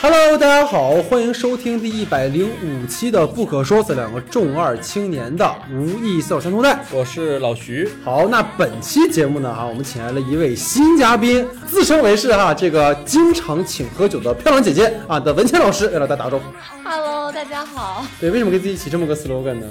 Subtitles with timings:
[0.00, 6.78] Hello，大家好，欢迎收听第一百零五期的《不可说》，这两个重二青年的无意思三通带。
[6.92, 7.90] 我是老徐。
[8.04, 16.44] 好，那本期节目呢，哈，我们请来了一位新嘉宾，自称为是哈这个经常请喝酒的漂亮姐姐啊的文倩老师，来了，大家打个招呼。
[16.88, 18.06] Hello，大家好。
[18.20, 19.66] 对，为什么给自己起这么个 slogan 呢？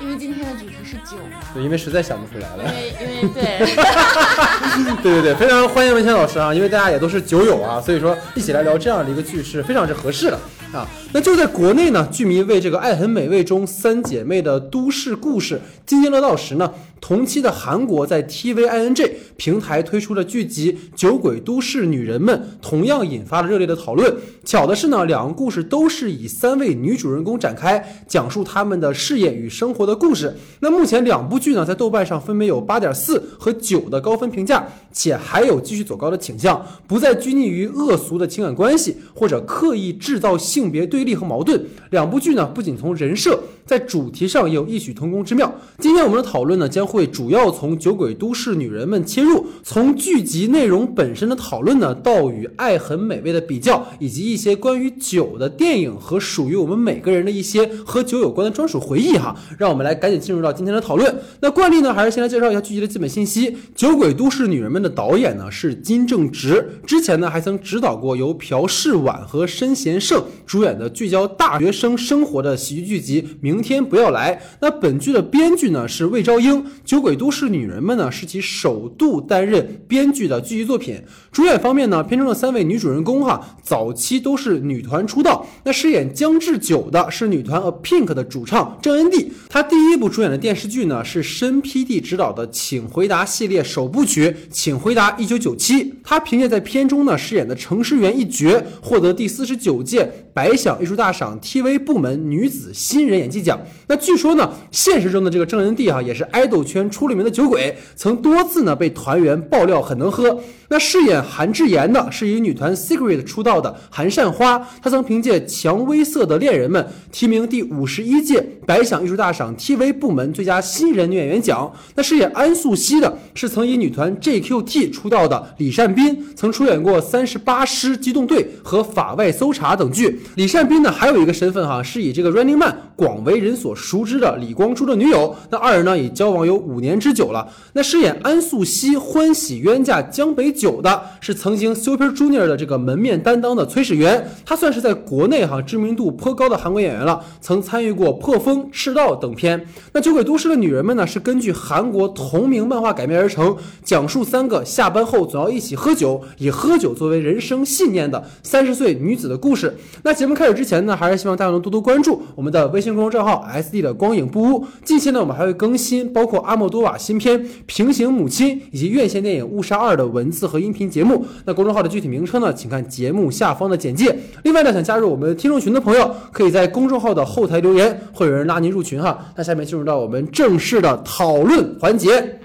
[0.00, 1.40] 因为今天的主题是酒嘛。
[1.54, 2.70] 对，因为实在想不出来了因。
[2.70, 10.38] 为因为 对，对对对，非常欢迎文倩老师啊，因为大家也都是酒友啊，所以说一起来聊这样的一个剧是非常之合适的
[10.76, 10.86] 啊。
[11.12, 24.14] 那就在国内呢，剧迷为这个《爱很美味》中三姐妹的都市故事津津乐道时呢，同期的韩国在 TVING 平台推出的剧集《酒鬼都市女人们》，同样引发了热烈的讨论。
[24.44, 30.36] 巧的是呢，两个故事都是以三位女主人公展开，讲述她们的事业与生活的故事。
[30.60, 41.64] 那目前两部剧呢，在豆瓣上分别有八点四和九的高分评价，且还有继续走高的倾向，不再拘泥于恶俗的情感关系或者刻意制造性性别对立和矛盾。
[41.90, 45.54] 两部剧呢，不仅从人设，在主题上也有异曲同工之妙。
[45.78, 59.36] 今天我们的讨论呢，将会主要从《酒鬼都市女人们》切入，从剧集内容本身的讨论呢，到与《爱很美味》的比较，以及一些关于酒的电影和属于我们每个人的一些和酒有关的专属回忆哈。
[59.56, 61.16] 让我们来赶紧进入到今天的讨论。
[61.40, 63.52] 那惯例呢，还是先来介绍一下剧集的基本信息。
[63.76, 74.34] 《酒鬼都市女人们》的导演呢是金正直，之前呢还曾指导过由朴世婉和申贤胜主演的聚焦大学生生活的喜剧剧集《明天不要来》。
[74.60, 81.02] 那本剧的编剧呢是魏昭英，《酒鬼都市女人们》呢是其首度担任编剧的剧集作品。
[81.32, 85.44] 主演方面呢，片中的三位女主人公哈，早期都是女团出道。
[85.64, 89.32] 那饰演江志久的是女团 A Pink 的主唱郑恩地。
[89.48, 95.84] 她第一部主演的电视剧呢是申 PD 执导的《请回答》系列首部曲《请回答一九九七》。
[96.04, 103.58] 她凭借在片中呢饰演的程诗媛一角，获得第四十九届百想艺术大赏 TV 部门女子新人演技奖。
[103.86, 110.38] 那据说呢，现实中的这个郑恩地哈、也是爱豆圈出了名的酒鬼，曾多次呢被团员爆料很能喝。
[110.68, 121.72] 那饰演韩智妍的是以女团 Secret 出道的韩善花，她曾凭借《蔷薇色的恋人们》提名第五十一届百想艺术大赏 TV 部门最佳新人女演员奖。
[121.94, 130.20] 那饰演安素汐的是曾以女团 JQT 出道的李善斌，曾出演过《三十八师机动队》和《法外搜查》等剧。
[130.34, 135.34] 李善斌呢还有一个身份哈，是以这个 Running Man 广为人所熟知的李光洙的女友。
[135.50, 137.48] 那二人呢已交往有五年之久了。
[137.72, 149.66] 那饰演安素汐欢喜冤家江北九的是曾经 Super Junior 的这个门面担当的崔始源，他算是在国内哈知名度颇高的韩国演员了，曾参与过《破风》《赤道》等片。
[149.92, 159.76] 那《酒鬼都市的女人们》呢是根据韩国同名漫画改编而成，讲述三个下班后总要一起喝酒，以喝酒作为人生信念的三十岁女子的故事。
[160.02, 164.66] 那节目开始之前呢，还是希望大家能多多关注我们的微信公众账号 SD 的光影不污。
[164.82, 171.26] 近期呢，我们还会更新包括阿莫多瓦新片《平行母亲》以及院线电影《误杀二》的文字和音频节目。
[171.44, 174.18] 那公众号的具体名称呢，请看节目下方的简介。
[174.44, 179.18] 另外呢，想加入我们听众群的朋友，可以在公众号的后台留言，会有人拉您入群哈。
[179.36, 182.40] 那下面进入到我们正式的讨论环节。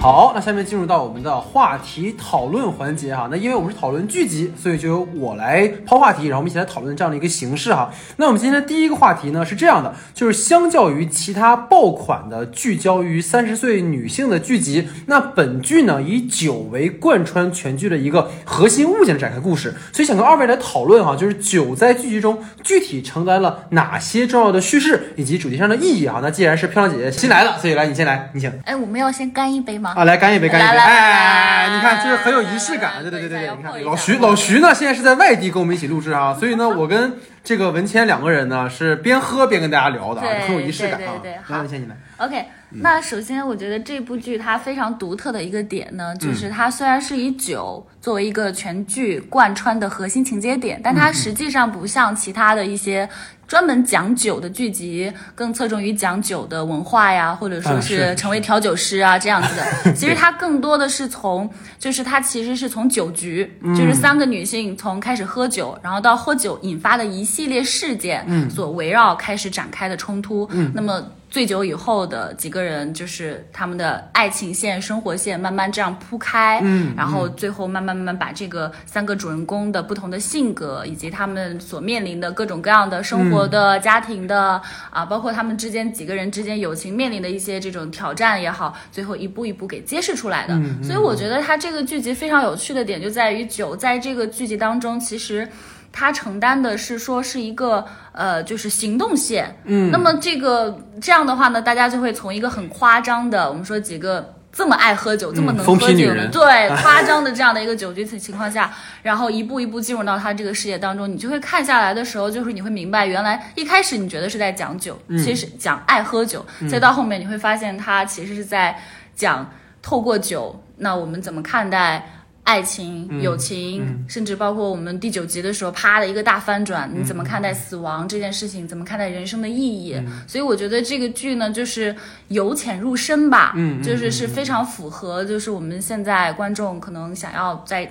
[0.00, 3.28] 好，那下面进入到我们的话题讨论环节哈。
[3.30, 7.92] 那因为我们是讨论剧集，所以就由我来抛话题，然后我们一起来讨论这样的一个形式哈。
[8.16, 26.20] 那我们今天的第一个话题呢是这样的，就是相较于其他爆款的聚焦于三十岁女性的剧集，那本剧呢以酒为贯穿全剧的一个核心物件展开故事，所以想跟二位来讨论哈，就是酒在剧集中具体承担了哪些重要的叙事以及主题上的意义哈。
[26.22, 28.50] 那既然是漂亮姐姐新来了，所以来你先来，你请。
[28.64, 29.89] 哎，我们要先干一杯吗？
[29.94, 30.78] 啊，来干一杯，干一杯！
[30.78, 33.02] 哎，来你看，就是很有仪式感。
[33.02, 40.98] 对对对对对，你看老徐，老徐呢现在是在外地跟我们一起录制啊，所以呢，我跟这个文谦两个人呢是边喝边跟大家聊的啊，很有仪式感啊。
[40.98, 41.96] 对对对来，好文谦你来。
[42.18, 53.08] OK，那首先我觉得这部剧它非常独特的一个点呢，就是它虽然是以酒作为一个全剧贯穿的核心情节点，但它实际上不像其他的一些
[53.46, 59.92] 专门讲酒的剧集，更侧重于讲酒的文化呀，或者说是成为调酒师啊这样子的。
[59.92, 70.48] 其实它更多的是从，就是它其实是从酒局，就是三个女性从开始喝酒，然后到喝酒引发的一系列事件所围绕开始展开的冲突。
[70.72, 84.60] 那么醉酒以后的几个人，就是他们的爱情线、生活线慢慢这样铺开，嗯然后最后慢慢慢慢把这个三个主人公的不同的性格，以及他们所面临的各种各样的生活的、家庭的
[84.90, 90.60] 啊，包括他们之间几个人之间友情面临的一些这种挑战也好，最后一步一步给揭示出来的。
[90.82, 95.48] 所以我觉得它这个剧集非常有趣的点就在于酒在这个剧集当中，其实。
[95.92, 108.72] 它承担的是说是一个呃，就是行动线，嗯，那么这个这样的话呢，大家就会从一个很夸张的，我们说几个这么爱喝酒、这么能喝酒的，对 夸张的这样的一个酒局的情况下，
[109.02, 118.76] 然后一步一步进入到他这个世界当中，你就会看下来的时候，就是你会明白，原来一开始你觉得是在讲酒，其实讲爱喝酒，再到后面你会发现他其实是在
[119.14, 119.48] 讲
[119.82, 122.14] 透过酒，那我们怎么看待。
[122.50, 128.66] 爱情、友情，甚至包括我们第九集的时候，啪的一个大翻转，你怎么看待死亡这件事情？
[128.66, 129.94] 怎么看待人生的意义？
[130.26, 131.94] 所以我觉得这个剧呢，就是
[132.26, 137.88] 由浅入深吧，嗯就是是非常符合，就是我们现在观众可能想要在。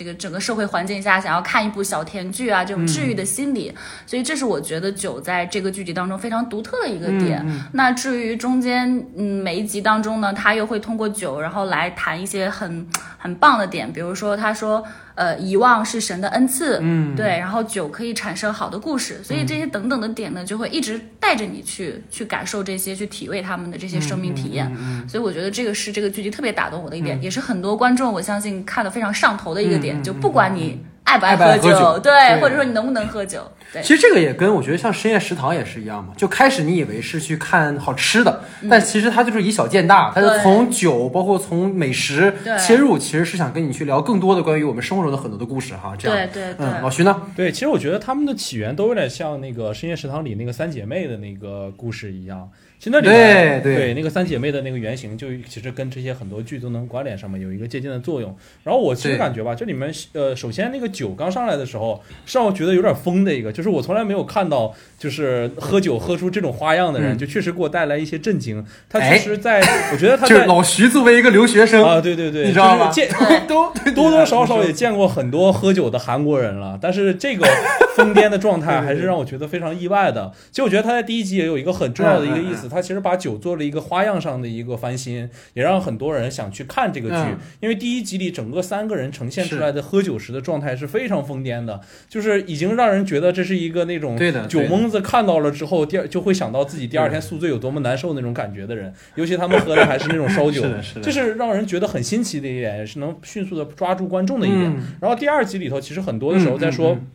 [0.00, 3.70] 这个整个社会环境下，想要看一部小甜剧啊，这种治愈的心理，
[4.06, 7.44] 所以这是我觉得酒在这个剧集当中非常独特的一个点。
[7.70, 12.86] 那至于中间，嗯，每一集当中呢，他又会通过酒，然后来谈一些很
[13.18, 14.82] 很棒的点，比如说他说，
[15.20, 24.74] 呃，遗忘是神的恩赐，嗯，对，然后酒可以产生好的故事，所以这些等等的点呢，就会一直带着你去去感受这些，去体味他们的这些生命体验。
[25.06, 33.82] 所以我觉得这个是这个剧集特别打动我的一点，也是很多观众我相信看的非常上头的一个点，就不管你爱不爱喝喝酒对，对或者说你能不能喝酒，对。
[33.82, 45.94] 其实这个也跟我觉得像深夜食堂也是一样嘛，就开始你以为是去看好吃的，但其实它就是以小见大，它是嗯对从酒包括从美食切入，其实是想跟你去聊更多的关于我们生活中的很多的故事哈。
[45.98, 47.22] 这样，对对对嗯，老徐呢？
[47.36, 52.48] 对，其实我觉得他们的起源都有点像那个深夜食堂里那个三姐妹的那个故事一样。
[52.80, 58.34] 其实那里面对对那个三姐妹的那个原型，就其实跟这些很多剧都能关联上面有一个借鉴的作用。
[58.64, 67.18] 然后我其实感觉吧，这里面呃，首先那个酒刚上来的时候，是让我觉得有点疯的一个，就是我从来没有看到就是喝酒喝出这种花样的人，嗯。
[67.20, 68.64] 就确实给我带来一些震惊。
[68.88, 69.60] 他哎其实在，
[69.92, 73.14] 我觉得他在就是老徐作为一个留学生，啊，对对对，你知道吗就是见
[73.46, 77.46] 都多多少少也见过很多喝酒的韩国人了，但是这个
[77.94, 80.32] 疯癫的状态还是让我觉得非常意外的。
[80.50, 87.38] 其实我觉得他在第一集也有一个很重要的一个意思，他其实把酒做了一个花样上的一个翻新，也让很多人想去看这个剧嗯。
[87.60, 94.16] 因为第一集里整个三个人呈现出来的喝酒时的状态是非常疯癫的，就是已经让人觉得这是一个那种
[94.48, 98.94] 酒蒙子看到了之后，第二就会想到自己第二天宿醉有多么难受那种感觉的人。
[99.16, 104.64] 尤其他们喝的还是那种烧酒 是的是，的这是让人觉得很新奇的一点，也是能迅速的抓住观众的一点。
[104.64, 106.92] 嗯然后第二集里头，其实很多的时候在说。
[106.92, 107.06] 嗯嗯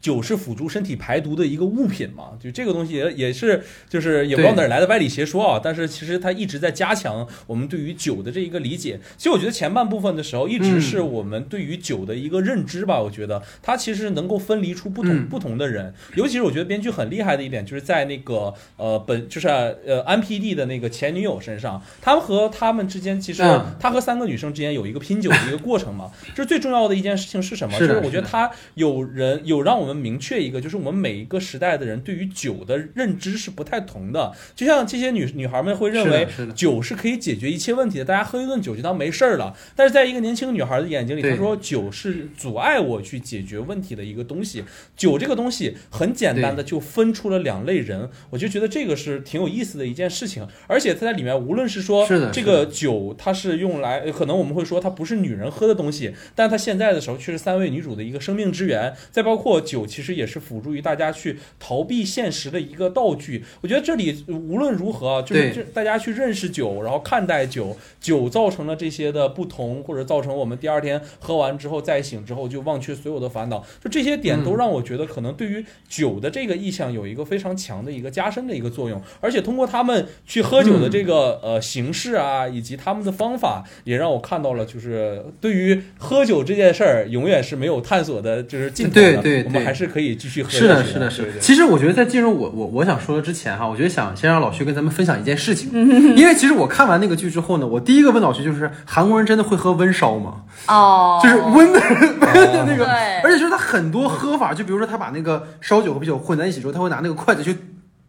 [0.00, 5.60] 酒是辅助身体排毒的一个物品嘛，就这个东西也也是，就是也不知道哪儿来的歪理邪说啊。
[5.62, 9.00] 但是其实它一直在加强我们对于酒的这一个理解。
[9.16, 13.00] 其实我觉得前半部分的时候，一直是我们对于酒的一个认知吧。
[13.00, 26.10] 我觉得它其实能够分离出不同、嗯不同的人，尤其是我觉得编剧很厉害的一点，就是在那个呃本就是呃安 PD 的那个前女友身上，他们和他们之间其实、嗯他和三个女生之间有一个拼酒的一个过程嘛。
[26.34, 27.76] 这最重要的一件事情是什么？
[27.78, 34.32] 是就是我觉得他有人有让我们明确一个，就是我们每一个时代的人对于酒的认知是不太同的。
[34.54, 39.56] 就像这些女女孩们会认为酒是可以解决一切问题的，大家喝一顿酒就当没事儿了。
[39.74, 44.64] 但是在一个年轻女孩的眼睛里，她说酒是阻碍我去解决问题的一个东西。
[44.96, 50.46] 酒这个东西很简单的就分出了两类人，我就觉得这个是挺有意思的一件事情。
[50.66, 58.94] 而且它在里面，无论是说这个酒它是用来，呃可能我们会说它不是女人喝的东西，但它现在的时候却是三位女主的一个生命之源。
[59.10, 63.44] 再包括酒，其实也是辅助于大家去逃避现实的一个道具。
[63.60, 91.38] 我觉得这里呃无论如何啊，就是这大家去认识酒，然后看待酒，酒造成了这些的不同，或者造成我们第二天喝完之后再醒之后就忘却所有的烦恼，就这些点都让我觉得可能对于酒的这个意向有一个非常强的一个加深的一个作用，而且通过他们去喝酒的这个、呃形式啊，以及他们的方法，也让我看到了就是对于喝酒这件事儿永远是没有探索的，就是尽头的，对对对我们还是可以继续喝是的，是的，是的。
[91.40, 95.70] 其实我觉得在进入我我我想说的之前哈，我觉得想先让老徐跟咱们分享一件事情，
[96.16, 100.42] 因为其实我看完那个剧之后呢，我第一个问老徐就是韩国人真的会喝温烧吗？
[100.68, 101.80] 哦，就是温的
[102.34, 102.86] 温的那个，
[103.22, 107.56] 而且就是他很多喝法，就比如说他把那个烧酒和啤酒混在一起之后，他会拿那个筷子去。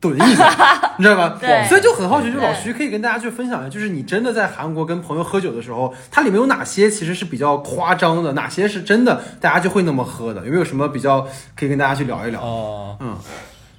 [0.01, 1.37] 怼一下，你知道吧？
[1.41, 10.45] 对所以就很好奇，就老徐可以跟大家去分享一下，就是你真的在韩国跟朋友喝酒的时候，它里面有哪些其实是比较夸张的，哪些是真的大家就会那么喝的？
[10.45, 12.41] 有没有什么比较可以跟大家去聊一聊？
[12.41, 13.17] 哦，嗯，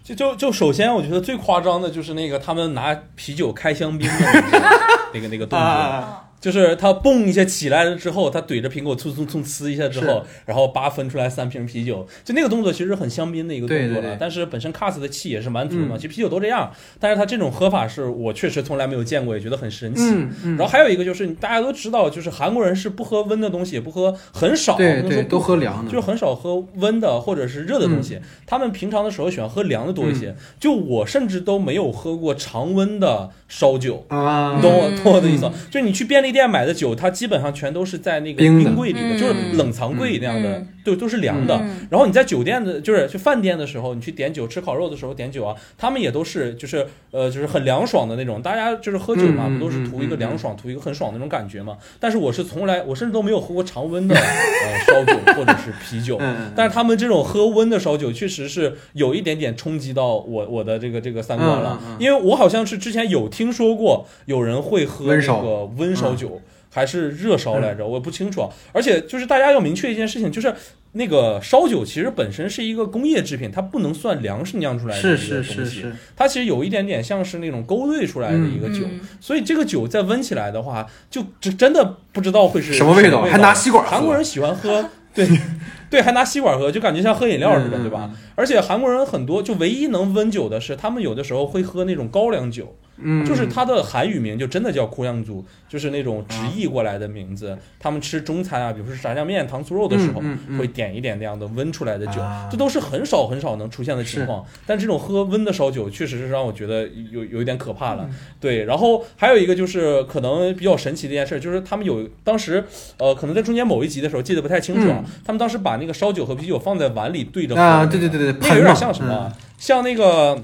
[0.02, 4.68] 就就就首先，我觉得最夸张的就是那个他们拿啤酒开香槟的那个
[5.14, 13.92] 那个那个动作，啊，就是他蹦一下起来了之后，他怼着苹果蹭蹭蹭呲一下之后，然后叭分出来三瓶啤酒，就那个动作其实很香槟的一个动作了。
[13.94, 14.16] 对对对。
[14.20, 15.98] 但是本身 Cass 的气也是蛮足的嘛，嗯。
[15.98, 20.02] 其实啤酒都这样，但是他这种喝法是我确实从来没有见过，也觉得很神奇。
[20.04, 28.02] 嗯嗯，然后还有一个就是大家都知道，就是韩国人是不喝温的东西，也不喝很少，对对，都喝凉的，就是很少喝温的或者是热的东嗯。
[28.02, 30.34] 西，他们平常的时候喜欢喝凉的多一些。
[30.60, 34.54] 就我甚至都没有喝过常温的烧酒，啊。
[34.56, 35.52] 你，懂我嗯懂我的意思吗？
[35.70, 41.56] 就是你去便利店买的酒，它基本上全都是在那个冰柜里的，嗯就是冷藏柜那样的嗯，对，都是凉的。
[41.62, 48.42] 嗯然后你在酒店的，就是去饭店的时候，你去点酒吃烤肉的时候点酒啊，他们也都是就是呃就是很凉爽的那种。
[48.42, 51.78] 大家就是喝酒嘛，不都是图一个凉爽、图一个很爽的那种感觉嘛？
[51.98, 56.20] 但是我是从来，我甚至都没有喝过常温的呃烧酒或者是啤酒。
[56.54, 66.40] 但是他们这种喝温的烧酒，确实是有一点点冲击到我我的这个这个三观了，因为我好像是之前有听说过有人会喝那温烧嗯个温烧酒，
[66.70, 68.48] 还是热烧来着，我不清楚啊。
[68.72, 70.54] 而且就是大家要明确一件事情，就是
[70.92, 75.64] 那个烧酒其实本身是一个工业制品，它不能算粮食酿出来的一个东西，是是。
[75.66, 79.00] 是，它其实有一点点像是那种勾兑出来的一个酒，嗯。
[79.20, 83.22] 所以这个酒再温起来的话，就真真的不知道会是什么味道？
[83.22, 83.90] 还拿吸管喝？
[83.90, 85.28] 韩国人喜欢喝，对
[85.90, 88.10] 对， 还拿吸管喝，就感觉像喝饮料似的，嗯对吧？？
[88.34, 97.56] 而且韩国人很多，就唯一能温酒的是，他们有的时候会喝那种高粱酒，嗯，就是它的韩语名就真的叫库亮族，就是那种直译过来的名字。
[97.78, 104.44] 他们吃中餐啊，比如说炸酱面、糖醋肉的时候，嗯嗯嗯会点一点那样的温出来的酒，啊这都是很少很少能出现的情况。
[104.66, 108.04] 但这种喝温的烧酒，确实是让我觉得有有一点可怕了。
[108.08, 112.64] 嗯对，然后还有一个就是可能比较神奇的一件事，就是他们有当时
[112.98, 119.32] 呃，可能在中间某一集的时候记得不太清楚啊，他们当时把那个烧酒和啤酒放在碗里对着喝对对对对，那个有点像什么啊？
[119.58, 120.40] 像那个，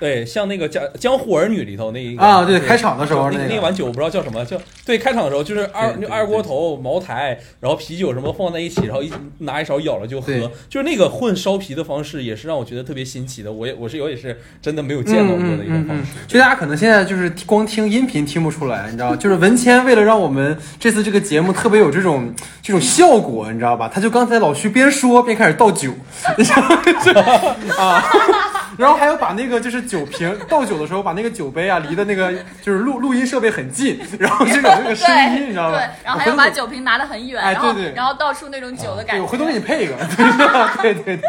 [0.00, 10.32] 对，像那个江《江湖儿女》里头那一个啊，对，开场的时候那个那碗酒我不知道叫什么，叫对开场的时候就是二二锅头、茅台，然后啤酒什么放在一起，然后一拿一勺舀了就喝，
[10.68, 13.52] 就是那个混烧啤的方式，也是让我觉得特别新奇的。
[13.52, 16.04] 我也我是我也是真的没有见到过的一种方式。
[16.26, 23.90] 就大家可能现在就是光听音频听不出来，你知道，就是文谦为了让我们这次这个节目特别有这种这种效果，你知道吧？
[23.92, 25.90] 他就刚才老徐边说边开始倒酒，
[26.36, 26.82] 你知道吗？
[27.04, 27.12] 就
[27.82, 28.04] 啊，
[28.76, 35.78] 然后还要把那个就是酒瓶倒酒的时候，把那个酒杯啊离的那个 就是录录音设备很近， 然后就有那个声音，你知道吧？
[35.78, 39.22] 对，然后还要把酒瓶拿得很远，哎然后对对然后倒出那种酒的感对，觉。
[39.22, 39.94] 我回头给你配一个，
[40.82, 41.20] 对对对，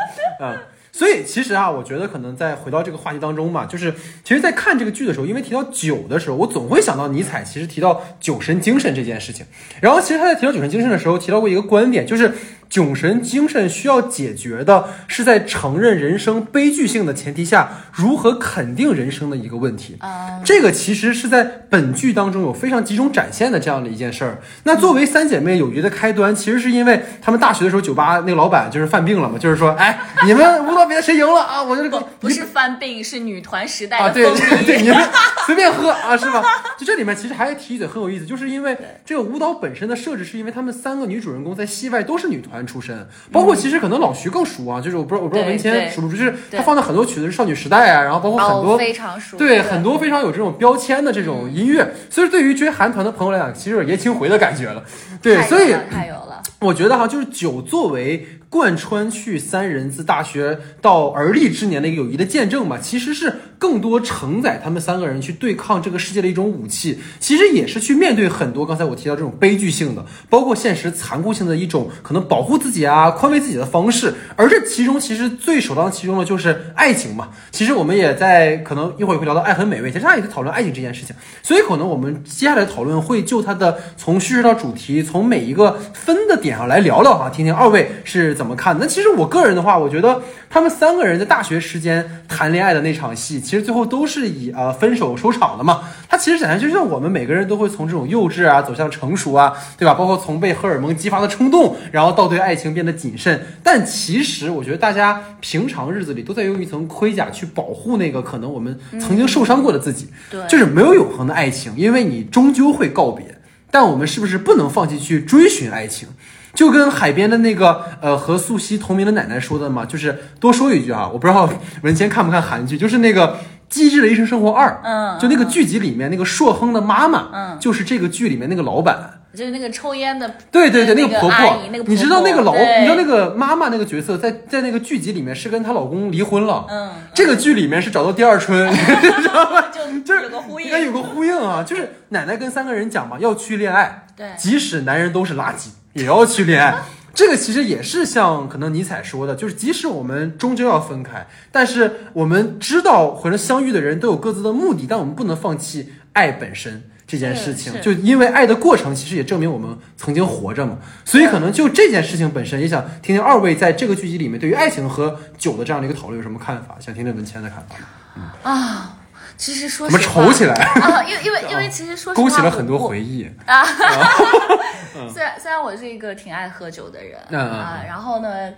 [0.42, 0.58] 嗯。
[0.92, 9.46] 所以其实啊，我觉得可能在回到这个话题当中嘛，就是其实，在看这个剧的时候，因为提到酒的时候，我总会想到尼采其实提到酒神精神这件事情。
[9.80, 12.34] 然后，其实他在提到酒神精神的时候，提到过一个观点，就是
[12.70, 19.98] 酒神精神需要解决的是在承认人生悲剧性的前提下，如何肯定人生的一个问题。
[20.00, 24.40] 啊，这个其实是在本剧当中有非常集中展现的这样的一件事儿。
[24.64, 31.64] 那作为三姐妹友谊的开端，其实是因为她们大学的时候，酒吧那个老板就是犯病了嘛，就是说，哎，你们舞蹈比赛谁赢了啊？
[31.64, 34.64] 我就是不 不是犯病，是女团时代啊，对对。
[34.66, 34.98] 对，你们
[35.48, 36.44] 随便喝啊，是吧？
[36.78, 49.38] 就这里面其实还提一嘴很有意思，就是因为这个舞蹈本身的设置，是因为她们三个女主人公在戏外都是女团出身，包括其实可能老徐更熟啊，就是我不知道我不知道文谦熟不熟，就是他放的很多曲子是少女时代啊，然后包括很多哦，非常熟。
[49.38, 54.84] 对，很多非常有这种标签的这种音乐，所以对于追韩团的朋友来讲，其实有点爷青回的感觉了。
[55.22, 56.42] 对，所以太有了。
[56.60, 74.16] 我觉得哈，就是酒作为贯穿去三人自大学到而立之年的一个友谊的见证吧，其实是更多承载他们三个人去对抗这个世界的一种武器，其实也是去面对很多刚才我提到这种悲剧性的，包括现实残酷性的一种可能保护自己啊、宽慰自己的方式。
[74.38, 77.30] 而这其中其实最首当其冲的就是爱情嘛。
[77.52, 81.14] 其实我们也在可能一会儿也会聊到爱很美味，其实大家也在讨论爱情这件事情，
[81.44, 88.86] 所以可能我们接下来讨论会就它的从叙事到主题，从每一个分的点上来聊聊哈，听听二位是怎么看的。
[88.86, 95.82] 那其实我个人的话，我觉得他们三个人在大学时间谈恋爱的那场戏，其实最后都是以呃分手收场的嘛。
[96.08, 99.96] 它其实显然就像我们每个人都会从这种幼稚啊走向成熟啊，对吧？
[99.96, 103.44] 包括从被荷尔蒙激发的冲动，然后到对爱情变得谨慎。
[103.64, 110.10] 但其实我觉得大家平常日子里都在用一层盔甲去保护那个可能我们曾经受伤过的自己。
[110.30, 113.26] 对，就是没有永恒的爱情，因为你终究会告别。
[113.72, 116.08] 但我们是不是不能放弃去追寻爱情？
[116.54, 121.50] 就跟海边的那个呃和素汐同名的奶奶说的嘛，就是多说一句啊，我不知道
[121.84, 123.28] 文谦看不看韩剧，就是那个
[123.70, 127.58] 《机智的医生生活二》，嗯就那个剧集里面那个硕亨的妈妈，嗯。
[127.60, 129.16] 就是这个剧里面那个老板。
[129.32, 136.66] 就是那个抽烟的，对对对，那个婆婆，那个你知道那个老，你知道那个妈妈那个角色，在在那个剧集里面是跟她老公离婚了。
[136.68, 139.66] 嗯，这个剧里面是找到第二春， 你知道吗？
[139.72, 140.66] 就就是有个呼应。
[140.66, 144.26] 应该有个呼应啊，就是奶奶跟三个人讲嘛，要去恋爱，对。
[144.36, 146.76] 即使男人都是垃圾，也要去恋爱。
[147.12, 157.74] 这个其实也是像可能尼采说的，就是即使我们终究要分开，但是我们知道或者相遇的人都有各自的目的，但我们不能放弃爱本身这件事情。
[157.82, 160.78] 就因为爱的过程，其实也证明我们曾经活着嘛。
[161.04, 166.78] 所以可能就这件事情本身，也想听听二位在这个剧集里面对于爱情和酒的这样的一个讨论有什么看法？
[166.80, 168.50] 想听听文谦的看法。
[168.50, 168.99] 啊。
[169.40, 170.54] 其实说怎么实话愁起来？
[170.54, 173.26] 啊，因为因为因为其实说实话，勾起了很多我回忆。
[175.14, 178.50] 虽然虽然我是一个挺爱喝酒的人、啊，然后呢，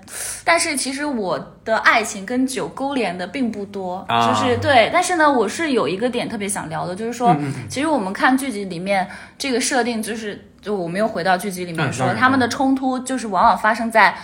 [0.43, 4.89] 但是其实我的爱情跟酒勾连的并不多，啊就是对。
[4.91, 9.07] 但是呢，我是有一个点特别想聊的，就是说，嗯其实我们看剧集里面
[9.37, 14.17] 这个设定，就是就我们又回到剧集里面说，嗯他们的冲突就是往往发生在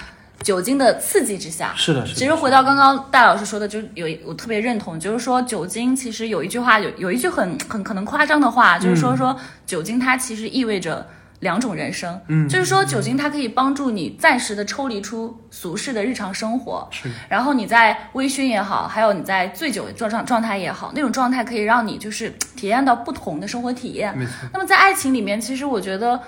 [0.44, 1.74] 酒精的刺激之下。
[1.76, 2.20] 是的，是的。
[2.20, 11.06] 其实回到刚刚戴老师说的，就有我特别认同，就是说酒精其实有一句话，有有一句很很可能夸张的话，就是说说酒精它其实意味着
[11.40, 24.18] 两种人生，嗯，就是说酒精它可以帮助你暂时的抽离出俗世的日常生活，是然后你在微醺也好，还有你在醉酒状状状态也好，那种状态可以让你就是体验到不同的生活体验。
[24.18, 24.32] 没错。
[24.52, 26.20] 那么在爱情里面，其实我觉得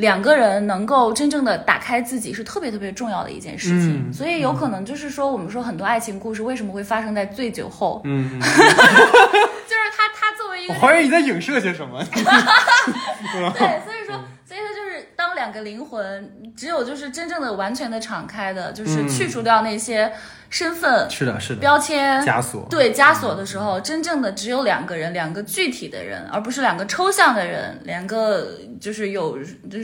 [0.00, 4.08] 两个人能够真正的打开自己是特别特别重要的一件事情。
[4.08, 12.02] 嗯所以有可能就是说，我们说很多爱情故事为什么会发生在醉酒后，嗯，嗯 就是他他作为一个我怀疑你在影射些什么。
[13.54, 14.14] 对，所以说，
[14.44, 20.12] 所以它就是当两个灵魂只有就是真正的完全的敞开的，就是嗯去除掉那些
[20.48, 21.60] 身份、是的，是的。
[21.60, 22.64] 标签、枷锁。
[22.70, 29.36] 对枷锁的时候，真正的只有两个人，两个具体的人，而不是两个抽象的人，两个就是有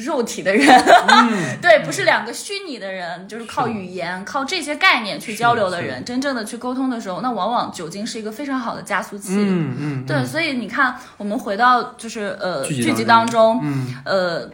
[0.04, 0.68] 肉体的人。
[1.08, 9.32] 嗯 对，不是两个虚拟的人，就是靠语言、靠这些概念去交流的人，真正的去沟通的时候，那往往酒精是一个非常好的加速器。
[9.34, 10.06] 嗯嗯。
[10.06, 14.50] 对，所以你看，我们回到就是呃剧集当当中，嗯呃，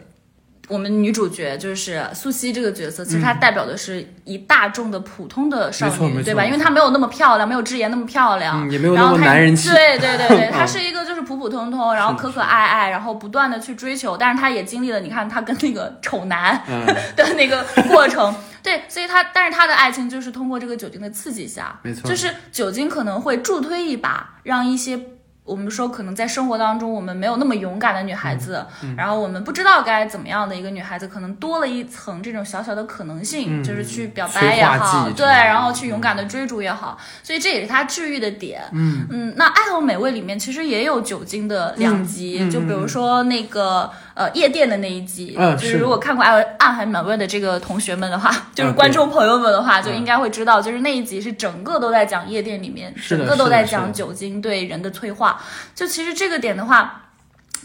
[0.69, 6.45] 我们女主角就是素汐这个角色，其实她代表的是一大众的普通的少女，对吧？
[6.45, 9.69] 因为她没有那么漂亮，没有智妍那么漂亮，嗯也没有那么然后她男人气。
[9.69, 16.85] 对对对对，嗯 她是一个就是普普通通，然后可可爱爱，然后不断的去追求，但是她也经历了，你看她跟那个丑男嗯，
[17.15, 18.33] 的那个过程。
[18.63, 22.09] 对，所以她，但是她的爱情就是通过这个酒精的刺激下，没错。
[22.09, 24.97] 就是酒精可能会助推一把，让一些
[25.43, 38.63] 我们说可能在生活当中我们没有那么勇敢的女孩子，嗯然后我们不知道该怎么样的一个女孩子，可能多了一层这种小小的可能性，嗯就是去表白也好，对，然后去勇敢的追逐也好，所以这也是她治愈的点。
[38.71, 39.05] 嗯。
[39.09, 55.41] 嗯，那《爱和美味》里面其实也有酒精的两极，就比如说那个呃夜店的那一集，嗯就是是如果看过《爱爱很美味》的这个同学们的话，就是观众朋友们的话，就应该会知道，就是那一集是整个都在讲夜店里面，整个都在讲酒精对人的催化。
[55.75, 57.01] 就其实这个点的话。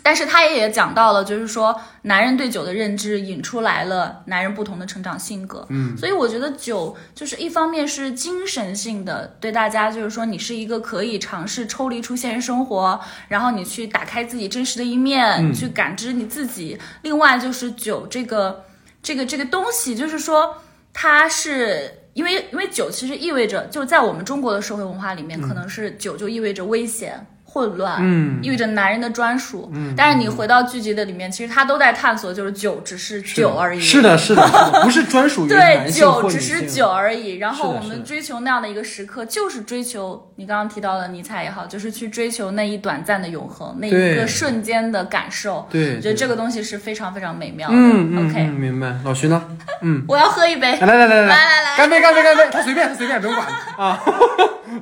[0.09, 5.67] 但是他也讲到了，就是说男人对酒的认知引出来了男人不同的成长性格。
[5.69, 16.79] 嗯，所以我觉得酒就是一方面是精神性的，对大家就是说你是一个可以尝试抽离出现实生活，然后你去打开自己真实的一面，你去感知你自己。
[17.03, 18.65] 另外就是酒这个
[19.03, 20.57] 这个这个东西，就是说
[20.95, 21.93] 它是。
[22.15, 29.71] 因为因为酒其实意味着，就在我们中国的社会文化里面，可能是酒就意味着危险、混乱，嗯意味着男人的专属。
[29.75, 33.81] 嗯，但是你回到剧集的里面，其实他都在探索，就是酒只是酒而已。
[33.81, 37.39] 是的，是的，是的，不是专属于对，酒只是酒而已。
[37.39, 45.67] 然后我们追求那样的一个时刻，就是追求你刚刚提到的尼采也好，就是去追求那一短暂的永恒，那一个瞬间的感受。
[45.71, 47.75] 对我觉得这个东西是非常非常美妙的。
[47.75, 48.95] 嗯嗯 OK，、嗯，明白。
[49.05, 49.43] 老徐呢？
[49.83, 50.79] 嗯我要喝一杯。
[50.79, 52.49] 来来来来来来来干杯干杯干杯！
[52.51, 53.47] 他随便他随便，不用管
[53.79, 53.99] 啊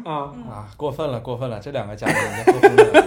[0.05, 0.13] 啊！
[0.51, 1.59] 啊，过分了，过分了！
[1.61, 3.03] 这两个嘉宾已经过分了，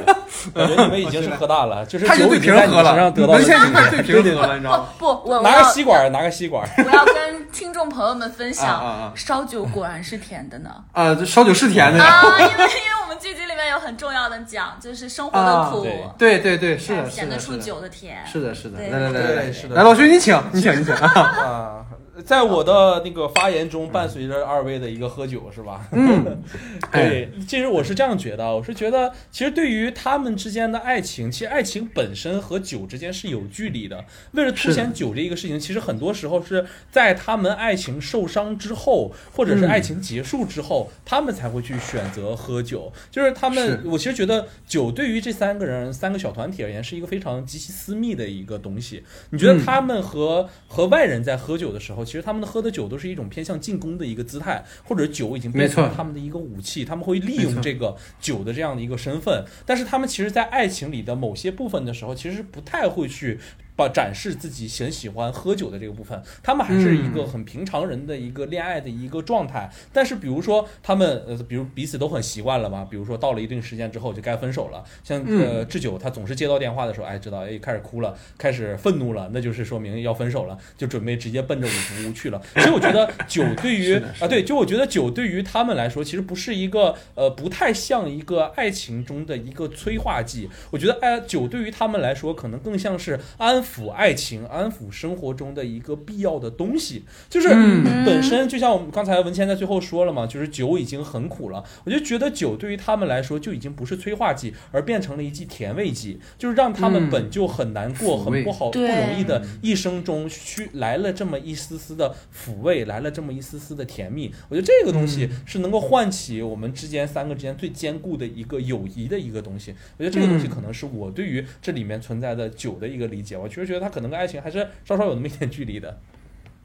[0.54, 3.90] 感觉你们已经 是喝大了，就是他已经对酒已经在你瓶了，身上得到了文现在已经快。
[3.90, 4.88] 对瓶喝了，你知道吗？
[4.98, 6.68] 不不，我我拿个吸管，拿个吸管。
[6.78, 10.70] 我要跟听众朋友们分享，烧酒果然是甜的呢。
[10.94, 12.04] 啊，这烧酒是甜的。
[12.04, 18.18] 啊，因为因为我们剧集里面有很重要的讲，就是生活的苦，啊对对对，是的，是的，显得出，酒的甜。
[18.26, 18.80] 是的，是的。
[18.80, 21.86] 来来来来来对是的来，老徐你请，你请，你请 啊！
[22.20, 25.88] 啊，在我的那个发言中，伴随着二位的一个喝酒，是吧？
[25.92, 26.42] 嗯，
[26.92, 34.04] 对，其实我是这样觉得，我是觉得，其实对于他们之间的爱情，其实爱情本身和酒之间是有距离的。
[34.32, 42.92] 为了凸显酒这一个事情，其实很多时候是在他们爱情受伤之后，或者是嗯爱情结束之后，他们才会去选择喝酒。
[43.12, 49.04] 就是他们，我其实觉得酒对于这三个人、三个小团体而言，是一个非常极其私密的一个东西。
[49.30, 59.46] 你觉得嗯他们和、和外人在喝酒的时候，其实他们的喝的酒都是一种偏向进攻的一个姿态，或者酒已经变成了他们的一个武器，他们会利用这个酒的这样的一个身份。
[59.66, 63.40] 但是他们其实，在爱情里的某些部分的时候，其实不太会去。
[63.80, 69.72] 把展示自己很喜欢喝酒的这个部分，他们还是一个很平常人的一个恋爱的一个状态。
[69.94, 74.84] 但是比如说他们呃，比如彼此都很习惯了嘛，比如说到了一定时间之后就该分手了。
[75.02, 82.42] 像呃智久，他总是接到电话的时候，哎，知道哎开始哭了，开始愤怒了，那就是说明要分手了，就准备直接奔着五福屋去了。
[82.56, 90.50] 所以我觉得 酒对于啊对，就我觉得酒对于他们来说，其实不是一个呃不太像一个爱情中的一个催化剂。
[90.72, 97.04] 我觉得哎酒对于他们来说，可能更像是安抚爱情、安抚生活中的一个必要的东西。
[97.30, 114.32] 就是嗯本身就像我们刚才文谦在最后说了嘛，就是酒已经很苦了，我就觉得酒对于他们来说就已经不是催化剂，而变成了一剂甜味剂，就是让他们嗯本就很难过、很不好、不容易的一生中去来了这么一丝丝的抚慰，来了这么一丝丝的甜蜜。
[114.50, 119.74] 我觉得这个东西是能够唤起我们之间三个之间最坚固的一个友谊的一个东西。
[119.98, 123.38] 我觉得这个东西嗯可能是我对于这里面存在的酒的一个理解。
[123.38, 126.00] 我确实觉得他可能跟爱情还是稍稍有那么一点距离的。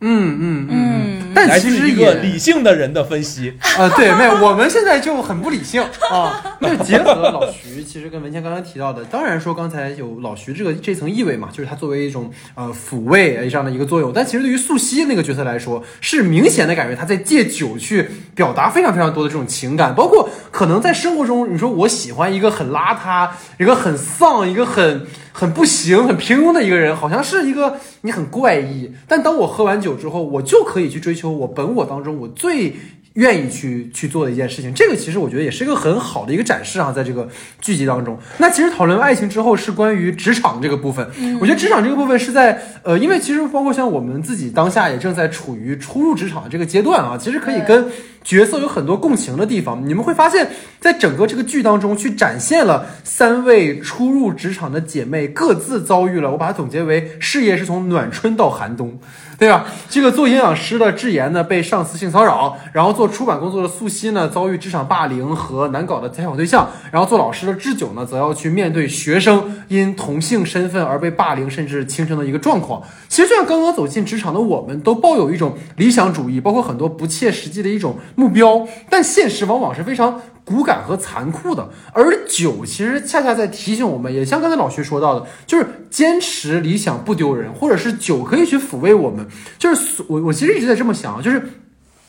[0.01, 3.55] 嗯嗯嗯嗯但其实也一个理性的人的分析。
[3.79, 6.59] 啊，对，没有，我们现在就很不理性啊。
[6.61, 14.13] 那结合老徐，其实跟文谦刚刚提到的，当然说刚才有老徐这个这层意味嘛，就是他作为一种呃抚慰这样的一个作用。
[14.13, 28.93] 但其实对于素汐那个角色来说，是明显的感觉他在借酒去表达非常非常多的这种情感，包括可能在生活中，你说我喜欢一个很邋遢、一个很丧、一个很很不行、很平庸的一个人，好像是一个你很怪异。
[29.09, 32.77] 但当我喝完酒之后，我就可以去追求我本我当中我最
[33.15, 34.73] 愿意去去做的一件事情。
[34.75, 37.29] 这个其实我觉得也是一个很好的一个展示啊，在这个
[37.61, 38.19] 剧集当中。
[38.39, 41.07] 那其实讨论爱情之后是关于职场这个部分，
[41.41, 47.87] 我觉得职场这个部分是在呃，因为其实包括像我们自己当下也正在处于初入职场的这个阶段啊，其实可以跟
[48.25, 49.87] 角色有很多共情的地方。
[49.87, 50.51] 你们会发现
[50.81, 58.99] 在整个这个剧当中去展现了三位初入职场的姐妹各自遭遇了，我把它总结为事业是从暖春到寒冬。
[59.45, 59.67] 对吧？
[59.91, 72.83] 这个做营养师的智妍呢，被上司性骚扰；然后做出版工作的素汐呢，遭遇职场霸凌和难搞的采访对象；然后做老师的智久呢，则要去面对学生因同性身份而被霸凌甚至轻生的一个状况。
[73.07, 81.71] 其实，就像刚刚走进职场的我们，都抱有一种理想主义，包括很多不切实际的一种目标，但现实往往是非常骨感和残酷的。
[81.93, 89.27] 而酒其实恰恰在提醒我们，也像刚才老徐说到的，就是坚持理想不丢人，或者是酒可以去抚慰我们。
[89.59, 91.43] 就是所我我其实一直在这么想，就是。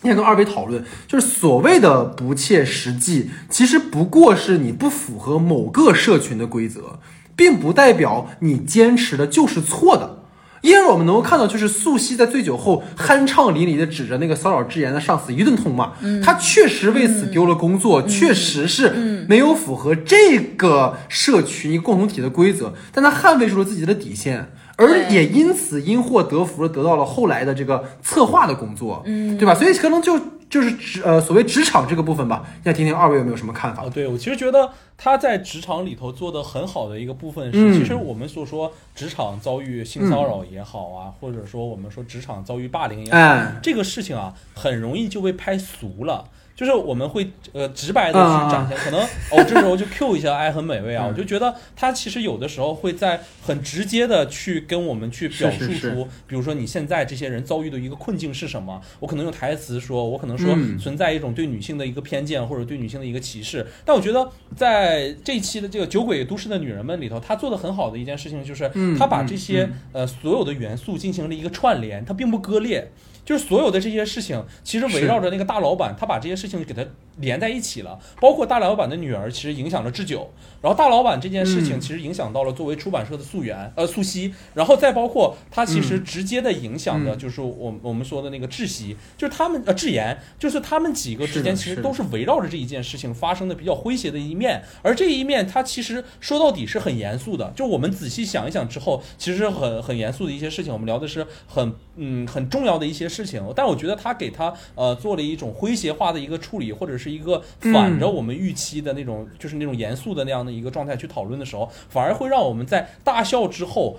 [0.02, 7.00] 那天跟二位讨论，就是所谓的不切实际，其实不过是你不符合某个社群的规则，
[7.36, 10.25] 并不代表你坚持的就是错的。
[10.66, 15.92] 因而我们能够看到，就是素汐在醉酒后酣畅淋漓的指着那个骚扰之言的上司一顿痛骂，
[16.24, 24.52] 他确实为此丢了工作，确实是没有符合这个社群一个共同体的规则，但他捍卫住了自己的底线。
[24.78, 29.56] 而也因此因祸得福了，得到了后来的这个策划的工作，嗯，对吧？
[29.56, 30.20] 所以可能就
[30.56, 33.92] 就是职呃所谓职场这个部分吧，想听听二位有没有什么看法哦，？
[33.94, 46.30] 对我其实觉得他在职场里头做的很好的一个部分是，嗯其实我们所说职场遭遇性骚扰也好啊，或者说我们说职场遭遇霸凌也好，哎，这个事情啊，很容易就被拍俗了。
[46.56, 48.46] 就是我们会呃直白的啊。
[48.46, 49.00] 去展现，可能
[49.32, 60.80] 哦这时候就 Q 一下爱很美味啊，嗯 我就觉得他其实有的时候会在很直接的去跟我们去表述出，比如说你现在这些人遭遇的一个困境是什么，我可能用台词说，我可能说嗯。
[60.80, 72.92] 存在一种对女性的一个偏见或者对女性的一个歧视，但我觉得在这一期的这个《酒鬼都市的女人们》里头，他做的很好的一件事情就是嗯他把嗯这些呃所有的元素进行了一个串联，它并不割裂。
[73.26, 76.86] 就是所有的这些事情，其实围绕着那个大老板，他把这些事情给他
[77.18, 78.00] 连在一起了。
[78.20, 113.98] 包括大老板的女儿，其实影响了智久，然后大老板这件事情其实影响到了作为出版社的素媛，呃，素汐，然后再包括它其实直接的影响的就是我我们说的那个窒息，就是他们呃智妍，就是他们几个之间其实都是围绕着这一件事情发生的比较诙谐的一面，而这一面它其实说到底是很严肃的，就我们仔细想一想之后，其实很很严肃的一些事情，我们聊的是很嗯很重要的一些事情，但我觉得他给他呃做了一种诙谐化的一个处理，或者是一个反着我们预期的那种，就是那种严肃的那样的一个状态去讨论的时候，反而会让我们在大笑之后。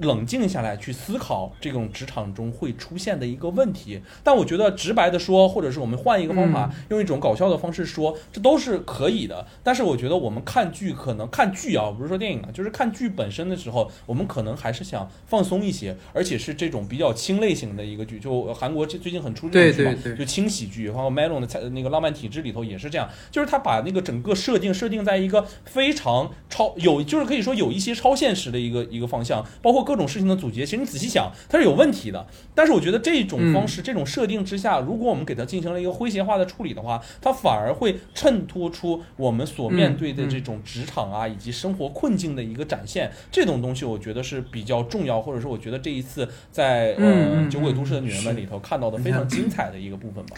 [0.00, 9.46] 冷静下来去思考这种职场中会出现的一个问题，但我觉得直白的说，或者是我们换一个方法，用一种搞笑的方式说，这都是可以的。
[9.62, 18.18] 但是我觉得我们看剧可能看剧啊，不是说电影啊，就是看剧本身的时候，我们可能还是想放松一些，而且是这种比较轻类型的一个剧。
[18.18, 30.66] 就韩国最最近很出这种剧嘛，对对对就轻喜剧，包括 Melon 的菜那个浪漫体质里头也是这样，就是他把那个整个设定设定在一个非常超有，就是可以说有一些超现实的一个一个方向，包括各种事情的总结。
[30.66, 32.26] 其实你仔细想，它是有问题的。
[32.54, 43.10] 但是我觉得这种方式、这种设定之下，如果我们给它进行了一个诙谐化的处理的话，它反而会衬托出我们所面对的这种职场啊、以及生活困境的一个展现。
[43.32, 50.36] 这种东西我觉得是比较重要，或者说我觉得这一次在嗯呃嗯《酒鬼都市的女人们》里头看到的非常精彩的一个部分吧。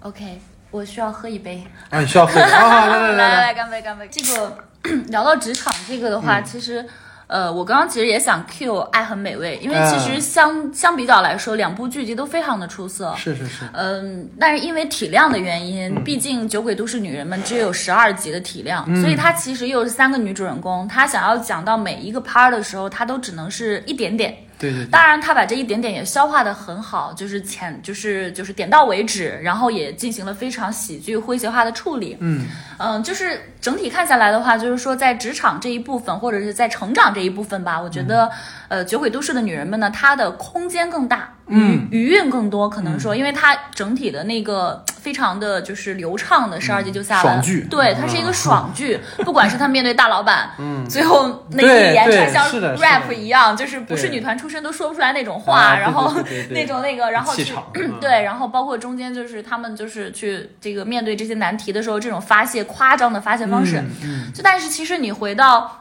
[0.00, 0.38] OK，
[0.70, 1.62] 我需要喝一杯。
[1.90, 4.08] 啊，你需要喝 啊，好来来来来来，干杯干杯！
[4.10, 4.58] 这个
[5.08, 6.84] 聊到职场这个的话，其实。
[7.26, 13.14] 呃，我刚刚其实也想 cue《爱很美味》，因为其实相、相比较来说，两部剧集都非常的出色。
[13.16, 24.36] 是是是，嗯，但是因为体量的原因，毕竟《酒鬼都市女人们》只有十二集的体量，所以它其实又是三个女主人公，她想要讲到每一个 part 的时候，她都只能是一点点。
[24.58, 32.16] 对对对，当然，他把这一点点也消化的很好，就是前就是就是点到为止，然后也进行了非常喜剧诙谐化的处理。
[32.20, 32.46] 嗯。
[32.76, 38.28] 嗯，就是整体看下来的话，就是说在职场这一部分，或者是在成长这一部分吧，我觉得，
[38.68, 56.10] 呃，酒鬼都市的女人们呢，她的空间更大，嗯，余韵更多，可能说，因为它整体的那个 非常的就是流畅的十二集就下来了，爽对，它是一个爽剧， 不管是他面对大老板，嗯，最后那对一连对串像 rap 一样，就是不是女团出身都说不出来那种话，然后
[56.50, 57.52] 那种那个，然后去
[58.00, 64.32] 对，然后包括中间就是他们就是去这个面对这些难题的时候，这种发泄夸张的发泄方式，嗯。
[64.32, 65.80] 就但是其实你回到。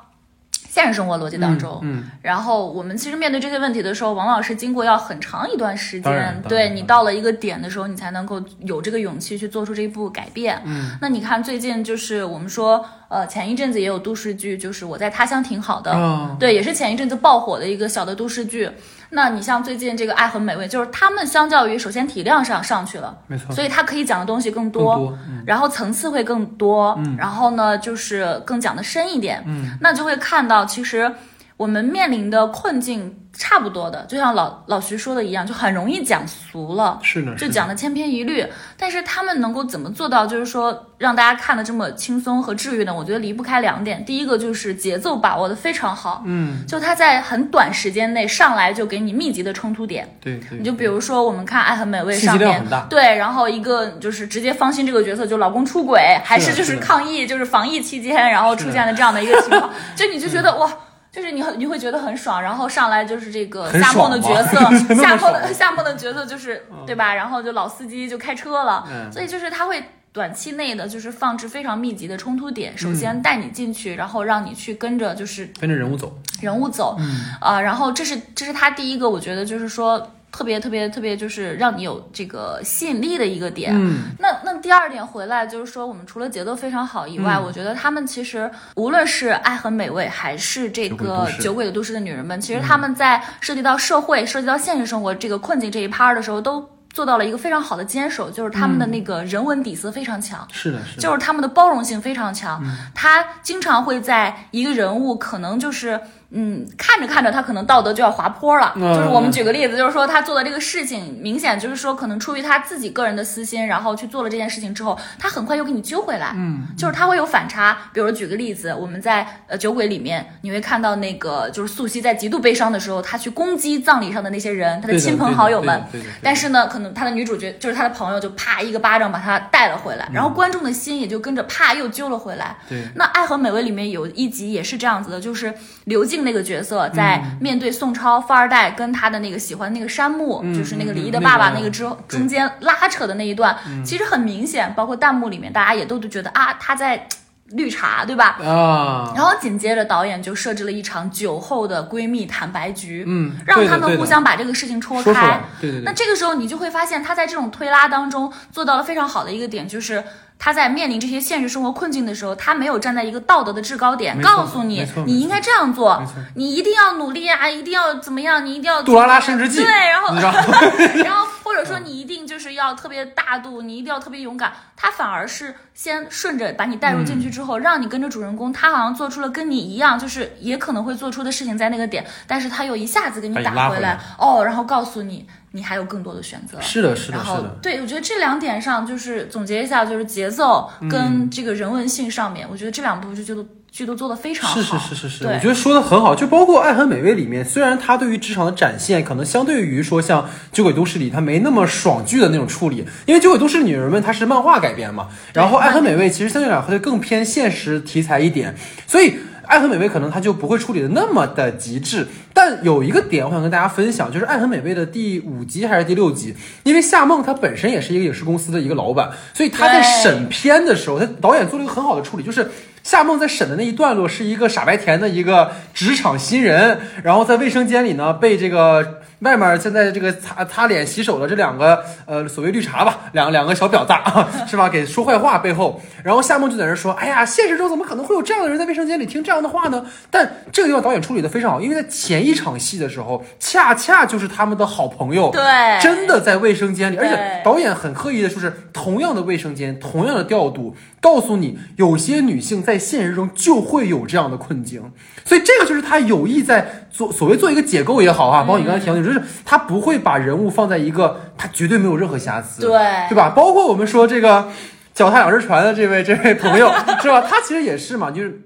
[0.73, 10.59] 现实生活逻辑当中，嗯然后我们其实面对这些问题的时候，往往是经过要很长一段时间，对你到了一个点的时候，你才能够有这个勇气去做出这一步改变。
[10.65, 18.67] 嗯，那你看最近就是我们说，呃，前一阵子也有都市剧，就是我在他乡挺好的，啊，对，也是前一阵子爆火的一个小的都市剧。
[19.13, 31.12] 那你像最近这个《爱很美味》，就是他们相较于首先体量上上去了，没错，所以它可以讲的东西更更多，嗯然后层次会更多，然后呢就是更讲的深一点，嗯，那就会看到其实
[31.57, 36.99] 我们面临的困境差不多的，就像老老徐说的一样，就很容易讲俗了。
[37.01, 38.45] 是的，就讲的千篇一律，
[38.77, 42.93] 但是他们能够怎么做到，就是说让大家看的这么轻松和治愈呢？
[42.93, 50.17] 我觉得离不开两点，第一个就是节奏把握的非常好，嗯，就他在很短时间内上来就给你密集的冲突点。
[50.19, 60.71] 对对，你就比如说，我们看《爱很美味》上面对，然后一个就是直接芳心这个角色，就老公出轨，还是就是抗议，就是防疫期间，然后出现了这样的一个情况， 就你就觉得哇。
[61.13, 64.58] 就是你很你会觉得很爽，然后上来就是这个夏梦的角色，
[64.95, 67.13] 夏梦的夏梦的角色就是对吧？
[67.13, 69.12] 然后就老司机就开车了，嗯。
[69.12, 72.95] 所以就是他会短期内的就是放置非常密集的冲突点，首嗯。
[72.95, 77.26] 先带你进去，然后让你去跟着就是跟着人物走，人物走，嗯。
[77.39, 83.71] 啊、然后这是这是他第一个，我觉得就是说特别特别特别就是让你有这个吸引力的一个点。
[83.75, 100.47] 嗯那那第二点回来就是说，我们除了节奏非常好以外，嗯我觉得他们其实无论是《爱很美味》还是这个《酒鬼的都市的女人们》，其实他们在涉及到社会、涉及到现实生活这个困境这一趴儿的时候，都做到了一个非常好的坚守，就是他们的那个人文底色非常强。
[100.51, 102.59] 是的，是的，就是他们的包容性非常强，
[102.95, 106.01] 他经常会在一个人物可能就是。
[106.33, 108.73] 嗯，看着看着，他可能道德就要滑坡了。
[108.75, 116.33] 嗯就是我们举个例子，就是说他做的这个事情，明显就是说可能出于他自己个人的私心，然后去做了这件事情之后，他很快又给你揪回来。
[116.35, 117.77] 嗯，就是他会有反差。
[117.93, 125.83] 比如举个例子，我们在呃酒鬼里面，你会看到那个就是素汐在极度悲伤的时候，他去攻击葬礼上的那些人，他的亲朋好友们。
[126.21, 132.57] 但是呢，可能他的女主角就是他的朋友，就啪一个巴掌把他带了回来，然后观众的心也就跟着啪又揪了回来。
[132.67, 135.53] 对，那《爱和美味》里面有一集也是这样子的，就是
[135.85, 143.55] 刘静静那个角色在面对宋超富二代跟他的那个喜欢那个山木，嗯就是那个李毅的嗯爸爸那个之后中间拉扯的那一段，
[143.86, 147.07] 其实很明显，包括弹幕里面大家也都都觉得啊他在
[147.51, 148.38] 绿茶，对吧？
[148.41, 155.41] 啊，然后紧接着导演就设置了一场酒后的闺蜜坦白局，嗯让他们互相把这个事情戳开。
[155.84, 160.03] 那这个时候你就会发现，他在这种推拉当中做到了非常好的一个点，就是
[160.39, 166.01] 他在面临这些现实生活困境的时候，他没有站在一个道德的制高点，告诉你你应该这样做，
[166.36, 170.15] 你一定要努力啊，一定要怎么样，你一定要杜拉拉升职记对，然后？
[171.03, 174.53] 然后或者说你一定就是要特别大度，你一定要特别勇敢。
[174.75, 186.60] 他反而是先顺着把你带入进去之后，让你跟着主人公，他好像做出了跟你一样，就是也可能会做出的事情在那个点，但是他又一下子给你打回来哦，然后告诉你你还有更多的选择。
[186.62, 194.62] 是的，是的，然后是的，对我觉得这两点上就是总结一下，就是节奏嗯跟这个人文性上面，我觉得这两部剧就都剧都做得非常好。
[194.62, 196.13] 是是是是是，我觉得说的很好。
[196.13, 208.55] 就包括《爱很美味》里面，虽然它对于职场的展现，可能相对于说像《酒鬼都市》里，它没那么爽剧的那种处理，因为《酒鬼都市女人们》它是漫画改编嘛，然后《爱很美味》其实相对来说会更偏现实题材一点，
[208.86, 209.15] 所以。
[209.45, 216.33] 爱很美味可能它就不会处理的那么的极致，但有一个点我想跟大家分享，就是爱很美味的第五集还是第六集，
[216.63, 222.49] 因为夏梦她本身也是一个影视公司的一个老板，所以她在审片的时候，她导演做了一个很好的处理，就是
[222.83, 234.69] 夏梦在审的那一段落是一个傻白甜的一个职场新人，然后在卫生间里呢被这个外面现在这个擦擦脸洗手的这两个呃所谓绿茶吧，两两个小婊子啊， 是吧？
[234.69, 239.86] 给说坏话背后，然后夏梦就在那说，哎呀，现实中怎么可能会有这样的人在卫生间里听这样的话呢？
[240.12, 245.41] 但这个地方导演处理的非常好，因为在前一场戏的时候，恰恰就是他们的好朋友，对
[245.81, 254.91] 真的在卫生间里，而且导演很刻意的，说是同样的卫生间，同样的调度，告诉你有些女性在现实中就会有这样的困境，
[255.23, 262.71] 所以这个就是他有意在做所谓做一个解构也好啊，包括你刚才提到的，就是他不会把人物放在一个他绝对没有任何瑕疵，对
[263.10, 263.30] 对吧？
[263.36, 264.49] 包括我们说这个
[264.93, 266.71] 脚踏两只船的这位这位朋友
[267.02, 267.21] 是吧？
[267.21, 268.41] 他其实也是嘛，就是。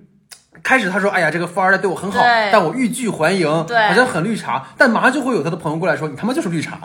[0.64, 2.20] 开始他说：“哎呀，这个富二代对我很好，
[2.52, 6.80] 但我欲拒还迎，好像很绿茶。”但马上就会有他的朋友过来说：“你他妈就是绿茶。”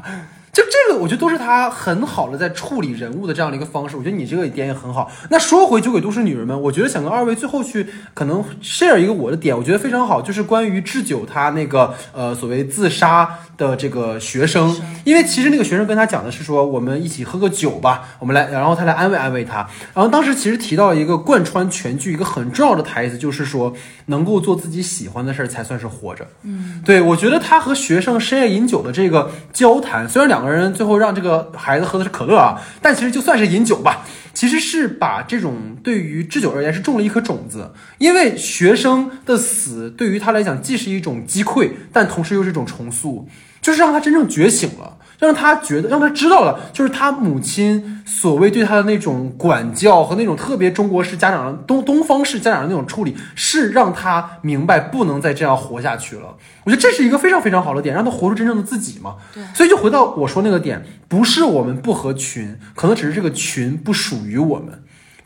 [0.53, 3.97] 就这个，我觉得都是他很好的在处理人物的这样的一个方式。
[3.97, 5.11] 我觉得你这个点也很好。
[5.31, 19.67] 那说回《酒鬼都市女人们》，我觉得想跟二位最后去可能 share 一个我的点，我觉得非常好，就是关于智久他那个呃所谓自杀的这个学生，因为其实那个学生跟他讲的是说，我们一起喝个酒吧，我们来，然后他来安慰安慰他。
[19.95, 23.73] 然后当时其实提到一个贯穿全剧一个很重要的台词，就是说
[24.07, 26.27] 能够做自己喜欢的事儿才算是活着。
[26.43, 34.05] 嗯，对我觉得他和学生深夜饮酒的这个交谈，虽然两两个人最后让这个孩子喝的是可乐啊，但其实就算是饮酒吧。
[34.35, 43.29] 其实是把这种对于智久而言是种了一颗种子，因为学生的死对于他来讲既是一种击溃，但同时又是一种重塑，
[43.61, 56.37] 就是让他真正觉醒了，让他觉得，让他知道了，就是他母亲所谓对他的那种管教和那种特别中国式家长的东东方式家长的那种处理，是让他明白不能再这样活下去了。
[56.65, 59.15] 我觉得这是一个非常非常好的点，让他活出真正的自己嘛。
[59.33, 64.83] 对所以就回到我说那个点，不是我们不合群，可能只是这个群不属于我们。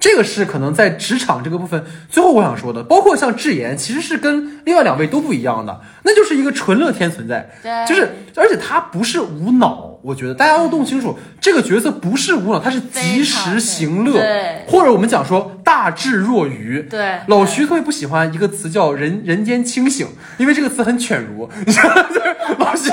[0.06, 7.84] 这个是可能在职场这个部分，最后我想说的，包括像智妍，其实是跟另外两位都不一样的，那就是一个纯乐天存在，对。
[7.88, 20.06] 就是而且他不是无脑，我觉得大家要弄清楚，这个角色不是无脑，他是及时行乐，对或者我们讲说大智若愚，对老徐特别不喜欢一个词叫人人间清醒，
[20.38, 22.02] 因为这个词很犬儒，你知道吗？
[22.08, 22.88] 就是老徐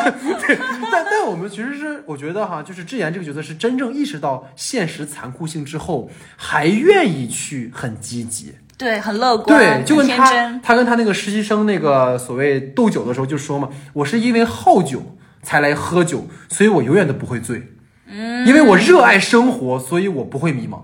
[0.48, 0.58] 对，
[0.92, 8.56] 但但我们其实是我觉得哈，就是智妍这个角色是真正意识到现实残酷性之后，还愿意去很积极。
[8.76, 17.64] 对，很乐观，对，就跟他，他跟他那个实习生那个所谓斗酒的时候就说嘛，我是因为好酒才来喝酒，所以我永远都不会醉。
[18.08, 20.82] 嗯，因为我热爱生活，所以我不会迷茫。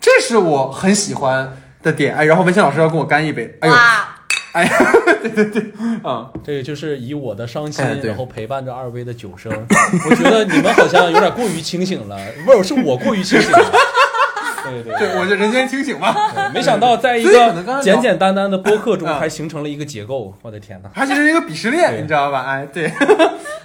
[0.00, 2.14] 这是我很喜欢的点。
[2.14, 3.56] 哎，然后文倩老师要跟我干一杯。
[3.60, 4.18] 哎呦，哇，
[4.52, 4.70] 哎呀，
[5.22, 5.62] 对对对，
[6.02, 9.52] 啊、这个就是以我的伤心，哎然后陪伴着二位的酒声。
[10.08, 13.58] 我觉得你们好像有点过于清醒了，不是，是我过于清醒了。
[14.64, 16.14] 对对对，我就人间清醒嘛。
[16.52, 20.34] 没想到在一个简简单单的播客中，啊还形成了一个结构。
[20.42, 20.90] 我的天哪！
[20.94, 22.44] 它其实是一个鄙视链，你知道吧？
[22.46, 22.92] 哎，对，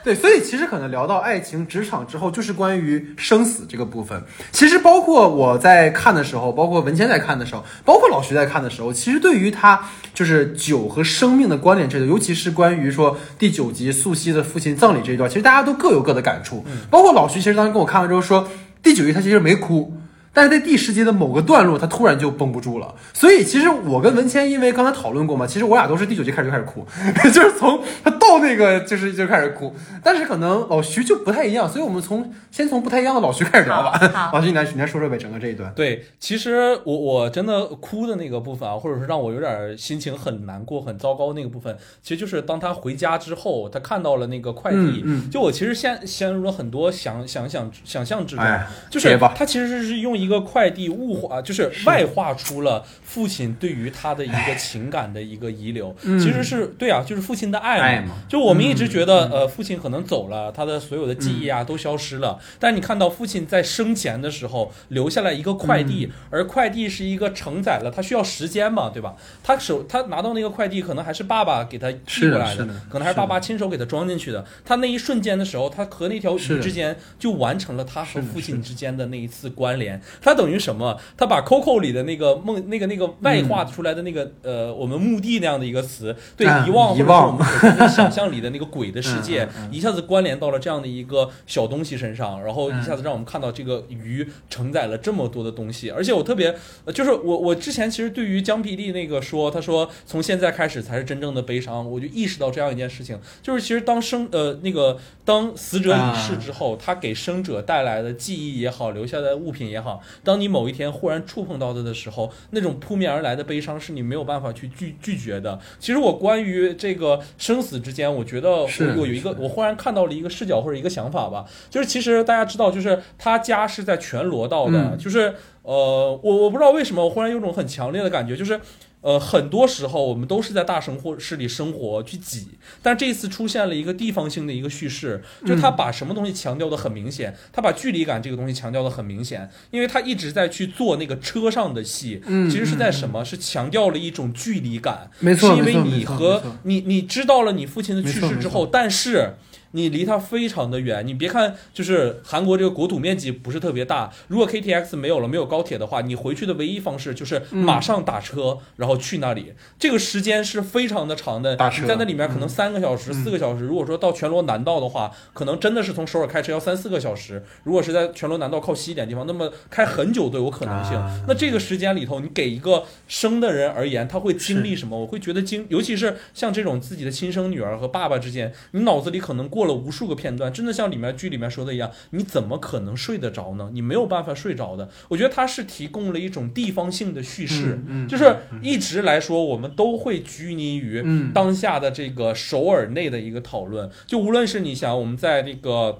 [0.04, 4.24] 对，所以其实可能聊到爱情、职场之后，就是关于生死这个部分。
[4.52, 9.80] 其实包括我在看的时候，包括文谦在看的时候，包括老徐在看的时候，其实对于他
[10.14, 16.66] 就是酒和生命的关联这个，尤其是关于说第九集素汐的父亲葬礼这一段，其实大家都各有各的感触。
[16.90, 18.48] 包括老徐，其实当时跟我看完之后说，
[18.82, 19.94] 第九集他其实没哭。
[20.34, 22.96] 但是在第十集的某个段落，他突然就绷不住了。
[23.14, 26.86] 所以其实我跟文谦，因为刚才讨论过嘛，其实我俩都是第九集开始就开始哭，
[27.32, 29.76] 就是从他到那个就是就开始哭。
[30.04, 33.98] 但是可能老徐就不太一样，所以我们从先从不太一样的老徐开始聊吧。
[34.14, 35.72] 好 老徐，你来你来说说呗，整个这一段。
[35.76, 58.16] 对，其实我我真的哭的那个部分啊，或者是让我有点心情很难过、很糟糕那个部分，其实就是当他回家之后，他看到了那个快递，嗯嗯就我其实陷陷入了很多想想想想象之中，哎就是他其实是用一个快递物化，就是外化出了父亲对于他的一个情感的一个遗留，其实是对啊，就是父亲的爱嘛。
[58.30, 62.40] 就我们一直觉得，呃，父亲可能走了，他的所有的记忆啊都消失了。
[62.60, 69.16] 但你看到父亲在生前的时候留下来一个快递，嗯而快递是一个承载了，他需要时间嘛，对吧？
[69.44, 74.46] 他手他拿到那个快递，可能还是爸爸给他寄过来的可能还是爸爸亲手给他装进去的。
[74.64, 80.02] 他那一瞬间的时候，他和那条鱼之间就完成了他和父亲之间的那一次关联。
[80.20, 81.00] 他等于什么？
[81.16, 86.90] 它把 Coco 里的那个梦、那个那个外化出来的那个、呃，我们墓地那样的一个词，对啊遗忘。
[86.92, 95.90] 或者是遗忘我们所想象里的那个鬼的世界一下子关联到了这样的一个小东西身上，然后嗯一下子让我们看到这个鱼承载了这么多的东西。
[95.90, 96.56] 而且我特别，
[96.86, 115.60] 呃就是我我之前其实对于江皮利那个说，他说从现在开始才是真正的悲伤，我就意识到这样一件事情，就是其实当生呃那个当死者已逝之后，他给生者带来的记忆也好，留下的物品也好，当你某一天忽然触碰到它的时候，那种扑面而来的悲伤是你没有办法去拒拒绝的。
[115.80, 125.34] 其实我关于这个生死之间，我觉得我我有一个我忽然看到了一个视角或者一个想法吧，就是其实大家知道，就是他家是在全罗道的，嗯就是
[125.64, 128.60] 呃，我我不知道为什么，我忽然有种很强烈的感觉，就是。
[129.02, 132.50] 呃，很多时候我们都是在大城市里生活去挤，
[132.82, 143.26] 但这次出现了一个地方性的一个叙事，就他把什么东西强调的很明显，他把距离感这个东西强调的很明显，因为他一直在去做那个车上的戏，嗯其实是在什么？
[143.26, 149.36] 是强调了一种距离感，没错是因为你和你你知道了你父亲的去世之后，但是。
[149.72, 161.56] 你离它非常的远，你别看就是韩国这个国土面积不是特别大，如果 KTX 没有了，没有高铁的话，你回去的唯一方式就是嗯马上打车，然后去那里，这个时间是非常的长的。
[161.56, 167.44] 打车你在那里面可能三个小时、嗯四个小时，如果说到全罗南道的话，可能真的是从首尔开车要三四个小时。
[167.64, 170.96] 如果是在全罗南道靠西一点地方，那么开很久都有可能性。
[170.96, 175.00] 啊那这个时间里头，你给一个生的人而言，他会经历什么？
[175.00, 183.70] 我会觉得经，尤其是像这种自己的亲生女儿和爸爸之间，你脑子里可能过了无数个片段，真的像里面剧里面说的一样，你怎么可能睡得着呢？
[183.74, 184.90] 你没有办法睡着的。
[185.10, 193.90] 我觉得它是提供了一种地方性的叙事，嗯嗯就是一直来说，我们都会拘泥于嗯当下的这个首尔内的一个讨论。
[194.06, 196.00] 就无论是你想我们在这个。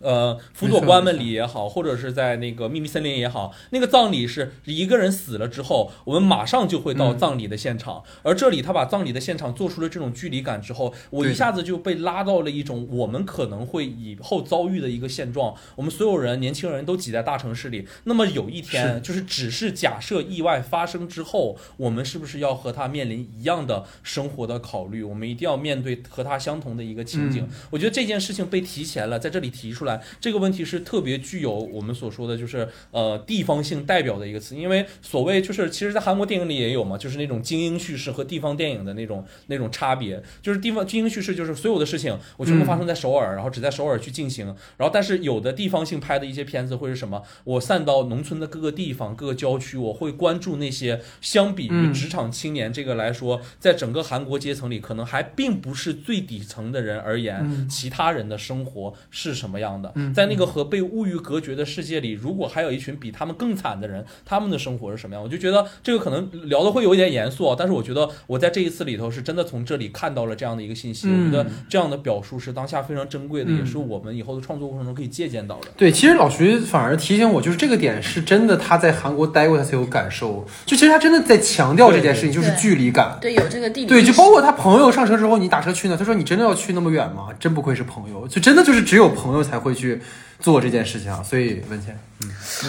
[0.00, 8.02] 呃，辅佐官们里也好，或者是在那个秘密森林也好，那个葬礼是一个人死了之后，我们马上就会到嗯葬礼的现场。
[8.22, 15.54] 而这里他把葬礼的现场做出了这种距离感之后，我一下子就被拉到了一种我们可能会以后遭遇的一个现状。
[15.76, 25.02] 我们所有人，年轻人都挤在大城市里，那么有一天，就是只是假设意外发生之后，我们是不是要和他面临一样的生活的考虑？
[25.02, 27.48] 我们一定要面对和他相同的一个情景。
[27.70, 47.22] 我觉得这件事情被提前了，在这里提出来，这个问题是特别具有我们所说的就是呃地方性代表的一个词，因为所谓就是其实，在韩国电影里也有嘛，就是那种精英叙事和地方电影的那种那种差别，就是地方精英叙事就是所有的事情我全部发生在首尔，然后只在首尔去进行，然后但是有的地方性拍的一些片子会是什么？
[47.44, 59.92] 我散到农村的各个地方、各个郊区，我会关注那些相比于嗯职场青年这个来说，在整个韩国阶层里可能还并不是最底层的人而言，嗯其他人的生活是什么样的？
[59.94, 65.22] 嗯在那个和被物欲隔绝的世界里，如果还有一群比他们更惨的人，他们的生活是什么样？
[65.22, 71.08] 我就觉得这个可能聊的会有一点严肃啊，但是我觉得我在这一次里头是真的从这里看到了这样的一个信息。
[71.08, 75.68] 嗯我觉得这样的表述是当下非常珍贵的，嗯也是我们以后的创作过程中可以借鉴到的。
[75.76, 80.46] 对，其实老徐反而提醒我，就是这个点是真的，他在韩国待过，他才有感受。
[80.64, 83.18] 就其实他真的在强调这件事情，就是距离感。
[83.20, 87.28] 对，有这个地理对，就包括他朋友上车之后，你打车去呢，他说你真的要去那么远吗？
[87.38, 90.00] 真不愧是朋友，就真的就是只有朋友才会会去
[90.40, 91.22] 做这件事情啊。
[91.22, 91.98] 所以文谦，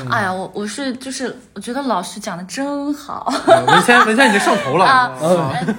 [0.09, 4.85] 哎呀，我我是就是我觉得老师讲的真好呃文谦，文谦已经上头了。
[4.85, 5.11] 啊，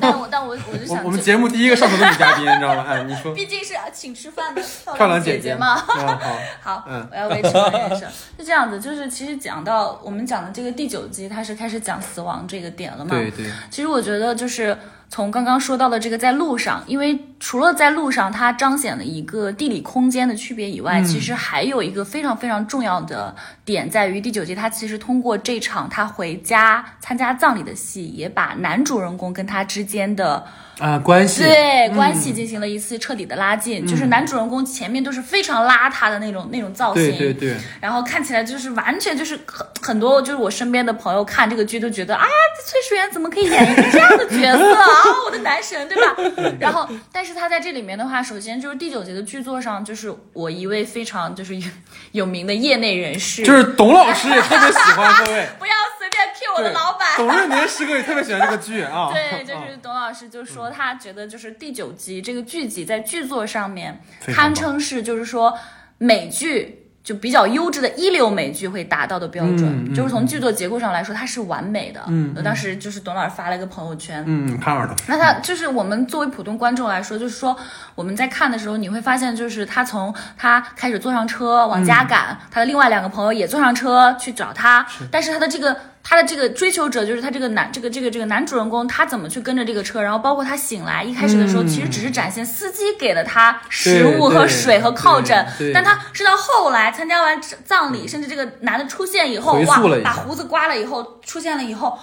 [0.01, 2.85] 但我但我我就想就我我们节目第一个上头的女嘉宾，你知道吗？
[2.89, 5.73] 哎，你说 毕竟是啊请吃饭的 漂漂亮姐姐嘛。
[5.75, 6.19] 啊，
[6.63, 8.07] 好， 好，嗯我要维持我的人设。
[8.39, 13.11] 是这样子，就是其实讲到我们讲的这个第九集，它是开始讲死亡这个点了嘛？
[13.11, 14.77] 对对，其实我觉得就是
[15.11, 23.35] 从刚刚说到的这个在路上，因为除了在路上它彰显了一个地理空间的区别以外，嗯其实还有有一个非常非常重要的
[23.69, 30.43] 点在于第九集，他其实通过这场他回家参加葬礼的戏，也把男主人公跟他之间的
[30.79, 33.87] 啊，关系对关系进行了一次彻底的拉近。
[33.87, 42.25] 就是男主人公前面都是非常邋遢的那种那种造型，对对对，然后看起来就是完全就是很很多，就是我身边的朋友看这个剧都觉得啊，
[42.57, 44.87] 这崔始源怎么可以演一个这样的角色啊，
[45.27, 46.17] 我的男神，对吧？
[46.59, 51.69] 然后，但是他在这里面的话，首先就是第九集的剧作上，就是我一位非常就是有
[52.13, 55.49] 有名的业内人士，就是董老师也特别喜欢各位。
[55.59, 57.09] 不要随便 cue 我的老板。
[57.17, 59.11] 董润年师哥也特别喜欢这个剧啊。
[59.15, 64.01] 对，就啊是董老师就说他觉得就是第九集这个剧集在剧作上面
[64.35, 65.59] 堪称是就是说
[65.99, 66.85] 美剧。
[67.09, 72.03] 就比较优质的一流美剧会达到的标准，嗯嗯就是从剧作结构上来说，它是完美的。
[72.09, 74.95] 嗯我当时就是董老师发了一个朋友圈，嗯，看着了。
[75.07, 77.57] 那他就是我们作为普通观众来说，就是说
[77.95, 85.75] 我们在看的时候，你会发现，就是他从他开始坐上车往家赶，他的另外两个朋友也坐上车去找他，但是他的这个
[86.09, 101.99] 他的这个追求者，就是他这个男这个这个这个男主人公，他怎么去跟着这个车，然后包括他醒来一开始的时候，其实只是展现司机给了他食物和水和靠枕但他是到后来参加完葬礼，甚至这个男的出现以后，哇把胡子刮了以后，出现了以后。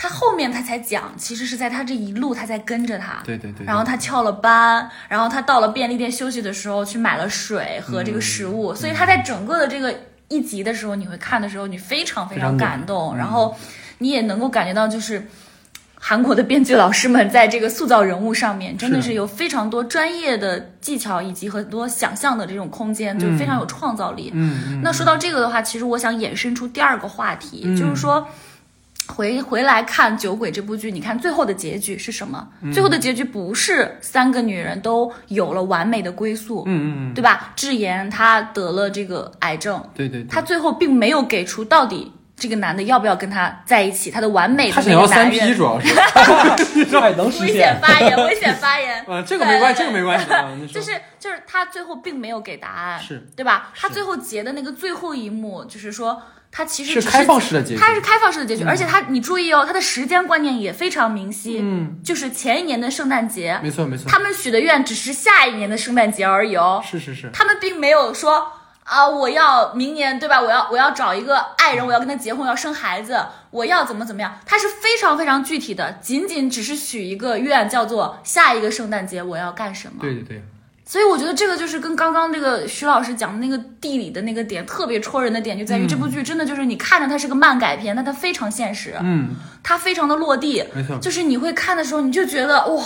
[0.00, 3.66] 他后面他才讲，其实是在他这一路他在跟着他，对对对对。
[3.66, 9.92] 然后他翘了班，然后他到了便利店休息的时候去买了水和这个食嗯物，所以他在整个的这个
[10.28, 13.56] 一集的时候，你会看的时候，你非常非常感动，然后
[13.98, 15.26] 你也能够感觉到就是。
[16.00, 24.32] 韩国的编剧老师们在这个塑造人物上面，真的是是有非常多专业的技巧，以及很多想象的这种空间，就是非常有创造力。
[24.80, 28.24] 那说到这个的话，其实我想衍生出第二个话题，嗯就是说。
[29.08, 32.46] 回回来看《酒鬼》这部剧，你看最后的结局是什么？
[32.62, 37.52] 嗯最后的结局不是三个女人都有了完美的归宿，嗯嗯嗯，对吧？
[37.56, 40.28] 智妍她得了这个癌症，对对对。
[40.28, 45.54] 她最后并没有给出到底这个男的要不要跟她在一起，她的完美的他想那要三 P。
[45.54, 45.88] 主要是。
[46.84, 47.76] 这还能实危险？
[47.80, 49.02] 发言，危险发言。
[49.08, 50.48] 啊，这个没关系，这个没关系啊。
[50.72, 53.72] 就是就是他最后并没有给答案，是对吧？
[53.74, 68.52] 他最后结的那个最后一幕，就是说他其实只是开放式的结局他是开放式的结局，而且它你注意哦，它的时间观念也非常明晰，嗯，就是前一年的圣诞节，没错没错，他们许的愿只是下一年的圣诞节而已哦，是是是，他们并没有说。
[68.88, 70.40] 啊，我要明年对吧？
[70.40, 74.40] 我要我要找一个爱人，我要跟他结婚，我要生孩子，我要怎么怎么样？
[74.46, 79.98] 它是非常非常具体的，仅仅只是许一个愿，叫做下一个圣诞节我要干什么。
[80.00, 80.42] 对对对，
[80.90, 92.82] 所以我觉得这个就是跟刚刚这个徐老师讲的那个地理的那个点特别戳人的点，就在于这部剧真的就是你看着它是个漫改片，但它非常现实，嗯，它非常的落地，没错，就是你会看的时候你就觉得哇。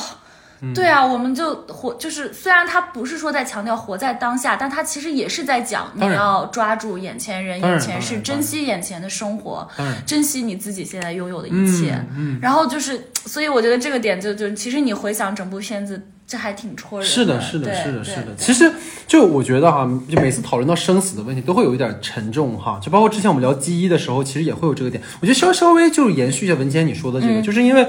[0.73, 9.69] 对啊，我们就活，就是虽然他不是说在强调活在当下，但他其实也是在讲你要抓住眼前人、眼前事，珍惜眼前的生活，
[10.07, 12.01] 珍惜你自己现在拥有的一切。
[12.17, 18.35] 嗯，然后就是，所以我觉得这个点就就，其实你回想整部片子，这还挺戳人的是的，是的，是的，是的。
[18.37, 18.73] 其实
[19.09, 22.79] 就我觉得哈，就每次讨论到生死的问题，都会有一点沉重哈。
[22.81, 25.03] 就包括之前我们聊记忆的时候，其实也会有这个点。
[25.21, 27.85] 我觉得稍稍微就是延续一下文谦你说的这个，嗯就是因为。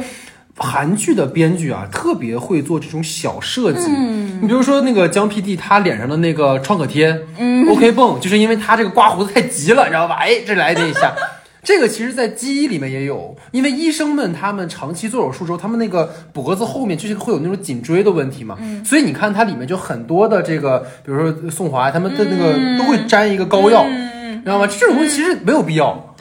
[0.57, 3.87] 韩剧的编剧啊，特别会做这种小设计。
[3.87, 10.15] 嗯，你比如说那个江 PD，他脸上的那个创可贴，嗯，OK 泵，就是因为他这个刮胡子太急了，你知道吧？
[10.15, 11.13] 哎，这来这一下。
[11.65, 24.67] 这个其实，在记忆里面也有，因为医生们他们长期做手术之后，他们那个脖子后面就是会有那种颈椎的问题嘛，嗯所以你看它里面就很多的这个，比如说宋华他们的那个都会粘一个膏药，嗯知道吗？
[24.67, 26.13] 这种东西其实没有必要，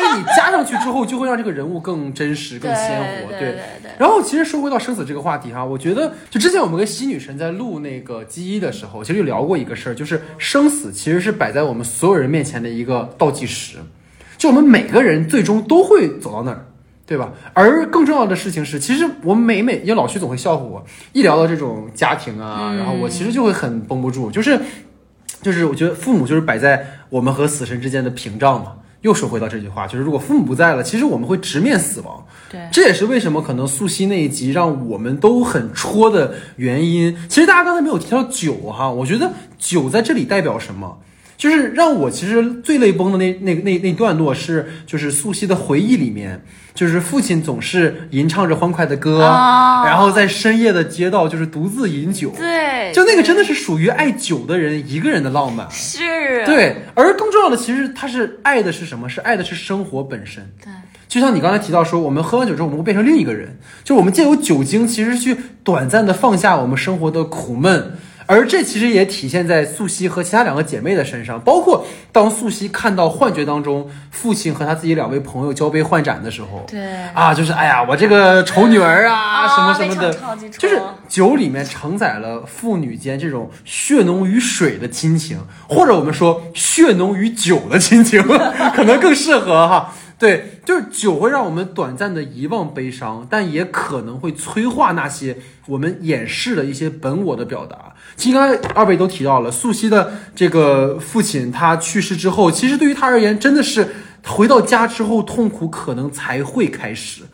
[0.00, 3.90] 但是你加上去之后，就会让这个人物更真实、更鲜活，对对对对。
[3.98, 13.78] 然后其实说回到生死这个话题哈，我觉得就之前我们跟西女神在录那个记忆的时候，其实就聊过一个事儿，就是生死其实是摆在我们所有人面前的一个倒计时，
[14.36, 16.66] 就我们每个人最终都会走到那儿。
[17.06, 17.30] 对吧？
[17.52, 20.82] 而更重要的事情是，其实我每每因为老徐总会笑话我，
[21.12, 24.58] 一聊到这种家庭啊，然后我其实就会很绷不住，就是
[25.42, 28.76] 就是我觉得父母就是摆在我们和死神之间的屏障嘛。
[29.04, 32.26] 又说回到这句话，就是如果父母不在了，其实我们会直面死亡。
[32.50, 37.14] 对，这也是为什么可能素汐那一集让我们都很戳的原因。
[37.28, 40.98] 其实大家刚才没有提到酒哈，我觉得酒在这里代表什么？
[41.44, 46.42] 就是让我其实最泪崩的那那那那段落是，就是素汐的回忆里面，
[46.72, 55.70] 就是父亲总是吟唱着欢快的歌，哦然后在深夜的街道就是独自饮酒，对，就那个真的是属于爱酒的人一个人的浪漫。
[55.70, 59.06] 是，对，而更重要的，其实他是爱的是什么？
[59.06, 60.50] 是爱的是生活本身。
[60.64, 60.72] 对，
[61.06, 63.58] 就像你刚才提到说，我们喝完酒之后，我们会变成另一个人。
[63.84, 67.92] 就我们借由酒精，其实去短暂的放下我们生活的苦闷，
[68.26, 76.80] 而这其实也体现在素汐和其他两个姐妹的身上，包括当素汐看到幻觉当中父亲和他自己两位朋友交杯换盏的时候，对
[77.12, 80.16] 啊，就是哎呀，我这个丑女儿啊，什么什么的
[80.50, 88.22] 就是酒里面承载了父女间这种血浓于水的亲情，或者我们说血浓于酒的亲情，
[88.74, 89.92] 可能更适合哈。
[90.24, 97.92] 对，就是酒会让我们短暂的遗忘悲伤，但也可能会催化那些我们掩饰的一些本我的表达。
[98.16, 103.86] 其实刚才二位都提到了，素汐的这个父亲他去世之后，其实对于他而言，真的是
[104.24, 107.24] 回到家之后痛苦可能才会开始。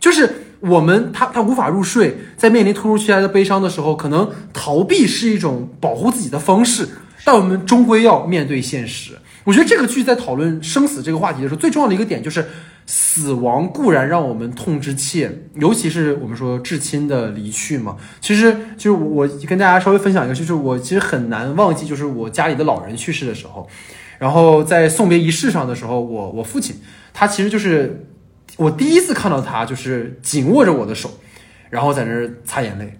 [0.00, 6.88] 就是我们他他无法入睡，在面临突如其来的悲伤的时候，可能逃避是一种保护自己的方式，
[7.26, 9.18] 但我们终归要面对现实。
[9.48, 12.44] 我觉得这个剧在讨论生死这个话题的时候，最重要的一个点就是，
[12.84, 17.96] 死亡固然让我们痛之切，尤其是我们说至亲的离去嘛。
[18.20, 23.66] 其实就是我跟大家稍微分享一个，就是我其实很难忘记，就是我家里的老人去世的时候，
[24.18, 26.76] 然后在送别仪式上的时候，我我父亲
[27.14, 28.04] 他其实就是
[28.58, 31.10] 我第一次看到他，就是紧握着我的手，
[31.70, 32.98] 然后在那儿擦眼泪，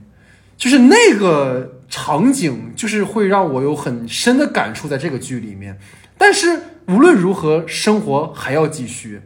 [0.57, 5.79] 就是那个场景，就是会让我有很深的感触在这个剧里面。
[6.19, 9.23] 但是无论如何，生活还要继续。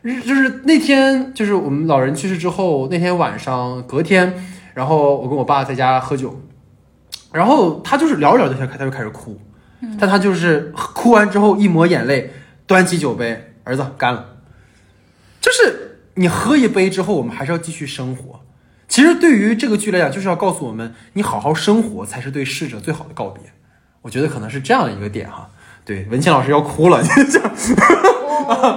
[0.00, 4.32] 日就是那天，就是我们老人去世之后那天晚上，隔天，
[4.72, 6.40] 然后我跟我爸在家喝酒，
[7.32, 9.40] 然后他就是聊着聊着，他他就开始哭，
[9.98, 12.32] 但他就是哭完之后一抹眼泪，
[12.66, 14.36] 端起酒杯，儿子干了。
[15.40, 18.40] 就是你喝一杯之后，我们还是要继续生活。
[18.86, 23.42] 其实对于这个剧来讲，就是要告诉我们，你好好生活才是对逝者最好的告别。
[24.02, 25.50] 我觉得可能是这样的一个点哈。
[25.88, 27.40] 对，文倩老师要哭了，这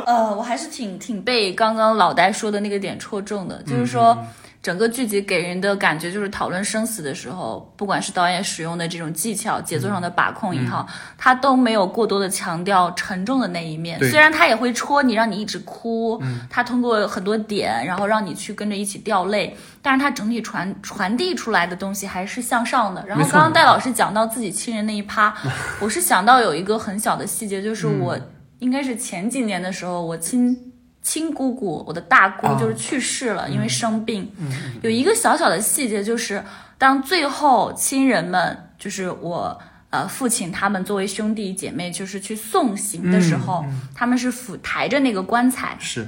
[0.08, 4.18] 呃，我还是挺挺被刚刚老呆说的那个点戳中的，就是说。
[4.62, 10.88] 整个剧集给人的感觉就是讨论生死的时候，不管是导演使用的这种技巧、节奏上的把控也好，
[11.18, 14.00] 他都没有过多的强调沉重的那一面。
[14.00, 23.04] 虽然他也会戳你，让你一直哭，嗯他通过很多点，然后让你去跟着一起掉泪，但是他整体传传递出来的东西还是向上的。
[23.08, 25.34] 然后刚刚戴老师讲到自己亲人那一趴，
[25.82, 28.28] 我是想到有一个很小的细节，就是我嗯
[28.60, 30.71] 应该是前几年的时候，我亲。
[31.02, 32.58] 亲姑姑，我的大姑啊。
[32.60, 34.32] 就是去世了，因为生病。
[34.38, 36.44] 嗯有一个小小的细节，就是
[36.78, 46.08] 当最后亲人们，就是我呃父亲他们作为兄弟姐妹，就是去送行的时候，他们是扶抬着那个棺材，是，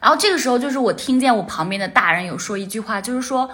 [0.00, 3.50] 然后这个时候就是我听见我旁边的大人有说一句话，就是说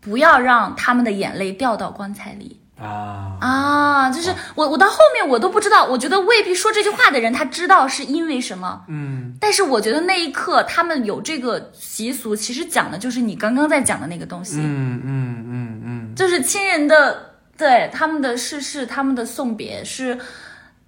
[0.00, 2.60] 不要让他们的眼泪掉到棺材里。
[2.78, 20.18] 啊，啊，就是我，我到后面我都不知道，我觉得未必说这句话的人他知道是因为什么，嗯，但是我觉得那一刻他们有这个习俗，其实讲的就是你刚刚在讲的那个东西，嗯嗯嗯嗯，就是亲人的对他们的逝世，他们的送别是，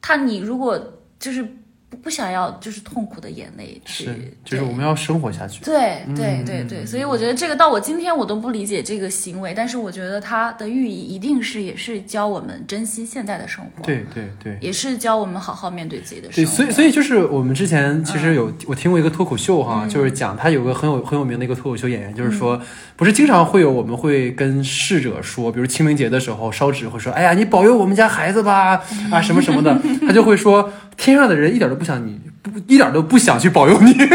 [0.02, 0.78] 他你如果
[1.18, 1.56] 就是
[1.90, 4.14] 不不想要就是痛苦的眼泪去，是，
[4.44, 5.64] 就是我们要生活下去。
[5.64, 14.58] 对对对对，所以我觉得这个到我今天我都不理解这个行为，但是我觉得它的寓意一定是也是教我们珍惜现在的生活，，对对对。
[14.60, 16.56] 也是教我们好好面对自己的对，生活。
[16.56, 22.60] 所以所以就是我们之前其实有、我听过一个脱口秀哈，就是讲他有个很有很有名的一个脱口秀演员，就是说
[22.96, 33.94] 不是经常会有我们会跟逝者说，比如清明节的时候烧纸会说，哎呀你保佑我们家孩子吧啊什么什么的，他就会说天上的人一点都不想你不一点都不想去保佑你。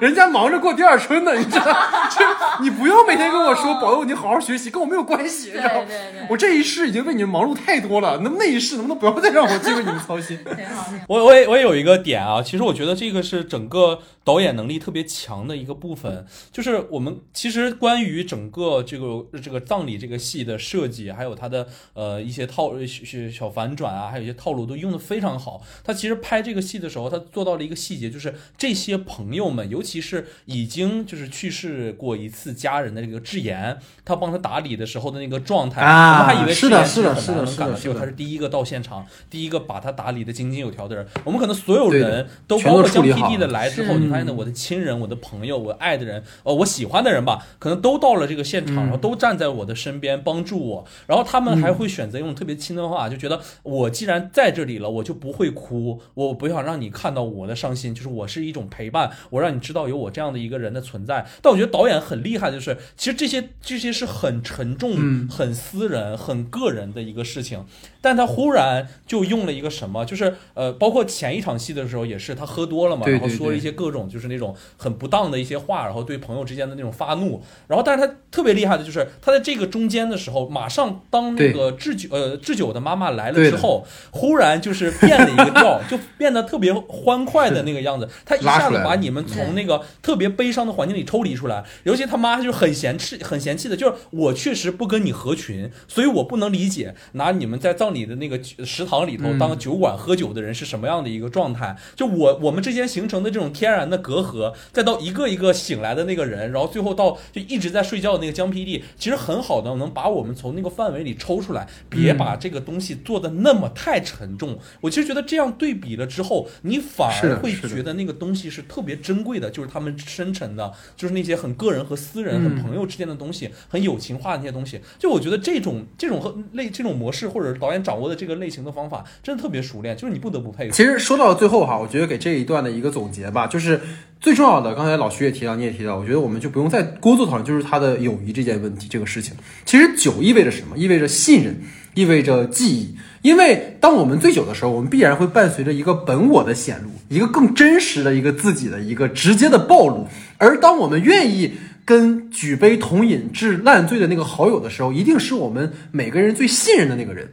[0.00, 1.64] 人家忙着过第二春呢，你知道？
[2.16, 2.24] 这
[2.62, 5.84] 你不要每天跟我说保佑你好好学习，跟我没有关系，你知道
[6.28, 10.38] 我这一世已经为你们忙碌太多了，能那一世能不能不要再让我去为你们操心？
[11.08, 25.62] 我我也我也有一个点啊，其实我觉得这个是整个导演能力特别强的一个部分，就是我们其实关于整个这个这个葬礼这个戏的设计，还有它的呃一些套小小反转啊，还有一些套路都用的非常好。
[25.82, 41.06] 他其实拍这个戏的时候，他做到了一个细节，就是这些朋友们，尤其是已经就是去世过一次家人的这个智妍，他帮他打理的时候的那个状态，啊我们还以为是的智妍很是的是的难能赶到是的结果他是第一个到现场，第一个把他打理的井井有条的人。
[41.24, 61.26] 我们可能所有人都包括江处理好 PD 的来之后，你发现呢，我的亲人、我的朋友、我爱的人，呃，我喜欢的人吧，可能都到了这个现场，然后都站在我的身边帮助我，然后他们还会选择用特别轻的话，就觉得我既然在这里了，我就不会哭，我不想让你看到我的伤心，就是我是一种陪伴，我让你知道有我这样的一个人的存在。
[61.42, 65.28] 但我觉得导演很厉害，就是其实这些这些是很沉重、嗯。
[65.30, 67.64] 很私人、很个人的一个事情，
[68.00, 77.42] 但他忽然就用了一个什么，就是呃，包括前一场戏的时候也是他喝多了嘛，然后说了一些各种种就是那种很不当的一些话，然后对朋友之间的那种发怒。
[77.68, 88.08] 然后，但是他特别厉害的就是他在这个中间的时候，马上当那个智久呃智久的妈妈来了之后，忽然就是变了一个调，就变得特别欢快的那个样子。
[88.24, 101.76] 他一下子把你们从那个特别悲伤的环境里抽离出来，尤其他妈就很嫌弃、很嫌弃的，就是我确实不跟你合群，所以我不能理解拿你们在葬礼的那个食堂里头嗯当酒馆喝酒的人是什么样的一个状态。
[101.96, 114.58] 就我我们之间形成的这种天然的隔阂，再到一个一个醒来的那个人，然后最后到就一直在睡觉的那个江 PD，，其实很好的能把我们从那个范围里抽出来，别嗯把这个东西做的那么太沉重。
[114.80, 124.80] 我其实觉得这样对比了之后，你反而会觉得那个东西是特别珍贵的，就是他们深沉的，就是那些很个人和私人、嗯很朋友之间的东西，很友情化的那些东西。
[124.98, 130.74] 就我觉得这种这种和类这种模式，或者是导演掌握的这个类型的方法，真的特别熟练，就是你不得不佩服。
[130.74, 133.79] 其实说到最后哈，我觉得给这一段的一个总结吧，就是
[134.20, 139.34] 最重要的，刚才老徐也提到，你也提到，我觉得我们就不用再多做讨论，就是他的友谊这件问题，这个事情。
[139.64, 140.76] 其实酒意味着什么？
[140.76, 141.58] 意味着信任，
[141.94, 142.94] 意味着记忆。
[143.22, 150.06] 因为当我们醉酒的时候，我们必然会伴随着一个本我的显露，一个更真实的一个自己的一个直接的暴露。
[150.36, 151.52] 而当我们愿意
[151.84, 157.30] 跟举杯同饮至烂醉的那个好友的时候，一定是我们每个人最信任的那个人。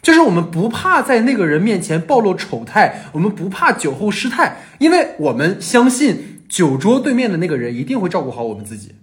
[0.00, 8.94] 就是我们不怕在那个人面前暴露丑态，我们不怕酒后失态，因为我们相信酒桌对面的那个人一定会照顾好我们自己。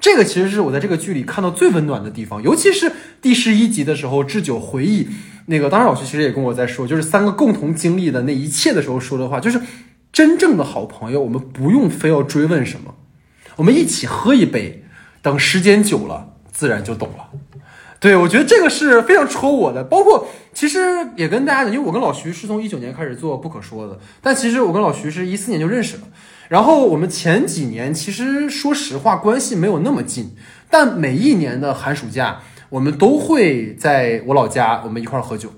[0.00, 5.08] 这个其实是我在这个剧里看到最温暖的地方，尤其是第十一集的时候，智久回忆
[5.46, 9.60] 那个，当时老师其实也跟我在说，就是三个共同经历的那一切的时候说的话，就是
[10.12, 12.94] 真正的好朋友，我们不用非要追问什么，
[13.56, 14.84] 我们一起喝一杯，
[15.20, 17.30] 等时间久了，自然就懂了。
[18.00, 19.82] 对，我觉得这个是非常戳我的。
[19.82, 20.78] 包括其实
[21.16, 26.02] 也跟大家讲，因为我跟老徐是从一九年开始做不可说的，但其实我跟老徐是一四年就认识了。
[26.48, 30.34] 然后我们前几年其实说实话关系没有那么近，
[30.70, 35.52] 但每一年的寒暑假，我们都会在我老家我们一块儿喝酒。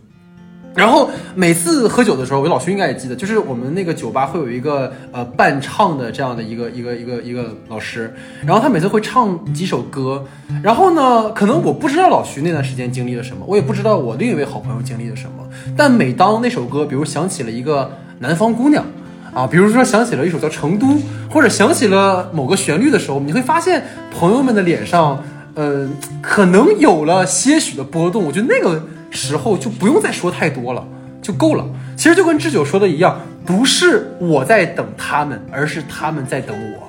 [0.74, 8.14] 然后每次喝酒的时候，我老徐应该也记得，就是我们那个酒吧会有一个呃伴唱的这样的一个一个一个一个老师，
[8.46, 10.24] 然后他每次会唱几首歌，
[10.62, 17.90] 然后呢，可能我不知道老徐那段时间经历了什么，我也不知道我另一位好朋友经历了什么，但每当那首歌，比如想起了一个
[18.20, 18.84] 南方姑娘。
[19.32, 20.86] 啊，比如说想起了一首叫《成都》，
[21.30, 23.80] 或者想起了某个旋律的时候，你会发现
[24.12, 25.22] 朋友们的脸上，
[25.54, 25.88] 呃，
[26.20, 28.24] 可能有了些许的波动。
[28.24, 30.86] 我觉得那个时候就不用再说太多了，
[31.20, 31.66] 就够了。
[31.96, 36.88] 其实就跟智久说的一样，不是我在等他们，而是他们在等我，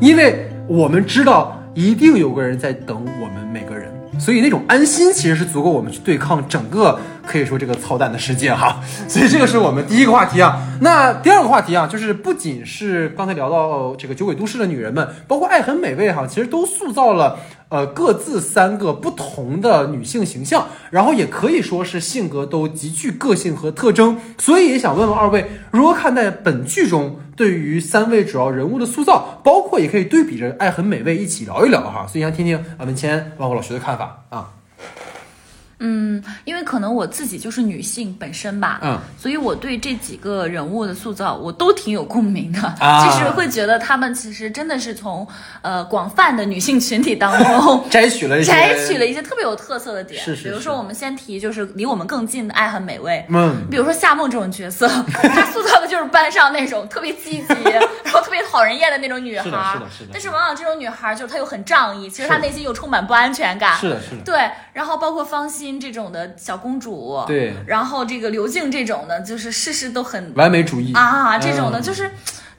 [0.00, 3.90] 因为我们知道一定有个人在等我们每个人。
[4.18, 8.80] 所以那种安心其实是足够我们去对抗整个可以说这个操蛋的世界哈。
[9.08, 10.62] 所以这个是我们第一个话题啊。
[10.80, 24.18] 那第二个话题啊，就是不仅是刚才聊到这个酒鬼都市的女人们，包括爱很美味哈，其实都塑造了呃各自三个不同的女性形象，然后也可以说是性格都极具个性和特征。
[24.38, 32.06] 所以也想问问二位，如何看待本剧中对于三位主要人物的塑造，包括也可以对比着爱很美味一起聊一聊哈。
[32.06, 34.50] 所以想听听啊文谦包括老徐的看法啊。
[35.86, 43.04] 嗯，因为可能我自己就是女性本身吧，嗯，所以我对这几个人物的塑造我都挺有共鸣的，啊。
[43.04, 45.26] 就是会觉得他们其实真的是从
[45.60, 50.42] 呃广泛的女性群体当中 摘取了一些摘取了一些特别有特色的点，是是。
[50.42, 53.66] 是比如说我们先提就是离我们更近的爱很美味，嗯。
[53.70, 57.82] 比如说夏梦这种角色， 她塑造的就是班上那种特别积极， 然
[58.12, 64.22] 后特别讨人厌的那种女孩，是的是的是的但是往往这种女孩就是她又很仗义，其实她内心又充满不安全感，是的是的。
[64.24, 72.10] 对，然后包括方心这种的小公主，对然后这个刘静这种的，就是事事都很完美主义啊，这种的嗯就是。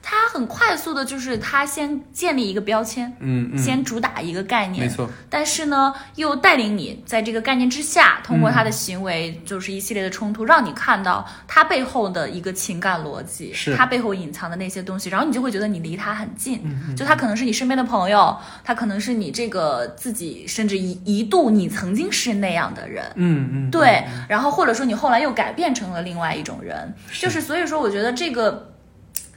[0.08, 3.58] 她很快速的，就是他先建立一个标签，嗯嗯。
[3.58, 5.10] 先主打一个概念，没错。
[5.32, 13.76] 但是呢，又带领你在这个概念之下，通过他的行为，就是一系列的冲突，让你看到他背后的一个情感逻辑，是。
[13.76, 28.72] 他背后隐藏的那些东西，然后你就会觉得你离他很近，嗯就他可能是你身边的朋友，他可能是你这个自己，甚至一一度你曾经是那样的人，嗯嗯，对，然后或者说你后来又改变成了另外一种人，就是所以说，我觉得这个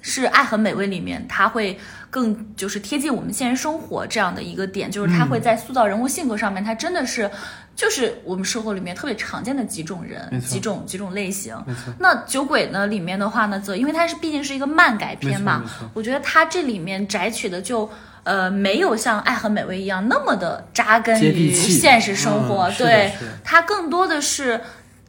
[0.01, 1.79] 是《爱很美味》里面它会
[2.11, 7.31] 更就是贴近我们现实生活这样的一个点，就是它会在塑造人物性格上面，它真的是
[7.77, 11.57] 就是我们生活里面特别常见的几种人、几种几种类型。
[11.99, 15.63] 那酒鬼呢里面的话呢，则因为它是毕竟是一个漫改片嘛
[15.95, 17.91] 我觉得它这里面摘取的就。
[18.25, 24.61] 呃，没有像《爱很美味》一样那么的扎根于现实生活，嗯对，它更多的是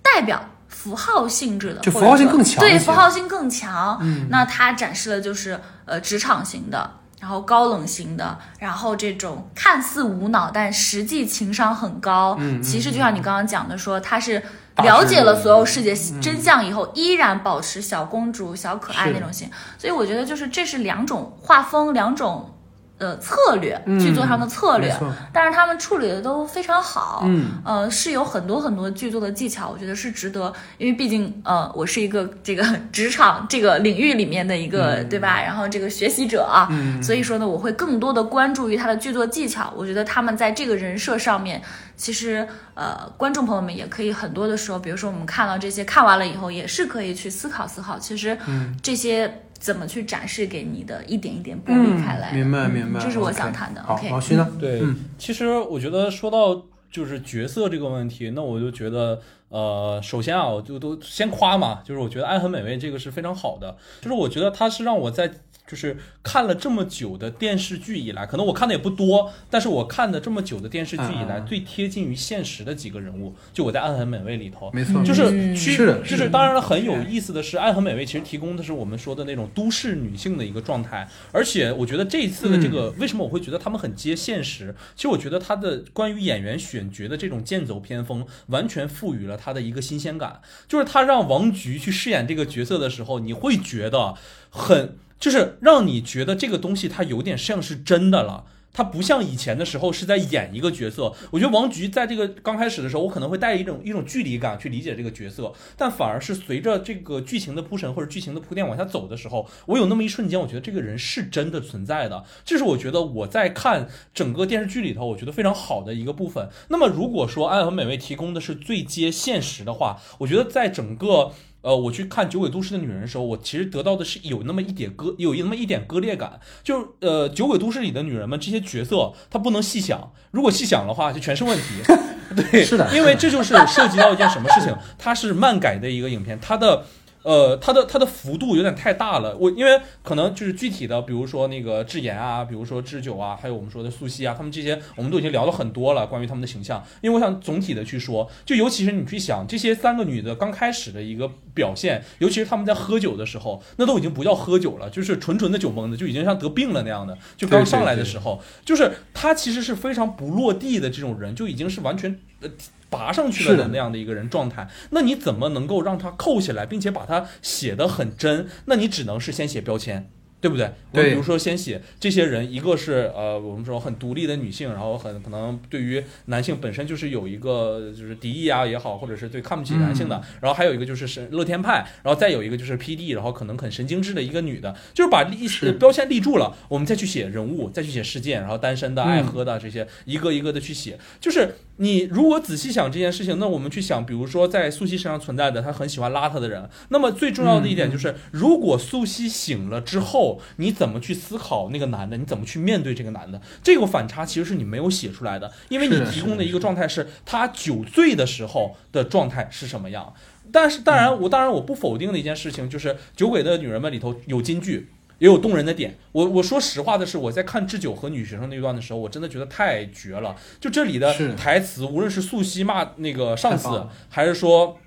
[0.01, 0.41] 代表
[0.79, 3.97] 符号性质的，就符号性更强对，符号性更强。
[4.01, 6.91] 嗯那它展示的就是呃职场型的。
[7.19, 14.41] 然后高冷型的，然后这种看似无脑但实际情商很高，嗯嗯其实就像你刚刚讲的说，他是
[14.77, 22.55] 了解了所有世界真相以后，依然保持小公主、小可爱那种型，所以我觉得就是这是两种画风，两种
[22.99, 24.95] 呃策略，嗯剧作上的策略。
[25.33, 35.09] 但是他们处理的都非常好，嗯，呃，是有很多很多剧作的技巧，我觉得是值得，因为毕竟呃，我是一个这个职场这个领域里面的一个、嗯。
[35.09, 35.41] 对吧？
[35.41, 37.01] 然后这个学习者啊，嗯。
[37.01, 39.73] 所以说呢，我会更多的关注于他的剧作技巧。
[39.75, 41.61] 我觉得他们在这个人设上面，
[41.95, 48.75] 其实呃，观众朋友们也可以很多的时候，比如说我们看到这些，看完了以后，也是可以去思考思考，其实嗯。
[48.83, 53.81] 这些怎么去展示给你的，一点一点剥离开来、嗯明白嗯明白，这是我想谈的。
[53.83, 54.47] OK，老徐呢？
[54.59, 65.29] 对，嗯其实我觉得说到就是角色这个问题，那我就觉得，呃，首先啊，我就都先夸嘛，就是我觉得《爱很美味》这个是非常好的，就是我觉得它是让我在
[65.69, 74.71] 就是看了这么久的电视剧以来，可能我看的也不多，但是我看的这么久的电视剧以来，最贴近于现实的几个人物，就我在《爱很美味》里头。
[74.73, 84.73] 没错，就是嗯区，是就是是当然了，很有意思的是，《爱很美味》其实提供的是我们说的那种都市女性的一个状态，而且我觉得这一次的这个，为什么我会觉得他们很接现实？
[84.95, 94.15] 其实我觉得他的关于演员选角的这种剑走偏锋，完全赋予了他的一个新鲜感，就是他让王菊去饰演这个角色的时候，你会觉得
[94.49, 98.45] 很，就是让你觉得这个东西它有点像是真的了。
[98.71, 116.47] 它不像以前的时候是在演一个角色，我觉得王菊在这个刚开始的时候，我可能会带一种一种距离感去理解这个角色，但反而是随着这个剧情的铺陈或者剧情的铺垫往下走的时候，我有那么一瞬间，我觉得这个人是真的存在的，这是我觉得我在看整个电视剧里头，我觉得非常好的一个部分。
[116.69, 121.31] 那么如果说《爱很美味》提供的是最接现实的话，我觉得在整个
[121.61, 126.39] 呃，我去看《酒鬼都市的女人》的时候，我其实得到的是有那么一点割，有那么一点割裂感。
[126.63, 131.65] 就是呃，《酒鬼都市》里的女人们这些角色，她不能细想，如果细想的话，就全是问题。
[132.35, 136.85] 对，是的因为这就是涉及到一件什么事情，它是漫改的一个影片，它的。
[137.23, 146.83] 呃，它的它的幅度有点太大了，我因为可能就是具体的，比如说那个智妍啊，比如说智久啊，还有我们说的素汐啊，他们这些我们都已经聊了很多了，关于他们的形象。
[147.01, 157.17] 因为我想总体的去说，就尤其是你去想这些三个女的刚开始的一个表现，尤其是她们在喝酒的时候，那都已经不叫喝酒了，就是纯纯的酒蒙子，就已经像得病了那样的。
[157.35, 162.49] 就刚上来的时候，就是她其实是非常不落地的这种人，就已经是完全呃。
[162.89, 168.47] 拔上去了的的那样的一个人状态，那你怎么能够让他扣下来，并且把它写得很真？
[168.65, 170.09] 那你只能是先写标签。
[170.41, 170.67] 对不对？
[170.91, 180.15] 我对比如说先写这些人，一个是呃，我们说很独立的女性，然后很可能对于男性本身就是有一个就是敌意啊也好，或者是对看不起男性的。
[180.15, 190.97] 嗯然后还有一个就是神乐天派，然后再有一个就是 PD，然后可能很神经质的一个女的，就是把立是标签立住了，我们再去写人物，再去写事件，然后单身的、嗯爱喝的这些一个一个的去写。
[191.19, 203.41] 就是你如果仔细想这件事情，那我们去想，比如说在素汐身上存在的，他很喜欢邋遢的人，那么最重要的一点就是，如果素汐醒了之后，你怎么去思考那个男的，你怎么去面对这个男的？
[203.63, 210.13] 这个反差其实是你没有写出来的，因为你提供的一个状态是他酒醉的时候的状态是什么样。
[210.51, 214.89] 但是，当然，我当然我不否定的一件事情就是，《酒鬼的女人们》里头有金句，
[215.19, 215.97] 也有动人的点。
[216.11, 220.35] 我我说实话的是，我在看智久和女学生那一段的时候，我真的觉得太绝了。
[220.59, 224.77] 就这里的台词，无论是素汐骂那个上司还是说。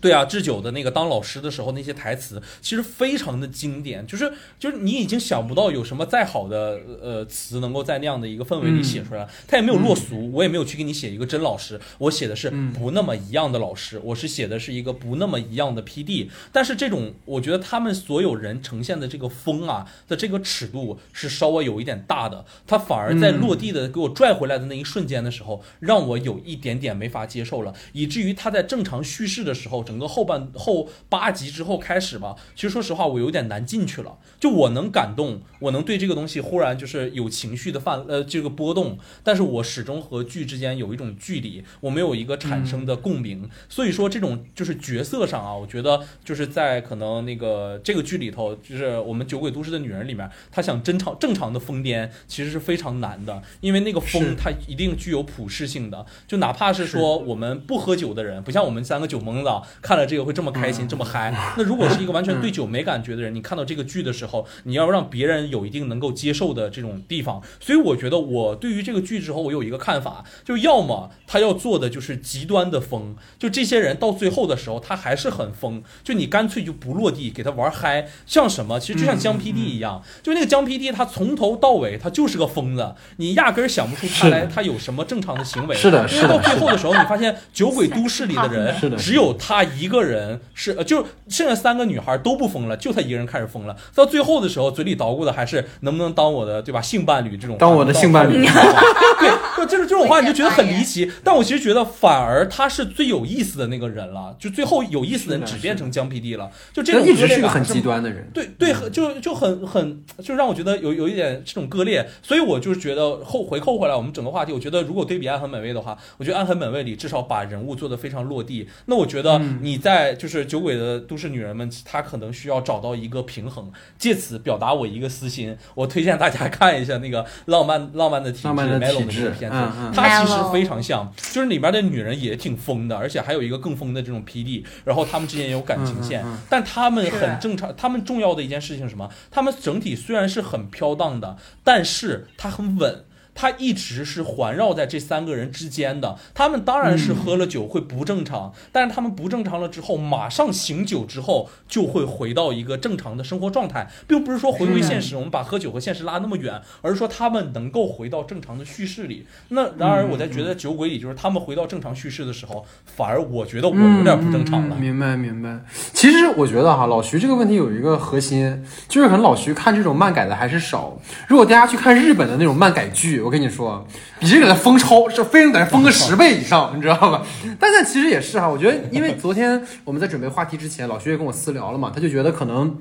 [0.00, 56.88] 对啊，智久的那个当老师的时候那些台词，其实非常的经典，就是就是你已经想不到有什么再好的呃词能够在那样的一个氛围里写出来，他也没有落俗，我也没有去给你写一个真老师，我写的是嗯不那么一样的老师，我是写的是一个不那么一样的 PD，但是这种我觉得他们所有人呈现的这个风啊的这个尺度是稍微有一点大的，他反而在嗯落地的给我拽回来的那一瞬间的时候，让我有一点点没法接受了，以至于他在正常叙事的时候，整个后半后八集之后开始吧，其实说实话我有点难进去了，就我能感动，我能对这个东西忽然就是有情绪的泛呃这个波动，但是我始终和剧之间有一种距离，我没有一个产生的共鸣，所以说这种就是角色上啊，我觉得就是在可能那个这个剧里头，就是我们《酒鬼都市的女人》里面，她想正常正常的疯癫，其实是非常难的，因为那个疯它一定具有普适性的，就哪怕是。
[56.88, 61.34] 说我们不喝酒的人，不像我们三个酒蒙子啊，看了这个会这么开心、这么嗨。
[61.56, 67.42] 那如果是一个完全对酒没感觉的人，你看到这个剧的时候，你要让别人有一定能够接受的这种地方。
[67.60, 85.76] 所以我觉得我对于这个剧之后，我有一个看法，就要么他要做的就是极端的疯，就这些人到最后的时候他还是很疯，就你干脆就不落地给他玩嗨，像什么，其实就像江 PD 一样，就那个江 PD 他从头到尾他就是个疯子，你压根儿想不出他来他有什么正常的行为。
[85.76, 93.76] 是的，因为到最后的时候，你发现酒鬼都市里的人只有他一个人是，呃，就剩下三个女孩都不疯了，就他一个人开始疯了。
[93.94, 98.34] 到最后的时候，嘴里捣鼓的还是能不能当我的对吧性伴侣这种，当我的性伴侣
[99.18, 101.10] 对，就就是这种话，你就觉得很离奇。
[101.24, 104.36] 但我其实觉得，反而他是最有意思的那个人了。
[104.38, 108.28] 就最后有意思的人只变成江 PD 了，就这这种一直是一个很极端的人。
[108.32, 118.68] 对对，很就就很很，就让我觉得有有一点这种割裂，所以我就是觉得后回扣回来我们整个话题，我觉得如果对比《暗痕美味》的话，我觉得《暗痕美味》里至少把人物做得非常落地。
[118.86, 125.56] 那我觉得你在就是酒鬼的都市女人们，她可能需要找到一个平衡，借此表达我一个私心。
[125.74, 129.56] 我推荐大家看一下那个浪漫浪漫的体质 Melon 的这个片子
[129.94, 139.08] 它其实非常像，就是里面的女人也挺疯的，而且还有一个更疯的这种 PD，然后他们之间也有感情线但他们很正常，他们重要的一件事情是什么？
[139.30, 143.04] 他们整体虽然是很飘荡的，但是它很稳。
[143.40, 159.24] 它一直是环绕在这三个人之间的，他们当然是喝了酒会不正常，但是他们不正常了之后，马上醒酒之后就会回到一个正常的生活状态，并不是说回归现实，我们把喝酒和现实拉那么远，而是说他们能够回到正常的叙事里。
[159.50, 164.74] 那然而我在觉得酒鬼里，就是他们回到正常叙事的时候，反而我觉得我有点不正常了。
[164.74, 165.60] 明白明白。
[165.92, 170.98] 其实我觉得哈，老徐这个问题有一个核心，就是可能老徐看这种漫改的还是少。
[171.28, 173.86] 如果大家去看日本的那种漫改剧，我跟你说，
[174.18, 177.22] 比这个的疯超，是非常得封个十倍以上，你知道吧？
[177.60, 182.74] 但但其实也是哈，我觉得因为昨天我们在准备话题之前，老徐也跟我私聊了嘛，他就觉得可能。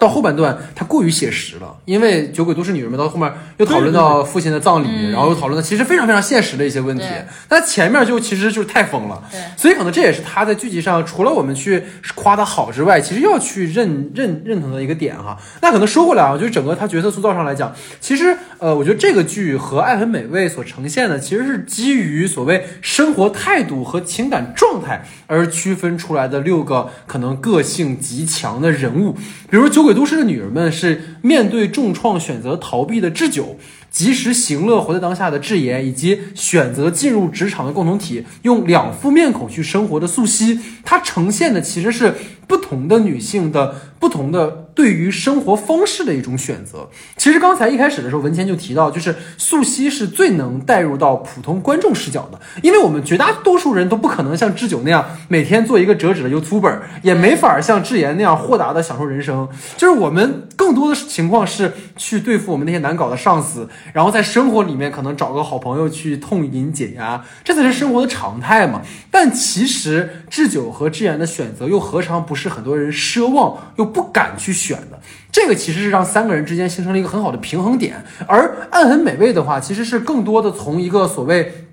[0.00, 5.12] 到后半段，它过于写实了，因为《酒鬼都市女人们》到后面又讨论到父亲的葬礼，嗯。
[5.12, 9.38] 然后又讨论到其实非常非常现实的一些问题对，但前面就其实就是太疯了，对。
[9.56, 11.82] 所以可能这也是他在剧集上除了我们去
[12.14, 15.36] 夸他好之外，其实要去认认认同的一个点哈。
[15.60, 17.70] 那可能说回来啊，就是整个他角色塑造上来讲，
[18.00, 29.12] 其实呃，我觉得这个剧和《爱很美味》所呈现的其实是基于所谓生活态度和情感状态而区分出来的六个可能个性极强的人物，
[29.50, 33.56] 比如《酒鬼都市的女人们》是面对重创选择逃避的智久。
[33.90, 42.14] 及时行乐、活在当下的智妍，以及选择进入职场的共同体，用两副面孔去生活的素汐，它呈现的其实是
[42.46, 46.88] 不同的女性的不同的对于生活方式的一种选择。
[47.16, 59.46] 其实刚才一开始的时候，文谦就提到，就是素汐是最能带入到普通观众视角的，因为我们绝大多数人都不可能像智久那样每天做一个折纸的 YouTuber，也没法像智妍那样豁达的享受人生。
[59.76, 68.80] 就是我们更多的情况是去对付我们那些难搞的上司，然后在生活里面可能找个好朋友去痛饮解压，这才是生活的常态嘛。
[69.10, 74.98] 但其实智久和智妍的选择又何尝不是很多人奢望又不敢去选的？
[75.32, 78.04] 这个其实是让三个人之间形成了一个很好的平衡点。
[78.26, 81.66] 而暗很美味的话，其实是更多的从一个所谓。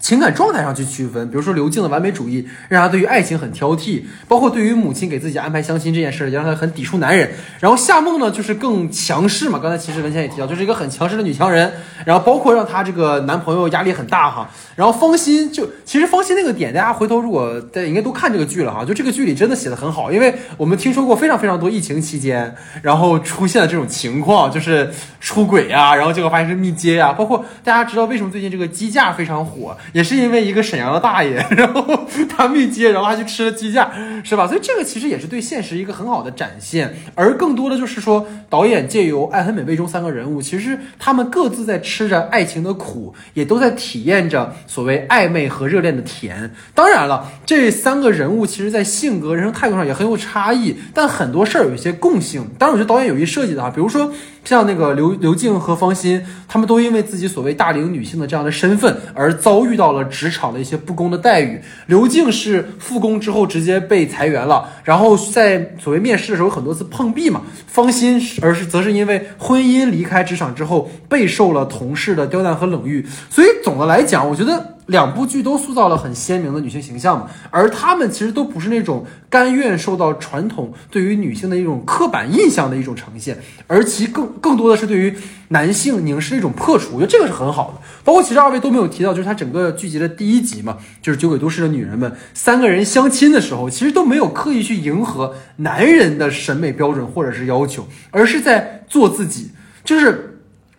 [0.00, 7.30] 情感状态上去区分，比如说刘静的完美主义，让她对于爱情很挑剔，包括对于母亲给自己安排相亲这件事，也让她很抵触男人。
[7.60, 11.70] 然后夏梦呢，就是更强势嘛，刚才其实文倩也提到，就是一个很强势的女强人。
[12.06, 14.50] 然后包括让她这个男朋友压力很大哈。
[14.74, 24.90] 然后方心就其实方心那个点，大家回头如果大家应该都看这个剧了哈，就这个剧里真的写的很好，因为我们听说过非常非常多疫情期间，然后出现的这种情况，就是
[25.20, 33.90] 出轨呀、然后结果发现是密接呀、包括大家知道为什么最近这个鸡架非常火，也是因为一个沈阳的大爷， 然后他密接，然后还去吃了鸡架，
[34.24, 34.46] 是吧？
[34.46, 46.52] 所以这个其实也是对现实一个很好的展现，而更多的就是说，导演借由《爱很美味》中三个人物，其实他们各自在吃着爱情的苦，也都在体验着所谓暧昧和热恋的甜。
[46.74, 52.48] 当然了，这三个人物其实在性格、人生态度上也很有差异，但很多事儿有一些共性。
[52.58, 54.12] 当然，我觉得导演有意设计的啊，比如说
[54.44, 61.60] 像那个刘刘静和方心，他们都因为自己所谓大龄女性的这样的身份而遭遇到了职场的一些不公的待遇。
[61.86, 67.42] 刘静是复工之后直接被裁员了，然后在所谓面试的时候有很多次碰壁嘛。
[67.66, 73.06] 方心是而是则是因为婚姻离开职场之后，备受了同事的刁难和冷遇。
[73.28, 74.76] 所以总的来讲，我觉得。
[74.90, 85.14] 两部剧都塑造了很鲜明的女性形象嘛，而她们其实都不是那种甘愿受到传统对于女性的一种刻板印象的一种呈现，而其更更多的是对于
[85.48, 86.94] 男性凝视的一种破除。
[86.94, 87.80] 我觉得这个是很好的。
[88.04, 99.50] 包括其实二位都没有提到，就是它整个剧集的第一集嘛，就是《酒鬼都市的女人们》三个人相亲的时候，其实都没有刻意去迎合男人的审美标准或者是要求，而是在做自己，
[99.84, 100.26] 就是。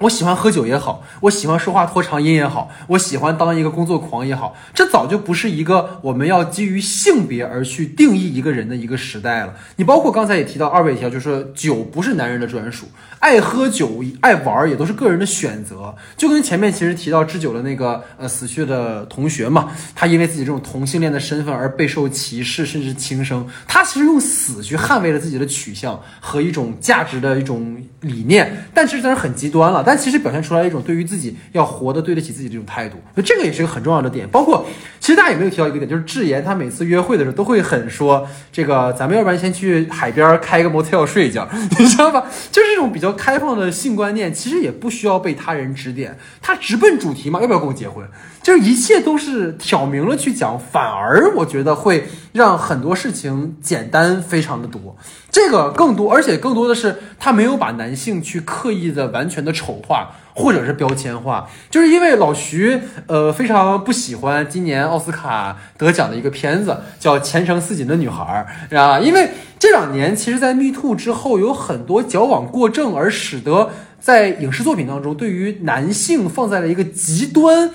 [0.02, 9.54] 我喜欢喝酒也好，我喜欢说话拖长音也好，我喜欢当一个工作狂也好，这早就不是一个我们要基于性别而去定义一个人的一个时代了。
[9.76, 12.88] 你包括刚才也提到，二位也提到，就是说酒不是男人的专属，
[13.20, 15.93] 爱喝酒、爱玩也都是个人的选择。
[16.18, 23.47] 就跟前面其实提到制酒的那个呃死去的同学嘛，他因为自己这种同性恋的身份而备受歧视，甚至轻生。
[23.68, 29.84] 他其实用死去捍卫了自己的取向和一种价值的一种理念，但其实当然很极端了。
[29.86, 34.28] 但其实表现出来一种对于自己要活得对得起自己这种态度，那这个也是一个很重要的点。
[34.30, 34.66] 包括
[34.99, 41.47] 其实大家有没有提到一个点，就是智妍她每次约会的时候都会很说这个，咱们要不然先去海边开个 motel 睡一觉，
[41.78, 42.26] 你知道吧？
[42.52, 48.04] 就是这种比较开放的性观念，其实也不需要被他人指点，他直奔主题嘛，要不要跟我结婚？
[48.44, 54.96] 就是一切都是挑明了去讲，反而我觉得会让很多事情简单非常的多。
[55.30, 68.46] 这个更多，而且更多的是他没有把男性去刻意的完全的丑化或者是标签化，就是因为老徐呃非常不喜欢今年奥斯卡得奖的一个片子叫《前程似锦的女孩》
[68.78, 69.30] 啊，因为
[69.60, 73.70] 这两年其实，在 Me to 之后有很多矫枉过正，而使得
[74.00, 77.70] 在影视作品当中对于男性放在了一个极端。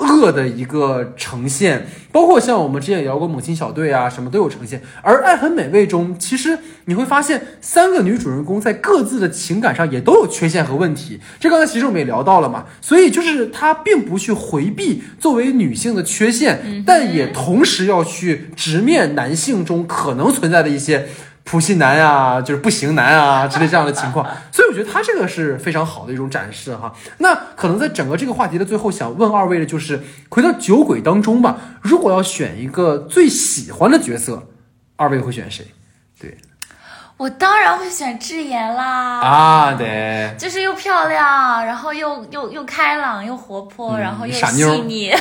[0.00, 4.82] 恶的一个呈现，包括像我们之前也聊过母亲小队啊，什么都有呈现。
[5.02, 11.20] 而《爱很美味》中，其实你会发现，三个女主人公在各自的情感上也都有缺陷和问题。
[11.38, 21.06] 这刚才其实我们也聊到了嘛，所以就是她并不去回避作为女性的缺陷，但也同时要去直面男性中可能存在的一些。
[21.50, 26.94] 普信男啊，就是不行男啊之类这样的情况， 所以我觉得他这个是非常好的一种展示哈。
[27.18, 34.44] 那可能在整个这个话题的最后，想问二位的就是回到酒鬼当中吧，如果要选一个最喜欢的角色，
[34.94, 35.66] 二位会选谁？
[37.20, 39.20] 对我当然会选智妍啦！
[39.20, 45.10] 啊，对，就是又漂亮，然后又又又开朗又活泼，然后又细腻。
[45.10, 45.20] 啊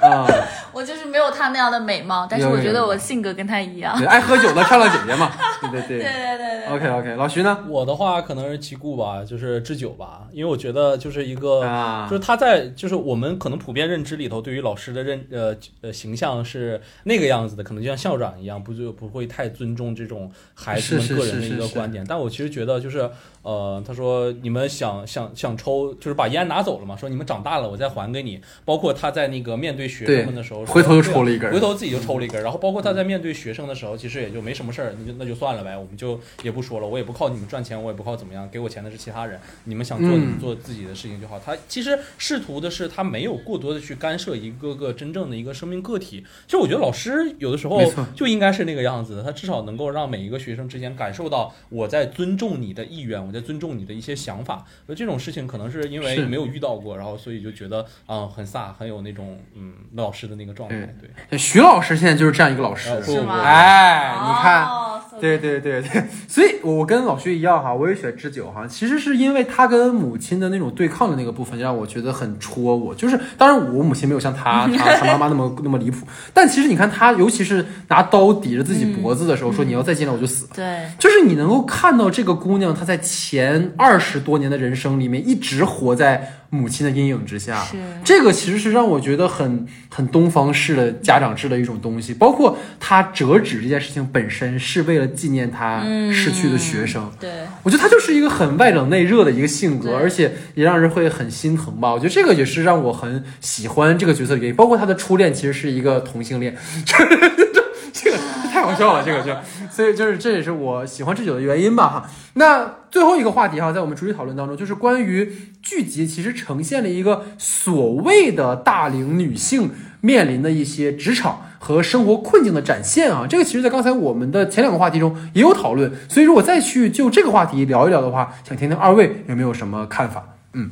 [0.00, 0.26] 啊，
[0.70, 3.98] 我就是没有她那样的美貌，但是我觉得我性格跟她一样。
[3.98, 6.66] 对，爱喝酒的漂亮姐姐嘛，对对对对对对对。
[6.68, 7.64] OK OK，老徐呢？
[7.66, 22.04] 我的话可能是其故吧，就是智久吧，因为我觉得就是一个，啊就是他在就是我们可能普遍认知里头，对于老师的认呃呃形象是那个样子的，可能就像校长一样，不就不会太尊重这种孩子个人的一个观点。
[22.06, 23.10] 但我其实觉得就是
[23.42, 28.40] 呃，他说你们想想想抽，就是把烟拿走了嘛，说你们长大了我再还给你。
[28.64, 32.42] 包括他在那个面对学生们的时候，回头抽了一根回头自己就抽了一根。
[32.42, 41.38] 然后包括他在面对学生的时候，其实也就没什么事儿，那就那就算了呗，我们就也不说了，我也不靠你们赚钱，我也不靠怎么样，给我钱的是其他人，你们想做嗯你们做自己的事情就好。
[41.38, 46.24] 他其实试图的是他没有过多的去干涉一个个真正的一个生命个体。
[46.46, 47.80] 其实我觉得老师有的时候
[48.14, 54.64] 就应该是那个样子的，他至少能够让每一个学生之间感受到我在尊重你的意愿，我在尊重你的一些想法。
[54.86, 60.94] 那这种事情可能是因为没有遇到过，然后所以就觉得啊、很飒，很有那种嗯老师的那个状态。
[61.30, 64.66] 对，徐老师现在就是这样一个老师，是吗哎，你看。
[64.66, 64.84] 哦
[65.20, 68.64] 对对对对，所以我跟老徐一样哈，我也选知酒哈。
[68.68, 72.94] 其实是因为他跟母亲的那种对抗的那个部分，让我觉得很戳我。
[72.94, 80.46] 就是当然我母亲没有像他他 他妈妈那么那么离谱，但其实你看他，尤其是拿刀抵着自己脖子的时候，说你要再进来我就死。
[80.54, 87.62] 对，就是你能够看到这个姑娘，她在前二十多年的人生里面，一直活在母亲的阴影之下。
[87.64, 92.14] 是这个其实是让我觉得很很东方式的家长制的一种东西。
[92.14, 97.10] 包括她折纸这件事情本身，是为了纪念她逝去的学生。
[97.20, 97.30] 对，
[97.62, 101.92] 我觉得她就是一个很外冷内热的一个性格，而且也让人会很心疼吧。
[101.92, 104.54] 我觉得这个也是让我很喜欢这个角色的原因。
[104.54, 106.56] 包括她的初恋其实是一个同性恋，
[108.00, 108.16] 这个
[108.50, 109.34] 太好笑了，这个就，
[109.70, 112.10] 所以就是这也是我喜欢这酒的原因吧哈。
[112.34, 115.32] 那最后一个话题哈，在我们主题讨论当中，就是关于
[115.62, 119.70] 剧集其实呈现了一个所谓的大龄女性
[120.00, 123.26] 面临的一些职场和生活困境的展现啊。
[123.28, 130.24] 这个其实，在刚才我们的前两个话题中也有讨论，所以如果再去就这个话题聊一聊的话，想听听二位有没有什么看法？
[130.52, 130.70] 嗯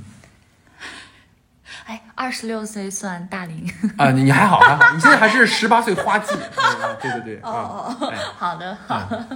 [1.87, 3.65] 哎，二十六岁算大龄？
[3.97, 9.27] 啊，你你还好还好，你现在还是十八岁花季，嗯对对对啊，哎好的，好的。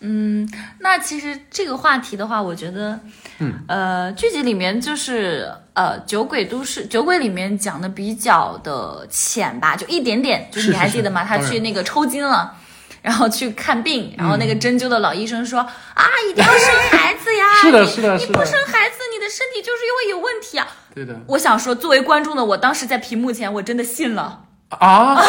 [0.00, 0.46] 嗯，
[0.80, 2.98] 那其实这个话题的话，我觉得，
[3.38, 11.24] 嗯，呃，剧集里面就是呃，酒鬼都市酒鬼里面讲的比较的浅吧，就一点点，就是你还记得吗？
[11.24, 12.56] 他去那个抽筋了。
[13.02, 17.44] 然后去看病，然后那个针灸的老医生说、啊，一定要生孩子呀！
[17.62, 20.66] 是的你你是的是的不生孩子，你的身体就是因为有问题啊！
[20.96, 21.14] 对的。
[21.28, 25.14] 我想说，作为观众的我，当时在屏幕前，我真的信了，啊，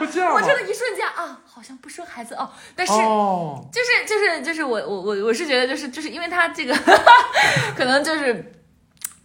[0.00, 2.92] 我这的一瞬间啊，好像不生孩子哦，但是。
[2.94, 6.74] 哦，就是就是就是我我我我是觉得就是就是因为他这个
[7.78, 8.61] 可能就是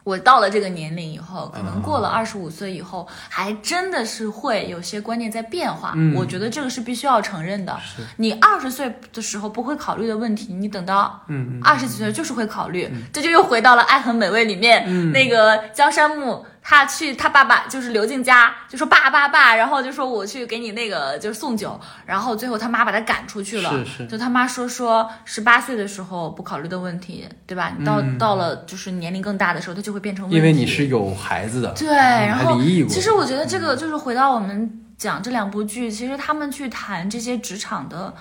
[0.07, 5.91] 我到了这个年龄以后，可能过了二十五岁以后，还真的是会有些观念在变化。
[5.97, 7.77] 嗯我觉得这个是必须要承认的。
[8.15, 12.89] 你二十岁的时候不会考虑的问题，你等到嗯二十几岁就是会考虑。
[13.11, 16.45] 这就又回到了《爱很美味》里面、嗯那个江山木。
[16.69, 23.69] 他去他爸爸就是刘静家，就说爸爸爸，然后就说我去给你那个就是送酒，然后最后他妈把他赶出去了。
[23.69, 27.71] 是是就他妈说说十八岁的时候不考虑的问题，对吧？
[27.79, 30.35] 你到、到了就是年龄更大的时候，他就会变成问题。
[30.35, 38.13] 嗯因为你是有孩子的，对，嗯然后其实我觉得这个就是回到我们讲这两部剧，其实他们去谈这些职场的。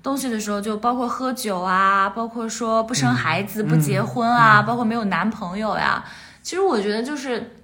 [0.00, 6.04] 东西的时候，就包括喝酒啊，包括说不生孩子、不结婚啊，包括没有男朋友呀。
[6.40, 7.57] 其实我觉得就是，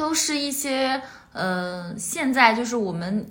[0.00, 1.00] 都是一些
[1.32, 3.26] 呃，现在就是我们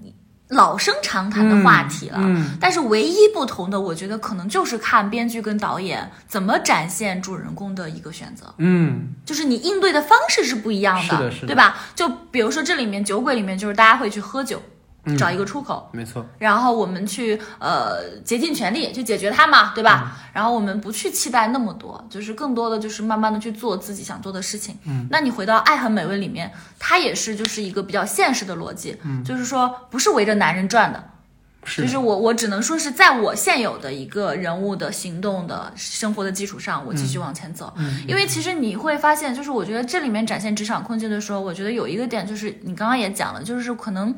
[0.49, 2.17] 老生常谈的话题了。
[2.21, 8.53] 嗯但是唯一不同的，我觉得可能就是看编剧跟导演怎么展现主人公的一个选择。
[8.59, 11.75] 嗯就是你应对的方式是不一样是的是的对吧？
[11.95, 14.78] 就比如说这里面酒鬼里面，就是大家会去喝酒，嗯
[15.18, 20.15] 找一个出口，没错，然后我们去呃竭尽全力去解决它嘛，对吧？
[20.15, 20.30] 嗯。
[20.34, 24.77] 然后我们不去期待那么多，就是更多的就是慢慢的去做自己想做的事情。
[24.86, 31.03] 嗯，那你回到《爱很美味》里面，它也是就是一个比较现实的逻辑，嗯，就是说不是围着男人转的，
[31.65, 37.73] 是就是我我只能说是在我现有的一个人物的行动的生活的基础上，我继续往前走。
[38.07, 44.15] 因为其实你会发现，就是我觉得这里面展现职场困境的时候，我觉得有一个点就是你刚刚也讲了，就是可能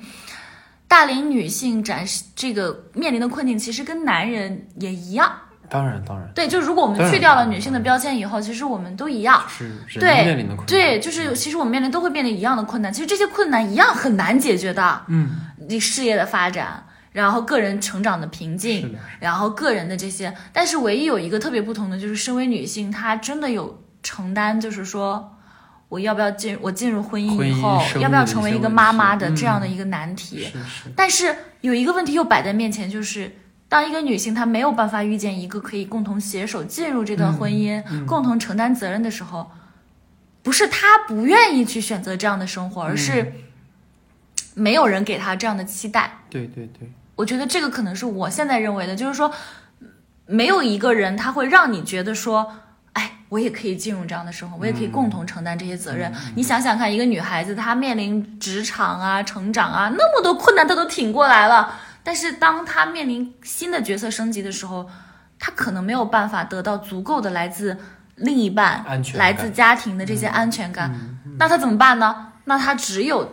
[0.92, 5.32] 大龄女性展示这个面临的困境，其实跟男人也一样。
[5.70, 9.42] 当然当然对，就如果我们去掉了女性的标签以后，其实我们都一样。
[9.48, 15.02] 是对面临的困难，对，就是其实我们面临都会面临一样的困难，其实这些困难一样很难解决的。
[15.08, 15.30] 嗯，
[15.70, 25.38] 你事业的发展，然后个人成长的瓶颈，然后个人的这些，但是唯一有一个特别不同的就是，身为女性，她真的有承担，就是说。
[25.92, 26.58] 我要不要进？
[26.62, 30.46] 我进入婚姻以后，要不要成为一个妈妈的嗯这样的一个难题？
[30.46, 33.36] 是是但是有一个问题又摆在面前，就是
[33.68, 39.52] 当一个女性她没有办法遇见一个可以共同携手进入这段婚姻、嗯共同承担责任的时候，
[40.42, 43.34] 不是她不愿意去选择这样的生活，而嗯是
[44.54, 46.20] 没有人给她这样的期待。
[46.30, 49.30] 对对对，我觉得这个可能是我现在认为的，就是说，
[50.26, 52.56] 没有一个人他会让你觉得说，哎，
[53.32, 56.12] 我也可以进入这样的生活，我也可以共同承担这些责任。
[56.36, 64.86] 你想想看，一个女孩子她面临职场啊、成长啊那么多困难，她都挺过来了，但是当她面临新的角色升级的时候，
[65.40, 67.78] 她可能没有办法得到足够的来自
[68.16, 70.94] 另一半、安全来自家庭的这些安全感，
[71.40, 72.34] 那她怎么办呢？
[72.44, 73.32] 那她只有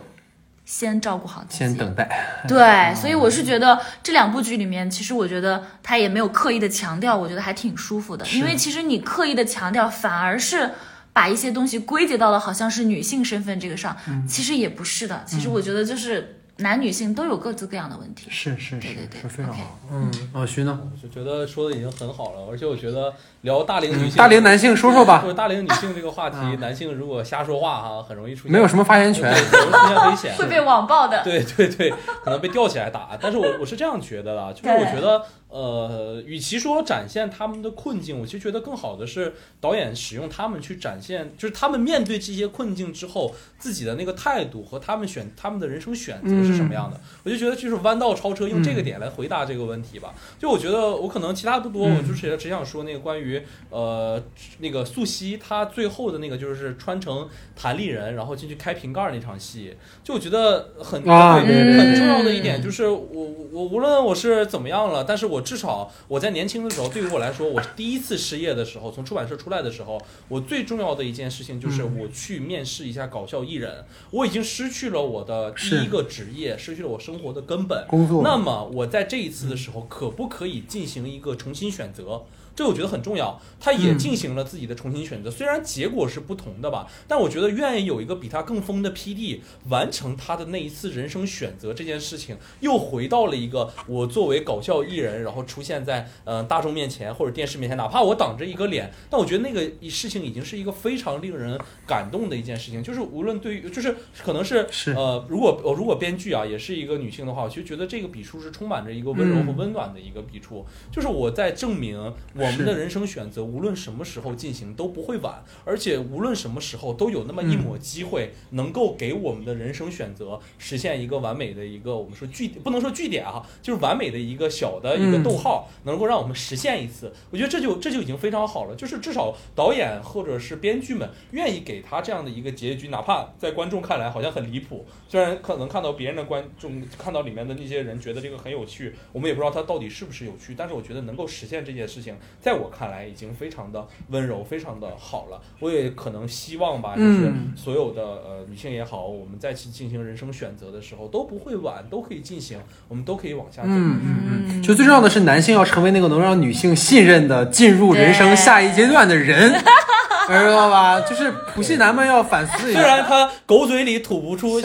[0.71, 2.07] 先照顾好自己，先等待，
[2.47, 8.23] 对，所以我是觉得这两部剧里面，其实我觉得他也没有刻意的强调，我觉得还挺舒服的。
[8.27, 10.69] 因为其实你刻意的强调，反而是
[11.11, 13.97] 把一些东西归结到了好像是女性身份这个上，
[14.27, 15.23] 其实也不是的。
[15.25, 18.27] 其实我觉得就是男女性都有各自各样的问题。
[18.29, 19.79] 是是是对对对是非常好。
[19.91, 20.79] 嗯，老徐呢？
[20.81, 29.31] 我就觉得说的已经很好了，而且我觉得聊大龄女性、大龄男性说说吧就，是大龄女性这个话题，男性如果瞎说话哈，很容易出现没有什么发言权。
[29.31, 31.23] 容易出现危险，会被网暴的。
[31.23, 33.17] 对对对，可能被吊起来打。
[33.19, 47.01] 但是我我是这样觉得的，就是我觉得，呃，与其说展现他们的困境，我其实觉得更好的是导演使用他们去展现，就是他们面对这些困境之后自己的那个态度和他们选他们的人生选择是什么样的。
[47.23, 50.13] 我就觉得就是弯道超车，用这个点来回答这个问题吧。
[50.37, 54.21] 就我觉得我可能其他不多，我就是只想说那个关于呃
[54.59, 63.28] 那个素汐她最后的那个就是穿成弹力人，然后进去开瓶盖儿那场戏，就我觉得很很重要的一点就是我
[63.59, 77.85] 我无论我是怎么样了，但是我至少我在年轻的时候，对于我来说，我第一次失业的时候，从出版社出来的时候，我最重要的一件事情就是我去面试一下搞笑艺人，我已经失去了我的第一个职业，失去了我生活的根本。
[77.89, 82.23] 工作那么我在这一次的时候，可不可以进行一个重新选择？
[82.59, 83.39] 这我觉得很重要。
[83.57, 101.57] 他也嗯进行了自己的重新选择，虽然结果是不同的吧，但我觉得愿意有一个比他更疯的 PD 完成他的那一次人生选择这件事情，又回到了一个我作为搞笑艺人，然后出现在呃大众面前或者电视面前，哪怕我挡着一个脸，但我觉得那个事情已经是一个非常令人
[101.87, 102.83] 感动的一件事情。
[102.83, 110.65] 就是无论对于，就是可能是是呃，如果我如果编剧啊也是一个女性的话，我其实觉得这个笔触是充满着一个温柔和嗯温暖的一个笔触。
[110.91, 111.99] 就是我在证明
[112.33, 127.13] 我我们的人生选择，无论什么时候进行都不会晚，而且无论什么时候都有那么一抹机会，能够给我们的人生选择实现一个完美的一个我们说句不能说句点啊， 就是完美的一个小的一个逗号，能够让我们实现一次。
[127.29, 145.41] 我觉得这就这就已经非常好了，就是至少导演或者是编剧们愿意给他这样的一个结局，哪怕在观众看来好像很离谱，虽然可能看到别人的观众看到里面的那些人觉得这个很有趣，我们也不知道它到底是不是有趣，但是我觉得能够实现这件事情，在我看来已经非常的温柔，非常的好了。
[145.59, 152.57] 我也可能希望吧，就是嗯所有的呃女性也好，我们再去进行人生选择的时候都不会晚，都可以进行，
[152.87, 153.67] 我们都可以往下走。
[153.69, 159.51] 嗯嗯嗯，就最重要的是，男性要成为那个能让女性信任的进入人生下一阶段的人，
[160.27, 161.01] 知道吧？
[161.01, 162.79] 就是普信男们要反思一下。
[162.79, 164.61] 虽然他狗嘴里吐不出，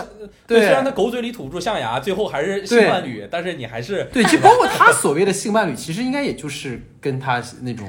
[0.46, 7.86] 对虽然他狗嘴里吐不出象牙，最后还是性对伴侣，但是你还是对，就包括他所谓的性伴侣，其实应该也就是跟他那种。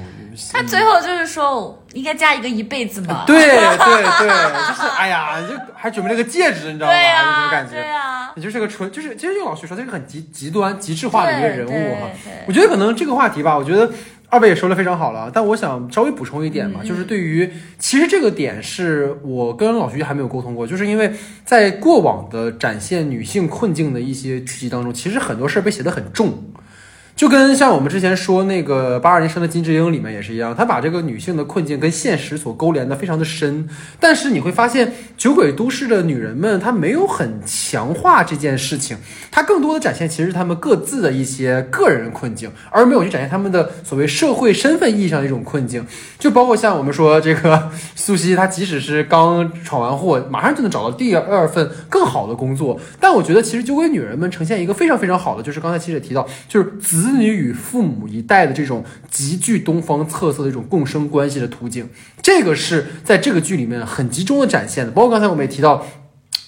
[0.52, 3.24] 他最后就是说，应该加一个一辈子吧。
[3.26, 4.28] 对 对对，
[4.68, 6.92] 就是哎呀，就还准备了个戒指，你知道吗？
[6.92, 7.72] 对就这种啊，感觉。
[7.72, 12.10] 对啊，也就是个纯，就是其实用老徐说，他是个很极极端、极致化的一个人物哈。
[12.46, 13.90] 我觉得可能这个话题吧，我觉得
[14.28, 21.10] 二位也说的非常好了，但我想稍微补充一点吧，就是对于其实这个点是我跟老徐还没有沟通过，就是因为
[21.46, 26.44] 在过往的展现女性困境的一些剧集当中，其实很多事儿被写得很重。
[27.16, 33.66] 就跟像我们之前说那个八二年生的金智英里面也是一样，他把这个女性的困境跟现实所勾连的非常的深，
[33.98, 38.98] 但是你会发现酒鬼都市的女人们，她没有很强化这件事情，
[39.30, 45.86] 她更多的展现其实是她们各自的一些个人困境，而没有去展现她们的所谓社会身份意义上的一种困境。
[46.18, 61.88] 就包括像我们说这个苏西，她即使是刚闯完祸，马上就能找到第二份更好的工作，但我觉得其实酒鬼女人们呈现一个非常非常好的，就是刚才其实也提到，就是子子女与父母一代的这种极具东方特色的一种共生关系的途径，
[62.20, 64.90] 这个是在这个剧里面很集中的展现的。
[64.90, 65.86] 包括刚才我们也提到。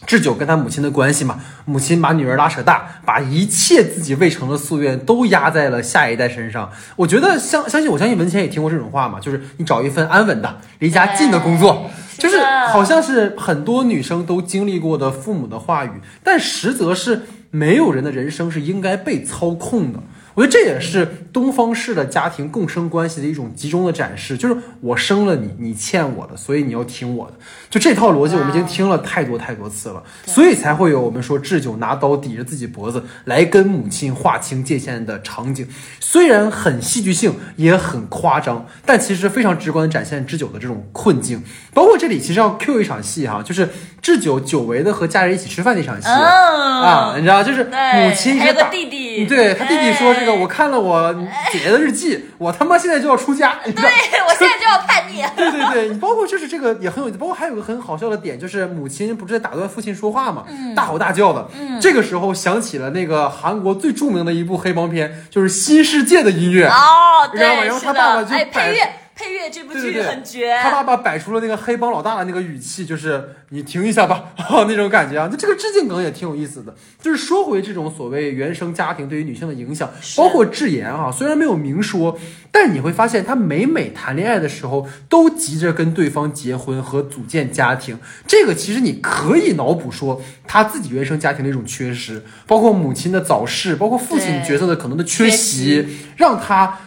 [0.06, 6.70] 智久跟他母亲的关系嘛，母亲把女儿拉扯大，把一切自己未成的夙愿都压在了下一代身上。
[6.96, 15.90] 我觉得相相信我相信文谦也听过这种话嘛，就是你找一份安稳的、离家近的工作，就是好像是很多女生都经历过的父母的话语，
[16.22, 19.98] 但实则是没有人的人生是应该被操控的。
[20.38, 27.32] 我觉得这也是东方式的家庭共生关系的一种集中的展示，就是我生了你，你欠我的，所以你要听我的。
[27.68, 35.66] 就这套逻辑，我们已经听了太多太多次了，所以才会有我们说智久拿刀抵着自己脖子来跟母亲划清界限的场景。
[35.98, 41.42] 虽然很戏剧性，也很夸张，但其实非常直观的展现智久的这种困境。
[41.74, 43.68] 包括这里其实要 Q 一场戏哈，就是
[44.08, 46.08] 智久久违的和家人一起吃饭那场戏。
[46.08, 51.12] 啊，你知道，就是母亲一直打弟弟对他弟弟说这个，我看了我
[51.52, 55.22] 姐姐的日记，我他妈现在就要出家，对我现在就要叛逆。
[55.36, 61.46] 对对对，你包括就是这个也很有意思，包括还有个很好笑的点，就是母亲不是在打断父亲说话嘛，大吼大叫的。
[61.78, 66.66] 这个时候想起了那个韩国最著名的一部黑帮片，就是《新世界》的音乐。
[66.66, 70.56] 哦，知道吗对，然后他爸爸，就配乐配乐这部剧很绝。
[70.62, 74.32] 他爸爸摆出了那个黑帮老大的那个语气，就是你停一下吧，
[74.68, 75.28] 那种感觉啊。
[75.28, 76.72] 那这个致敬梗也挺有意思的，
[77.02, 82.16] 就是说回这种所谓原生家庭对于女性的影响，包括智妍啊，虽然没有明说，
[82.52, 87.98] 但你会发现她每每谈恋爱的时候都急着跟对方结婚和组建家庭。
[88.24, 96.78] 这个其实你可以脑补说她自己原生家庭的一种缺失，包括母亲的早逝，包括父亲角色的可能的缺缺席，让她。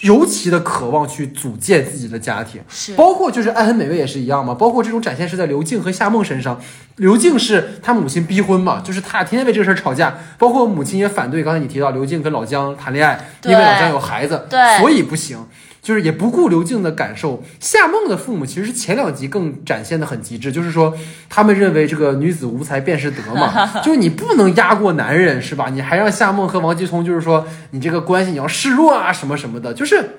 [0.00, 6.60] 尤其的渴望去组建自己的家庭，是包括就是爱很美味也是一样嘛，包括这种展现是在刘静和夏梦身上。
[6.96, 11.42] 刘静是她母亲逼婚嘛，就是他天天为这个事儿吵架，包括母亲也反对。
[11.42, 15.46] 刚才你提到刘静跟老姜谈恋爱，因为老姜有孩子，对所以不行。
[15.82, 17.42] 就是也不顾刘静的感受。
[17.58, 20.96] 夏梦的父母其实前两集更展现的很极致，就是说
[21.28, 25.68] 他们认为这个女子无才便是德嘛， 就是你不能压过男人是吧？
[25.70, 30.10] 你还让夏梦和王继聪就是说你这个关系你要示弱啊什么什么的，就是。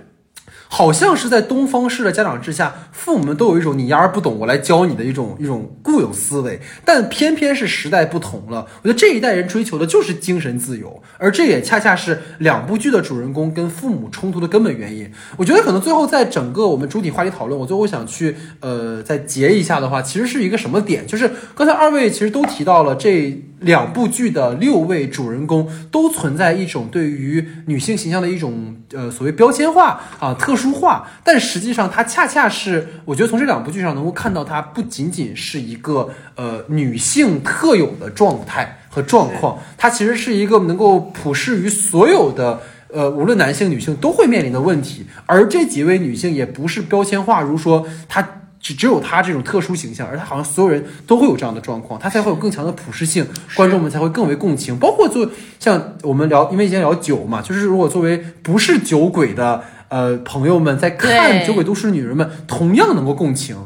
[0.73, 6.61] 好像是在东方式的家长制下，父母们都有一种你丫儿不懂，我来教你的一种一种固有思维。
[6.85, 15.11] 但偏偏是时代不同了，我觉得这一代人追求的就是精神自由，而这也恰恰是两部剧的主人公跟父母冲突的根本原因。
[15.35, 21.05] 我觉得可能最后在整个我们主体话题讨论，我最后想去呃再结一下的话，其实是一个什么点？
[21.05, 42.61] 就是刚才二位其实都提到了这两部剧的六位主人公都存在一种对于女性形象的一种呃所谓标签化啊特殊化，但实际上它恰恰是我觉得从这两部剧上能够看到，它不仅仅是一个呃女性特有的状态和状况，它其实是一个能够普适于所有的。
[42.93, 53.25] 呃，无论男性、女性都会面临的问题，而这几位女性也不是标签化，如说她只只有他这种特殊形象，而他好像所有人都会有这样的状况，他才会有更强的普适性，
[53.55, 54.77] 观众们才会更为共情。
[54.77, 55.27] 包括做
[55.59, 63.57] 像我们聊，因为以前聊酒嘛，就是如果作为不是酒鬼的呃朋友们在看《酒鬼都市女人们》，同样能够共情。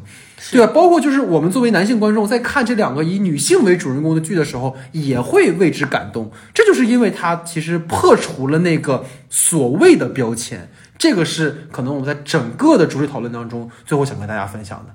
[0.51, 6.31] 对啊，包括就是我们作为男性观众在看这两个以女性为主人公的剧的时候，也会为之感动。
[6.53, 14.93] 这就是因为它其实破除了那个所谓的标签，这个是可能我们在整个的主旨讨论当中，最后想跟大家分享的。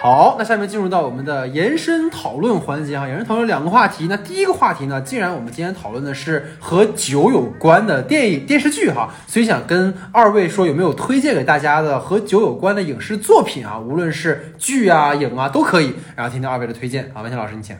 [0.00, 17.10] 好，那下面进入到我们的延伸讨论环节哈，延伸讨论两个话题，那第一个话题呢，既然我们今天讨论的是和酒有关的电影电视剧哈，所以想跟二位说有没有推荐给大家的和酒有关的影视作品啊，无论是剧啊、影啊都可以，然后听听二位的推荐。
[17.12, 17.76] 好，文倩老师你请。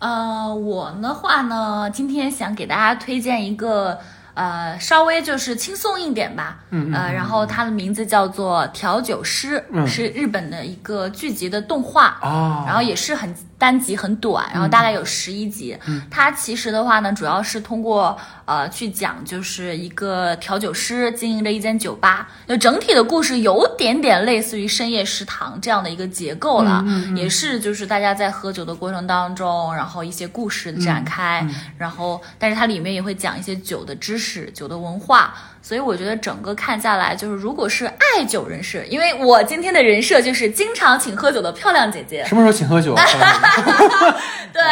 [0.00, 3.98] 呃，我的话呢，今天想给大家推荐一个
[4.34, 9.86] 呃，稍微就是轻松一点吧，嗯嗯呃，然后它的名字叫做《调酒师》，嗯。
[9.86, 15.76] 是日本的一个剧集的动画，啊然后也是很单集很短，然后大概有十一集。
[16.10, 26.82] 它其实的话呢，主要是通过呃去讲，就是一个调酒师经营着一间酒吧，就整体的故事有点点类似于深夜食堂这样的一个结构了，
[27.14, 31.46] 也是就是大家在喝酒的过程当中，然后一些故事的展开，
[31.76, 35.34] 然后但是它里面也会讲一些酒的知识、酒的文化。
[35.62, 42.92] 所以我觉得整个看下来，就是如果是爱酒人士，因为我今天的人设就是经常请喝酒的漂亮姐姐，什么时候请喝酒？
[42.98, 43.04] 啊？
[44.52, 44.62] 对，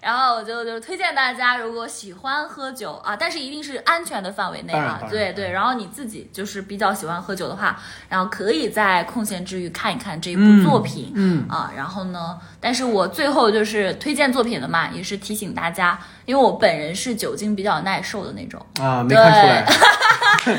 [0.00, 5.00] 然后我就就推荐大家，如果喜欢喝酒啊，但是一定是安全的范围内啊。
[5.08, 5.50] 对对。
[5.52, 5.60] 然。
[5.60, 11.46] 后你自己就是比较喜欢喝酒的话，然后可以在空闲之余看一看这一部嗯作品，嗯。
[11.48, 16.00] 啊，然后呢，但是我最后就是推荐作品的嘛，也是提醒大家，
[16.30, 19.66] 因为我本人是酒精比较耐受的那种，啊，没看出来。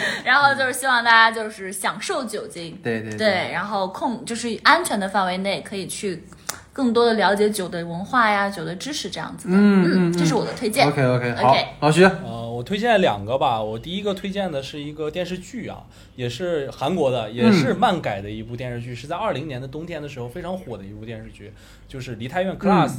[0.26, 6.26] 然后就是希望大家就是享受酒精，对对对，然后控就是安全的范围内可以去
[6.74, 9.56] 更多的了解酒的文化呀、酒的知识这样子的。
[9.56, 10.86] 嗯嗯嗯这是我的推荐。
[10.86, 12.04] OK OK，好 OK，老徐。
[12.04, 13.64] 呃，我推荐两个吧。
[13.64, 15.84] 我第一个推荐的是一个电视剧啊，
[16.18, 21.54] 也是韩国的，也是漫改的一部电视剧，是在二零年的冬天的时候非常火的一部电视剧，
[21.88, 22.90] 就是《梨泰院 Class》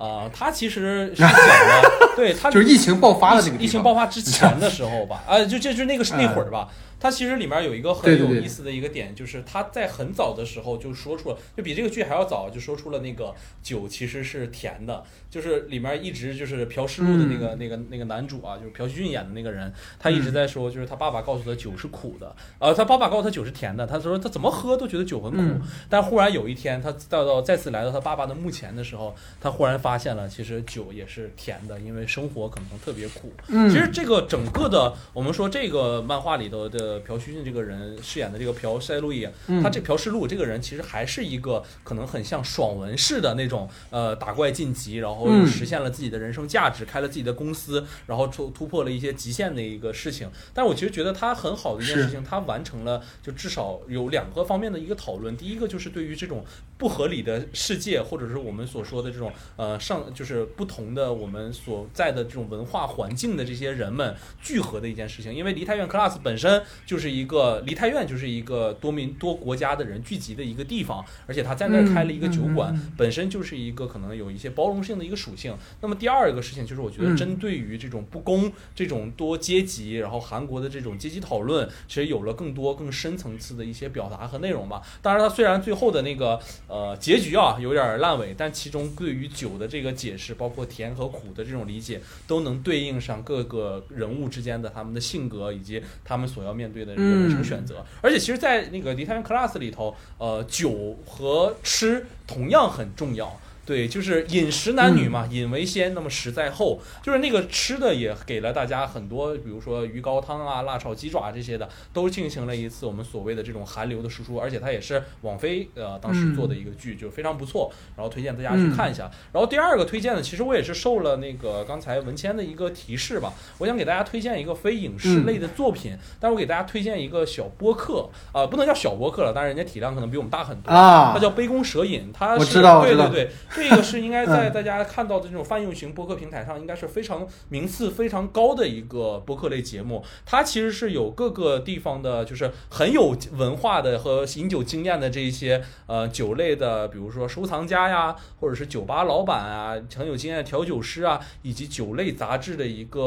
[0.00, 1.82] 啊、他其实是讲 了，
[2.16, 6.68] 对他就是疫情爆发的那个疫情爆发之前的时候吧，啊，就这就那个是那会儿吧。
[7.00, 15.02] 它其实里面有一个很有意思的一个点，就是他在很早的时候就说出了，就比这个剧还要早，就说出了那个酒其实是甜的。
[15.30, 25.38] 就是里面一直就是朴世路的那个、那个那个男主啊，就是朴叙俊演的那个人，他一直在说，就是他爸爸告诉他酒是苦的，呃，他爸爸告诉他酒是甜的，他说他怎么喝都觉得酒很苦。
[25.38, 33.32] 嗯但忽然有一天，他到到再次来到他爸爸的墓前的时候，他忽然发现了，其实酒也是甜的，因为生活可能特别苦。
[33.48, 50.28] 嗯其实这个整个的，我们说这个漫画里头的朴叙俊这个人饰演的这个朴塞路也，嗯他这朴世路这个人其实还是一个可能很像爽文式的那种，呃，打怪晋级，然后嗯实现了自己的人生价值，开了自己的公司，然后突突破了一些极限的一个事情。
[50.52, 55.36] 但我其实觉得他很好的一件事情，他完成了就至少有两个方面的一个讨论。
[55.36, 56.44] 第一个就是对于这种
[56.76, 65.34] 不合理的世界，或者是我们所说的这种呃上就是不同的我们所在的这种文化环境的这些人们聚合的一件事情。
[65.34, 75.56] 因为梨泰院 Class 本身就是一个梨泰院就是一个多民多国家的人聚集的一个地方，而且他在那儿开了一个酒馆，本身就是一个可能有一些包容性的一个属性。
[75.80, 84.82] 那么第二个事情就是，我觉得嗯针对于这种不公、这种多阶级，然后韩国的这种阶级讨论，其实有了更多更深层次的一些表达和内容吧。
[85.02, 97.84] 当然，它虽然最后的那个呃结局啊有点烂尾，但其中对于酒的这个解释，包括甜和苦的这种理解，都能对应上各个人物之间的他们的性格以及他们所要面对的这个人生选择。
[98.00, 103.38] 而且，其实，在那个《梨泰院 Class》里头，呃，酒和吃同样很重要。
[103.66, 105.10] 对，就是饮食男女嗯。
[105.10, 119.10] 嘛，饮为先，那么食在后，就是那个吃的也给了大家很多，比如说鱼高汤啊、辣炒鸡爪这些的，都进行了一次我们所谓的这种韩流的输出，而且它也是网飞呃当时做的一个剧，就非常不错，然后推荐大家去看一下。
[119.32, 130.70] 然后第二个推荐呢，其实我也是受了那个刚才文谦的一个提示吧，我想给大家推荐一个非影视类的作品，但是我给大家推荐一个小播客，呃，不能叫小播客了，但是人家体量可能比我们大很多。
[130.70, 131.12] 啊。
[131.14, 133.30] 它，叫杯弓蛇影，它是对对对，
[133.60, 140.02] 这个是应该在嗯大家看到的这种泛用型播客平台上，应该是非常名次非常高的一个播客类节目。
[140.24, 153.02] 它其实是有各个地方的，就是很有文化的和饮酒经验的这一些呃酒类的，比如说收藏家呀，或者是酒吧老板啊，很有经验的调酒师啊，以及酒类杂志的一个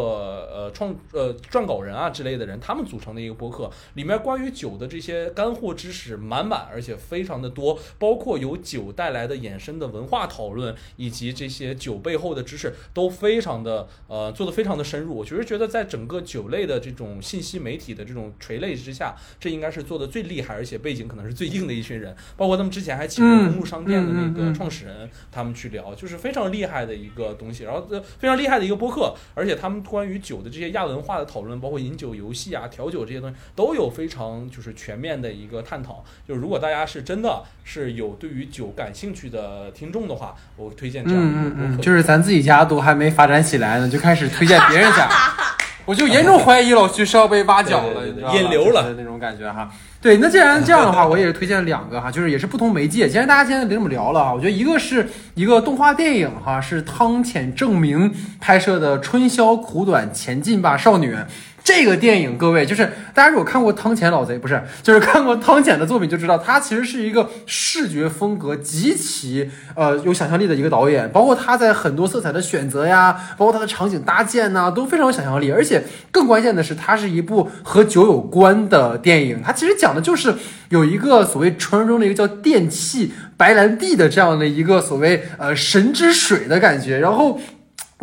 [0.54, 15.16] 呃创呃撰稿人啊之类的人，他们组成的一个播客，里面关于酒的这些干货知识满满，而且非常的多，包括有酒带来的衍生的文化讨论，以及这些酒背后的知识，都非常的呃做的非常的深入。
[15.16, 22.16] 我确实觉得在整个酒类的这种信息媒体的这种垂类之下，这应该是做的最厉害，而且背景可能是最硬的一群人。
[22.36, 27.64] 包括他们之前还请过嗯公路商店的那个创始人，他们去聊，就是非常厉害的一个东西。
[27.64, 36.04] 然后呃非常厉害的一个播客，而且他们关于酒的这些亚文化的讨论，包括饮酒游戏啊、调酒这些东西，都有非常就是全面的一个探讨。
[36.28, 40.23] 就如果大家是真的是有对于酒感兴趣的听众的话，
[40.56, 41.84] 我推荐这样一个嗯嗯嗯，播客。
[41.84, 45.10] 就是咱自己家都还没发展起来呢，就开始推荐别人家，
[45.86, 49.70] 我就严重怀疑老徐是要被挖角了，对对对你知道吧引流了就是那种感觉哈。
[50.02, 53.08] 对，那既然这样的话，我也是推荐两个哈，就是也是不同媒介。
[53.08, 61.16] 既然大家现在这么聊了哈，我觉得一个是一个动画电影哈，是汤浅正明拍摄的《春宵苦短，前进吧，少女》。
[61.64, 75.52] 这个电影，各位就是大家如果看过汤浅老贼，不是，就是看过汤浅的作品，就知道他其实是一个视觉风格极其呃有想象力的一个导演，包括他在很多色彩的选择呀，包括他的场景搭建呐、都非常有想象力。
[75.52, 75.82] 而且
[76.12, 80.36] 更关键的是，它是一部和酒有关的电影，它其实讲的就是
[80.68, 87.40] 有一个所谓传说中的一个叫电器白兰地的这样的一个所谓呃神之水的感觉，然后。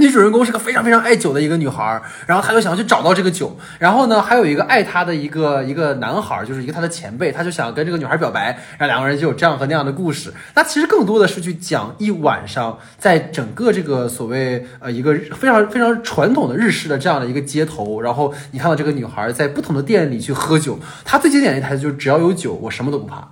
[0.01, 8.47] 女主人公是个非常非常爱酒的一个女孩儿，然后她就想要去找到这个酒，然后呢，还有一个爱她的一个一个男孩儿，就是一个她的前辈，他就想跟这个女孩表白，
[8.79, 10.33] 然后两个人就有这样和那样的故事。
[10.55, 23.29] 那其实更多的是去讲一晚上，在整个这个所谓呃一个非常非常传统的日式的这样的一个街头，然后你看到这个女孩在不同的店里去喝酒，她最经典的一台词就是只要有酒，我什么都不怕。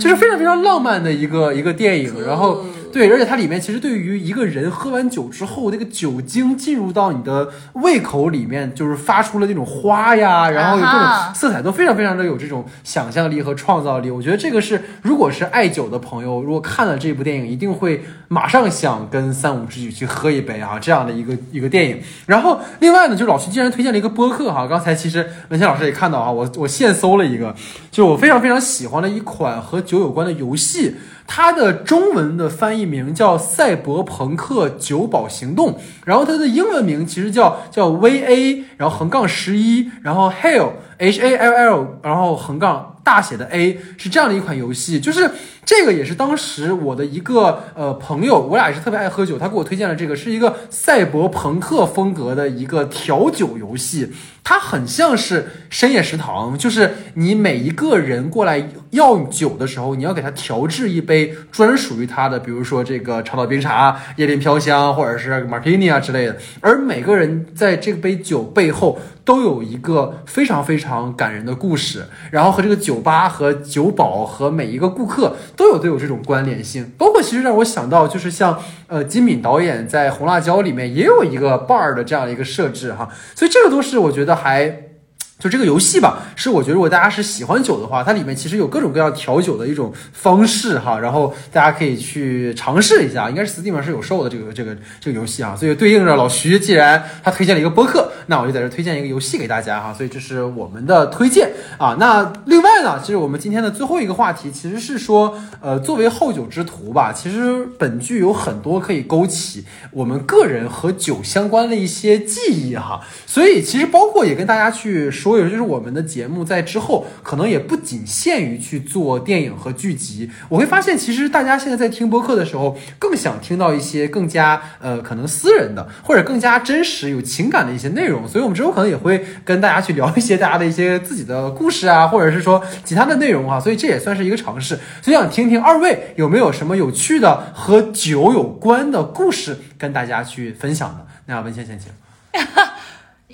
[0.00, 2.64] 就是非常非常浪漫的一个一个电影，然后
[2.94, 14.12] 对，而且它里面其实对于一个人喝完酒之后，那个酒精进入到你的胃口里面，就是发出了那种花呀，然后有各种色彩，都非常非常的有这种想象力和创造力。
[14.12, 22.00] 我觉得这个是，如果是爱酒的朋友，如果看了这部电影，一定会马上想跟三五知己去喝一杯啊，这样的一个一个电影。
[22.26, 27.52] 然后另外呢，就老徐既然推荐了一个播客哈，刚才其实文倩老师也看到哈，我我现搜了一个，
[27.90, 30.94] 就是我非常非常喜欢的一款和酒有关的游戏，
[31.26, 35.72] 它的中文的翻译名叫《赛博朋克酒保行动》，
[36.04, 40.72] 然后它的英文名其实叫叫 VA，然后横杠十一，然后 Hell
[41.04, 45.30] H A L L，然后横杠大写的 A，是这样的一款游戏，就是
[45.64, 54.12] 这个也是当时我的一个呃朋友，我俩也是特别爱喝酒，他给我推荐了这个，是一个赛博朋克风格的一个调酒游戏，
[54.42, 66.36] 它很像是深夜食堂，就是你每一个人过来要酒的时候，你要给他调制一杯专属于他的，比如说这个长岛冰茶、椰林飘香，或者是 martini 啊之类的。
[66.60, 76.92] 而每个人在这杯酒背后都有一个非常非常常感人的故事，然后和这个酒吧和酒保和每一个顾客都有都有这种关联性。
[76.96, 84.93] 包括其实让我想到，就是像呃金敏导演在《红辣椒》里面也有一个 bar 的这样一个设置哈，所以这个都是我觉得还。
[85.38, 93.28] 就这个游戏吧，是我觉得如果大家是喜欢酒的话，它里面其实有各种各样调酒的一种方式哈，然后大家可以去尝试一下。
[93.28, 99.92] 应该是 Steam 上是有售的这个这个这个游戏啊，所以对应着老徐，既然他推荐了一个播客，那我就在这推荐一个游戏给大家哈。
[99.92, 101.96] 所以这是我们的推荐啊。
[101.98, 113.00] 那另外呢，其实我们今天的最后一个话题其实是说，呃，作为好酒之徒吧，其实本剧有很多可以勾起我们个人和酒相关的一些记忆哈。
[113.26, 120.30] 所以其实包括也跟大家去说一说，就是我们的节目在之后可能也不仅限于去做电影和剧集。
[120.50, 128.28] 我会发现，其实大家现在在听播客的时候，更想听到一些更加呃可能私人的，或者更加真实、有情感的一些内容。
[128.28, 133.58] 所以，我们之后可能也会跟大家去聊一些大家的一些自己的故事啊，或者是说其他的内容啊。
[133.58, 134.78] 所以，这也算是一个尝试。
[135.00, 141.06] 所以，想听听二位有没有什么有趣的和酒有关的故事跟大家去分享的？
[141.24, 141.90] 那文倩先请。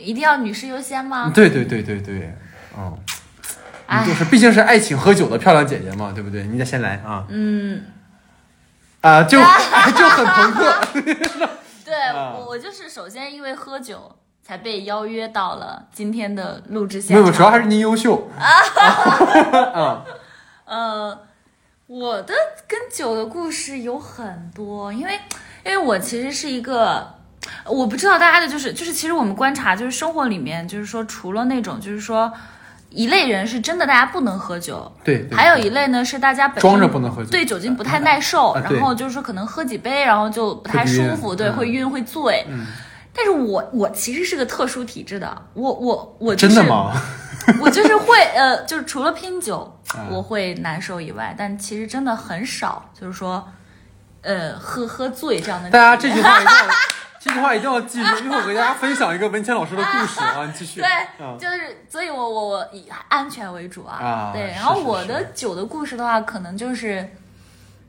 [0.00, 1.30] 一定要女士优先吗？
[1.34, 2.34] 对对对对对，
[2.76, 2.96] 嗯，
[4.06, 6.44] 就是毕竟是爱请喝酒的漂亮姐姐嘛，对不对？
[6.44, 7.84] 你得先来啊，嗯，
[9.00, 9.38] 啊，就
[9.96, 10.80] 就很朋克，
[11.84, 12.34] 对啊。
[12.38, 17.30] 我我就是首先因为喝酒才被邀约到了今天的录制没有。
[17.30, 18.28] 主要还是您优秀。
[18.38, 20.04] 啊，
[20.64, 21.18] 呃，
[21.86, 22.34] 我的
[22.68, 25.18] 跟酒的故事有很多，因为
[25.64, 27.14] 因为我其实是一个，
[27.66, 32.32] 我不知道大家的就是就是，其实我们观察就是生活里面，就是说除了那种就是说
[32.90, 42.46] 一类人是真的大家不能喝酒，对，对还有一类呢是大家本身装着不能喝酒，对酒精不太耐受，然后就是说可能喝几杯，然后就不太舒服，对，会晕嗯会醉。
[43.12, 46.70] 但是我我其实是个特殊体质的，我我我、就是、真的？
[46.70, 46.92] 吗？
[47.60, 53.48] 我就是 会呃，就是除了拼酒啊我会难受以外，但其实真的很少，就是说
[54.22, 55.70] 呃喝喝醉这样的。
[55.70, 56.68] 大家这句话一定要，
[57.20, 60.88] 这句话一定要记住，一会儿我给大家分享一个文谦老师的故事啊， 你继续，对，
[61.24, 63.98] 啊就是，所以我我我以安全为主啊。
[64.00, 67.06] 对，啊对然后我的酒的故事的话，可能就是，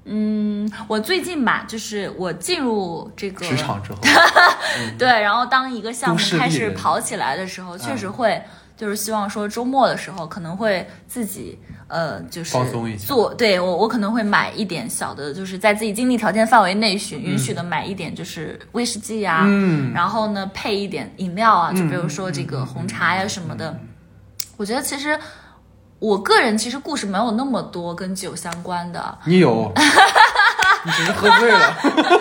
[0.03, 3.99] 嗯，我最近吧，就是我进入这个职场之后，
[4.99, 8.43] 对，然后当一个项目开始跑起来的时候，确实会。
[8.81, 11.55] 就是希望说周末的时候可能会自己
[11.87, 23.79] 呃，就是放松一下做对我我可能会买一点小的，就是在自己经济条件范围内许允许的买一点就是威士忌啊，嗯然后呢配一点饮料啊，就比如说这个红茶呀什么的。
[24.57, 25.15] 我觉得其实
[25.99, 29.71] 我个人其实故事没有那么多跟酒相关的，你有，
[30.83, 32.19] 你只是喝醉了，然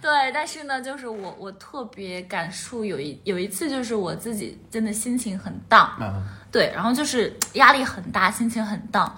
[0.00, 9.14] 对，但是呢，就是我我特别感触有一有一次就是我自己真的心情很荡，啊，对，然后就是压力很大，心情很荡，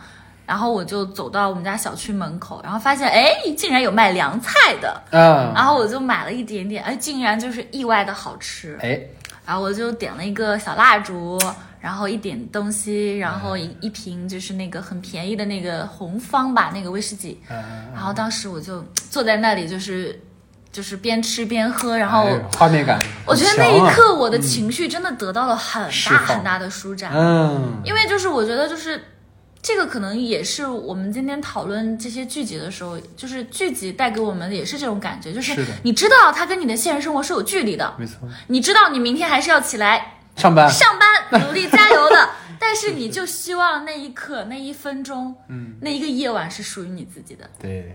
[0.47, 9.01] 然后我就走到我们家小区门口，然后发现哎，竟然有卖凉菜的，嗯，然后我就买了一点点，哎，竟然就是意外的好吃，哎，
[9.47, 11.39] 然后我就点了一个小蜡烛，
[11.81, 17.41] 然后一点东西，然后一一瓶就是那个很便宜的那个红方吧，那个威士忌，
[17.93, 20.17] 然后当时我就坐在那里，就是
[20.73, 29.01] 就是边吃边喝，然后哎画面感，我觉得那一刻我的情绪真的得到了很大很大的舒展，嗯，因为就是我觉得就是。
[29.65, 47.49] 这个可能也是我们今天讨论这些剧集的时候，就是剧集带给我们的也是这种感觉，就是你知道它跟你的现实生活是有距离的，没错，你知道你明天还是要起来上班，上班努力加油的， 但是你就希望那一刻、那一分钟、嗯，那一个夜晚是属于你自己的。
[47.61, 47.95] 对，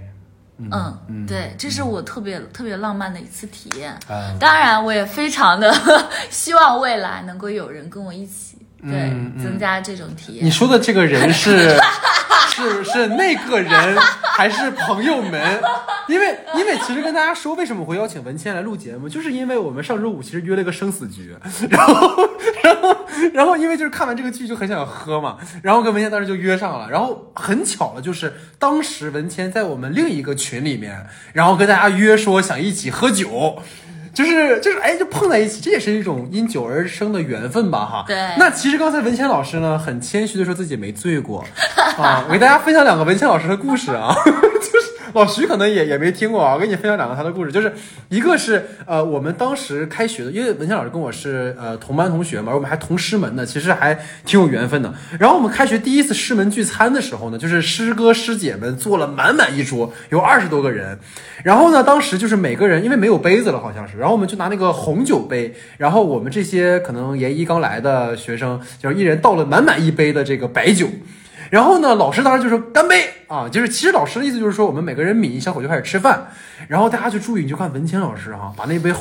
[0.60, 3.92] 嗯，对，这是我特别特别浪漫的一次体验。
[4.08, 5.74] 啊，当然，我也非常的
[6.30, 8.47] 希望未来能够有人跟我一起，
[8.82, 9.10] 对，
[9.42, 10.46] 增加这种体验。
[10.46, 11.78] 你说的这个人是
[12.54, 13.98] 是是那个人
[14.34, 15.62] 还是朋友们？
[16.08, 21.36] 因为因为其实跟大家说，为什么会邀请文谦来录节目，就是因为我们上周五其实约了一个生死局，
[21.70, 22.30] 然后
[22.64, 22.98] 然后
[23.34, 33.62] 然后因为就是看完这个剧就很想喝嘛，然后跟文谦当时就约上了，然后很巧了，就是当时文谦在我们另一个群里面，然后跟大家约说想一起喝酒。
[34.18, 38.04] 就是就是哎，就碰在一起，这也是一种因酒而生的缘分吧，哈。
[38.08, 41.46] 对那其实刚才文谦老师呢，很谦虚的说自己没醉过
[42.00, 42.26] 啊。
[42.28, 44.32] 我给大家分享两个文谦老师的故事啊，就
[44.82, 46.54] 是老徐可能也也没听过啊。
[46.54, 47.72] 我给你分享两个他的故事，就是
[48.10, 54.94] 一个是呃，我们当时开学的，因为文谦老师跟我是呃同班同学嘛，我们还同师门的，其实还挺有缘分的。
[55.20, 60.98] 然后我们开学第一次师门聚餐的时候呢，就是师哥师姐们坐了满满一桌，有二十多个人。
[61.44, 70.88] 然后呢，当时就是每个人因为没有杯子了，好像是，然后我们就拿那个红酒杯，然后我们这些可能研一刚来的学生，就是一人倒了满满一杯的这个白酒。
[71.50, 76.28] 然后呢，老师当时就说干杯啊，就是其实老师的意思就是说我们每个人抿一小口就开始吃饭，
[76.68, 78.94] 然后大家就注意，你就看文谦老师哈、把那杯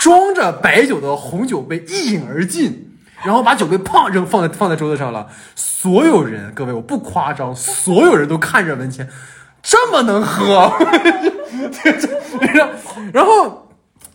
[0.00, 2.90] 装着白酒的红酒杯一饮而尽。
[3.22, 9.08] 然后把酒杯砰扔放在放在桌子上了，所有人，各位我不夸张，所有人都看着文谦，
[9.62, 10.70] 这么能喝，
[13.14, 13.63] 然 后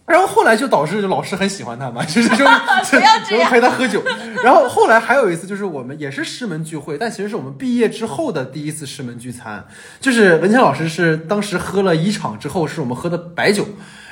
[0.10, 2.38] 然后后来就导致老师很喜欢他嘛， 就是就
[3.30, 4.02] 就陪他喝酒。
[4.44, 9.64] 然后后来还有一次，就是我们也是师门聚会，但其实是我们毕业之后的第一次师门聚餐。
[10.00, 13.64] 就是文强老师是当时喝了一场之后，是我们喝的白酒。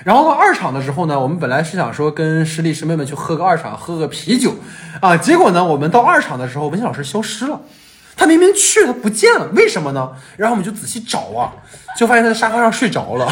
[0.03, 4.53] 然后到二场的时候呢，我们本来是想说跟师弟师妹们去喝个二场，喝个啤酒
[5.01, 5.17] 啊。
[5.17, 7.59] 结果呢，我们到二场的时候，文强老师消失了。
[8.15, 10.11] 他明明去了，不见了，为什么呢？
[10.37, 11.53] 然后我们就仔细找啊，
[11.97, 13.27] 就发现他在沙发上睡着了。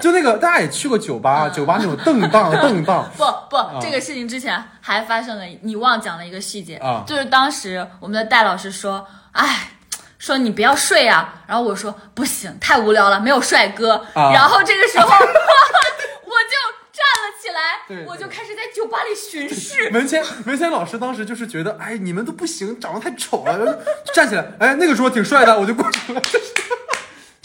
[0.00, 9.70] 就那个大家也去过酒吧，酒吧那种蹬荡蹬荡，不不，这个事情之前还发生了，你忘讲了一个细节啊就是当时我们的戴老师说，哎。
[10.18, 13.94] 说你不要睡啊，然后我说不行，太无聊了，没有帅哥。
[14.14, 16.56] 啊然后这个时候 我就
[16.90, 19.90] 站了起来，对对我就开始在酒吧里巡视。
[19.90, 23.78] 文谦文谦老师当时就是觉得，哎，你们都不行，长得太丑了，
[24.14, 26.20] 站起来，哎，那个时候挺帅的，我就过去了，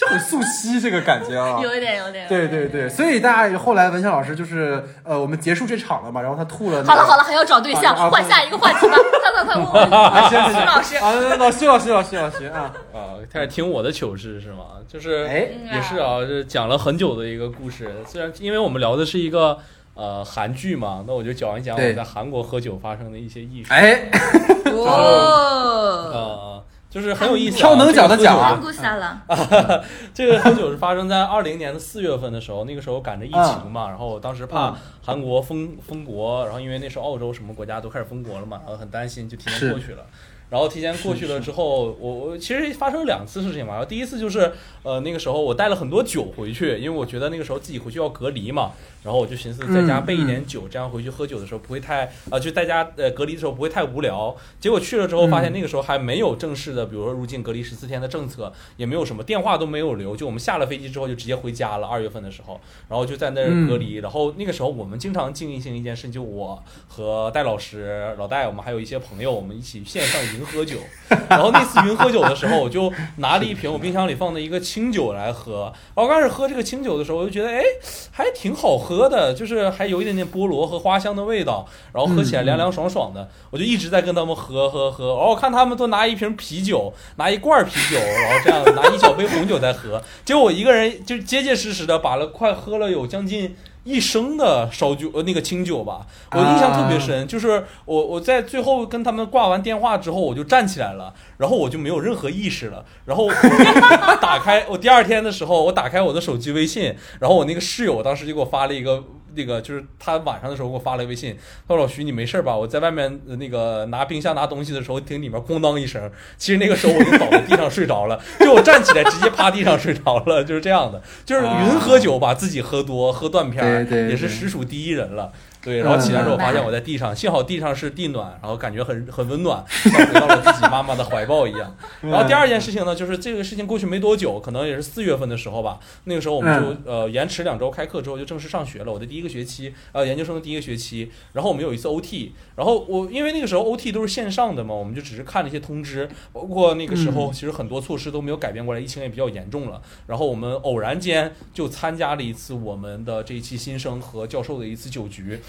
[0.02, 1.60] 就很素汐这个感觉啊。
[1.64, 2.28] 有一点，有点。
[2.28, 6.90] 对对对，所以大家后来文谦老师就是，呃，我们结束这场了嘛，然后他吐了、那个。
[6.90, 8.98] 好了好了，还要找对象，换下一个话题吧！
[9.22, 10.96] 快快快，问问 啊，行行行，徐老师。
[10.96, 14.66] 啊，老徐老师老徐老徐啊，啊，开始听我的糗事是吗？
[14.88, 17.92] 就是哎也是啊，是讲了很久的一个故事。
[18.08, 19.58] 虽然因为我们聊的是一个
[19.94, 23.72] 呃韩剧嘛，那我就讲一讲我在韩国喝酒发生的一些艺术。
[23.74, 24.10] 哎，
[24.72, 26.61] 哦，呃，
[26.92, 27.60] 就是很有意思、啊。
[27.60, 28.60] 挑能讲的讲啊
[30.14, 40.04] 这个喝酒是发生在二零年的四月份的时候，那个时候赶着疫情嘛，然后我当时怕嗯韩国封封国，然后因为那时候澳洲什么国家都开始封国了嘛，然后很担心，就提前过去了。
[40.50, 43.72] 然后提前过去了之后，我我其实发生了两次事情嘛。
[43.72, 44.52] 然后第一次就是，
[44.84, 48.72] 呃，那个时候我带了很多酒回去，因为我觉得那个时候自己回去要隔离嘛。
[49.04, 54.36] 然后我就寻思在家备一点酒，这样回去喝酒的时候不会太啊、就在家呃隔离的时候不会太无聊。
[54.60, 61.88] 结果去了之后发现那个时候还没有正式的，比如说入境隔离十四天的政策，也没有什么电话都没有留，就我们下了飞机之后就直接回家了。
[61.88, 63.96] 二月份的时候，然后就在那儿隔离。
[63.96, 70.78] 然后那个时候我们经常进行一件事，就我和戴老师、老戴，我们还有一些朋友，我们一起线上云喝酒。
[71.28, 75.74] 然后那次云喝酒的时候，我就拿了一瓶我冰箱里放的一个清酒来喝。
[75.96, 77.64] 然后刚开始喝这个清酒的时候，我就觉得哎，
[78.12, 83.30] 还挺好喝的，就是还有一点点菠萝和花香的味道，然后喝起来凉凉爽爽的。
[83.50, 85.16] 我就一直在跟他们喝喝喝。
[85.18, 90.02] 然后看他们都拿一瓶啤酒，拿一罐啤酒，然后这样拿一小杯红酒在喝。
[90.26, 93.56] 结果我一个人就结结实实的把了快喝了有将近。
[93.84, 97.28] 一升的烧酒，呃，那个清酒吧，我印象特别深。
[97.28, 102.86] 就是我我在最后跟他们挂完电话之后，我就站起来了，然后我就没有任何意识了。
[103.06, 103.34] 然后我
[104.22, 109.04] 打开我第二天的时候，我打开我的手机微信，然后我那个室友当时就给我发了一个。
[109.36, 111.38] 那个就是他晚上的时候给我发了微信，
[111.68, 112.56] 他说老徐你没事吧？
[112.56, 125.32] 我在外面那个拿冰箱拿东西的时候，听里面咣当一声，其实那个时候我就倒在地上睡着了， 就我站起来直接趴地上睡着了，就是这样的，就是云喝酒把自己喝多喝断片，也是实属第一人了。
[125.62, 131.76] 对，然后起来之后嗯发现我在地上，幸好地上是地暖，然后感觉很很温暖，像回到了自己妈妈的怀抱一样。
[132.02, 155.40] 然后第二件事情呢，就是这个事情过去没多久，可能也是四月份的时候吧，那个时候我们就呃延迟两周开课之后就正式上学了，我的第一个学期呃研究生的第一个学期，然后我们有一次 OT，然后我因为那个时候 OT 都是线上的嘛，我们就只是看了一些通知，包括那个时候其实很多措施都没有改变过来，疫情也比较严重了，然后我们偶然间就参加了一次我们的这一期新生和教授的一次酒局。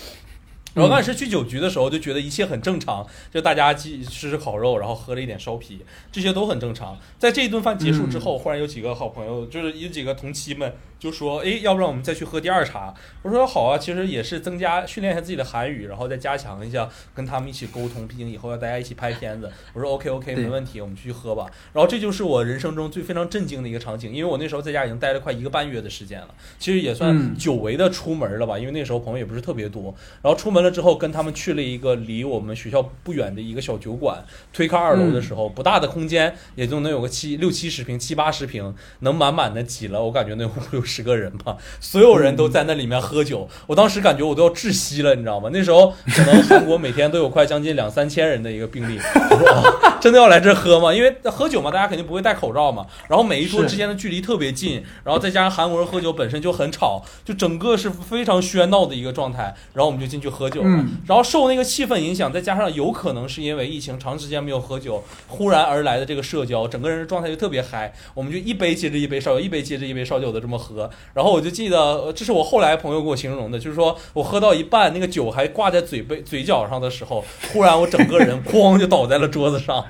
[0.74, 5.80] 然后当时去酒局的时候，就觉得一切很正常，就大家去吃吃烤肉，然后喝了一点烧啤，
[6.10, 6.98] 这些都很正常。
[7.18, 26.28] 在这一顿饭结束之后，忽然有几个好朋友，就是有几个同期们就说：“哎，要不然我们再去喝第二茶？”我说：“好啊，其实也是增加训练一下自己的韩语，然后再加强一下跟他们一起沟通，毕竟以后要大家一起拍片子。”我说：“OK OK，没问题，我们去喝吧。”然后这就是我人生中最非常震惊的一个场景，因为我那时候在家已经待了快一个半月的时间了，
[26.60, 29.92] 其实也算嗯久违的出门了吧，因为那时候朋友也不是特别多。
[30.22, 43.48] 然后出门了之后，跟他们去了一个离我们学校不远的一个小酒馆，推开二楼的时候，不大的空间，也就能有个七六七十平、七八十平，能满满的挤了，我感觉能有五六十个人吧，所有人都在那里面喝酒。
[43.68, 45.48] 我当时感觉我都要窒息了，你知道吗？
[45.52, 48.98] 那时候可能韩国每天都有快将近两三千人的一个病例，
[49.30, 50.92] 我说、哦、真的要来这喝吗？
[50.92, 60.62] 因为喝酒嘛，大家肯定不会戴口罩嘛，然后每一桌之间的距离特别近，然后再加上韩国人喝酒本身就很吵，就整个是非常喧闹的一个状态，然后我们就进去喝酒。
[60.62, 60.66] 了。
[60.66, 67.92] 嗯然后受那个气氛影响，再加上有可能是因为疫情长时间没有喝酒，忽然而来的这个社交，整个人的状态就特别嗨。
[68.14, 70.81] 我们就一杯接着一杯烧酒，一杯接着一杯烧酒的这么喝。
[71.14, 79.84] 然后我就记得，呃这是我后来朋友给我形容的，就是说我喝到一半，那个酒还挂在嘴杯嘴角上的时候，忽然我整个人 哐就倒在了桌子上，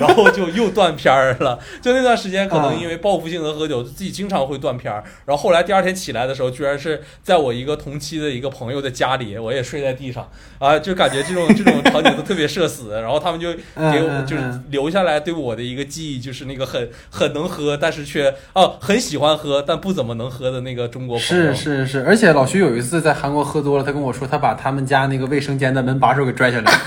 [0.00, 1.58] 然后就又断片儿了。
[1.80, 5.02] 就那段时间，可能因为报复性的喝酒，自己经常会断片儿。
[5.26, 10.28] 然后后来第二天起来的时候，居然是在我一个同期的一个朋友的家里，我也睡在地上
[10.58, 12.90] 啊，就感觉这种这种场景都特别社死。
[13.00, 21.54] 然后他们就给我就是留下来对我的一个记忆，就是那个很很能喝，但是却啊很喜欢喝，但不怎么能喝的那个中国朋友。
[21.54, 26.72] 是是是，而且老徐有一次在韩国喝多了，他跟我说他把他们家那个卫生间的门把手给拽下来。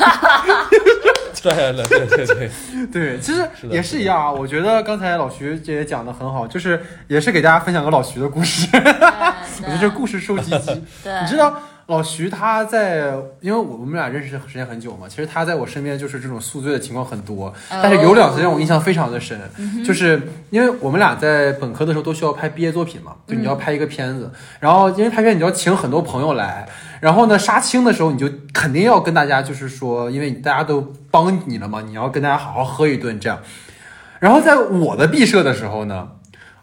[1.44, 2.50] 对了，对对对，
[2.92, 4.32] 对，其实也是一样啊。
[4.32, 8.68] 我觉得刚才老徐这也讲的很好，就是也是给大家分享个老徐的故事。
[8.74, 10.72] 我觉得这故事收集机。
[11.04, 11.56] 你知道
[11.88, 19.40] 老徐他在，因为我我们俩认识时间很久嘛，其实他在我身边就是这种宿醉的情况很多，但是有两次让我印象非常的深，
[19.86, 26.68] 就是因为我们俩在本科的时候都需要拍毕业作品嘛，就你要拍一个片子，然后因为拍片你要请很多朋友来，
[27.02, 33.40] 然后呢杀青的时候你就肯定要跟大家就是说，因为大家都帮你了嘛，你要跟大家好好喝一顿这样，
[34.20, 36.10] 然后在我的毕设的时候呢。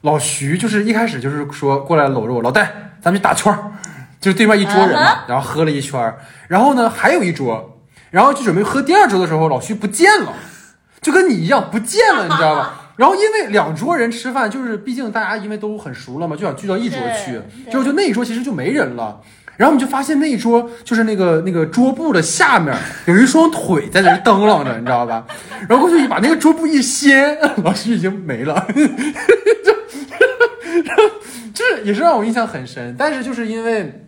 [0.03, 2.65] 老徐就是一开始就是说过来搂着我，老戴，
[3.01, 3.71] 咱们去打圈儿，
[4.23, 6.17] 就是对面一桌人嘛，然后喝了一圈儿，
[6.49, 7.79] 然后呢还有一桌，
[8.11, 10.33] 然后就准备喝第二桌的时候，老徐不见了，
[11.03, 12.79] 就跟你一样不见了，你知道吧？
[12.97, 17.33] 然后因为两桌人吃饭，就是毕竟大家因为都很熟了嘛，就想聚到一桌去，
[17.65, 19.21] 对结果就那一桌其实就没人了。
[19.57, 22.75] 然后我们就发现那一桌就是那个那个桌布的下面
[23.07, 25.25] 有一双腿在那儿蹬啷着，你知道吧？
[25.69, 28.67] 然后过去把那个桌布一掀，老徐已经没了。
[29.65, 29.73] 就
[31.55, 32.95] 这也是让我印象很深。
[32.99, 34.07] 但是就是因为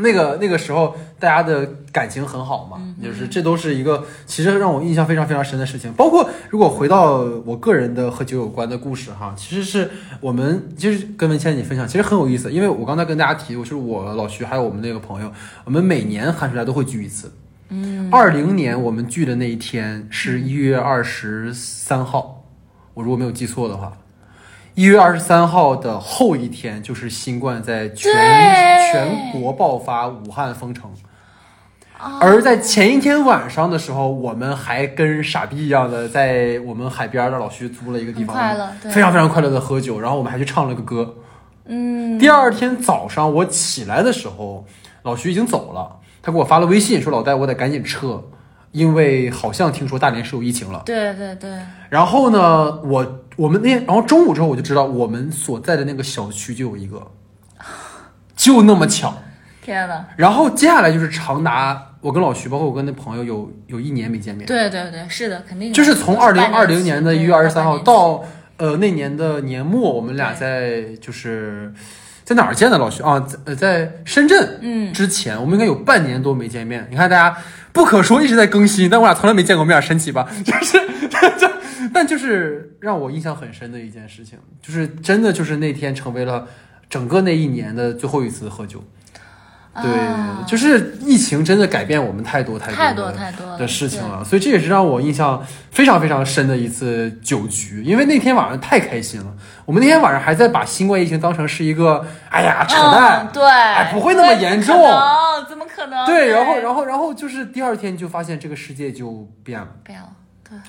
[0.00, 5.92] 那个那个时候大家的感情很好嘛，就是这都是一个其实让我印象非常非常深的事情。
[5.94, 9.90] 包括如果回到我个人的和酒有关的故事哈，其实是
[10.20, 12.52] 我们就是跟文倩你分享，其实很有意思。
[12.52, 15.32] 因为我刚才跟大家提过，就是我老徐还有我们那个朋友，
[15.64, 17.32] 我们每年寒暑假都会聚一次。
[17.68, 22.44] 嗯，二零年我们聚的那一天是一月二十三号，
[22.94, 23.96] 我如果没有记错的话。
[24.80, 28.10] 一月二十三号的后一天，就是新冠在全
[28.90, 30.90] 全国爆发，武汉封城。
[32.00, 41.14] 哦而在前一天晚上的时候，我们还跟傻逼一样的在我们海边的老徐租了一个地方，快乐非常非常快乐的喝酒，然后我们还去唱了个歌。
[41.66, 44.64] 嗯，第二天早上我起来的时候，
[45.02, 48.24] 老徐已经走了，他给我发了微信说：“老戴，我得赶紧撤，
[48.72, 51.50] 因为好像听说大连是有疫情了。”对对对，
[51.90, 57.10] 然后呢，我我们那天，然后中午之后我就知道我们所在的那个小区就有一个，
[58.36, 59.14] 就那么巧。
[59.62, 68.22] 天呐，然后接下来就是长达我跟老徐，包括我跟那朋友有有一年没见面，对对对，是的，肯定就是从二零二零年的一月二十三号到
[68.58, 71.72] 呃那年的年末，我们俩在就是
[72.24, 73.20] 在哪儿见的老徐啊？
[73.20, 76.86] 在呃在深圳，嗯之前我们应该有半年多没见面。
[76.90, 77.34] 你看大家
[77.72, 80.28] 不可说一直在更新，但我俩从来没见过面，神奇吧？
[80.44, 80.78] 就是
[81.38, 81.48] 就
[81.88, 86.46] 但就是让我印象很深的一件事情，就是真的就是那天成为了
[86.88, 88.82] 整个那一年的最后一次喝酒。
[89.80, 95.40] 对，啊就是疫情真的改变我们太多太太多太多太多的事情了，所以这也是让我印象
[95.70, 99.32] 非常非常深的一次酒局，因为那天晚上太开心了。
[99.64, 106.04] 我们那天晚上还在把新冠疫情当成是一个，哎呀，扯淡，嗯对，哎不会那么严重对怎么可能怎么可能？
[106.04, 109.68] 对，然后然后然后就是第二天就发现这个世界就变了。
[109.84, 110.08] 变了，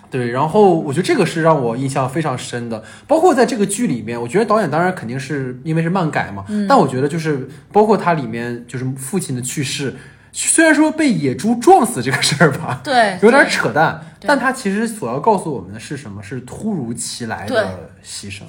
[0.09, 9.95] 对，然后我觉得这个是让我印象非常深的，包括在这个剧里面，我觉得导演当然肯定是因为是漫改嘛，但我觉得就是包括它里面就是父亲的去世，
[10.31, 16.21] 虽然说被野猪撞死这个事儿吧， 对，有点对扯淡，但它其实所要告诉我们的是什么？
[16.21, 18.41] 是突如其来的牺牲，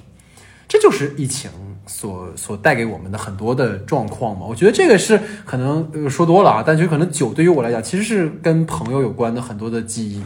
[0.69, 1.51] 这就是疫情
[1.87, 4.45] 所所带给我们的很多的状况嘛。
[4.47, 10.23] 我觉得这个是可能呃说多了啊，但就可能酒对于我来讲，其实是跟朋友有关的很多的记忆。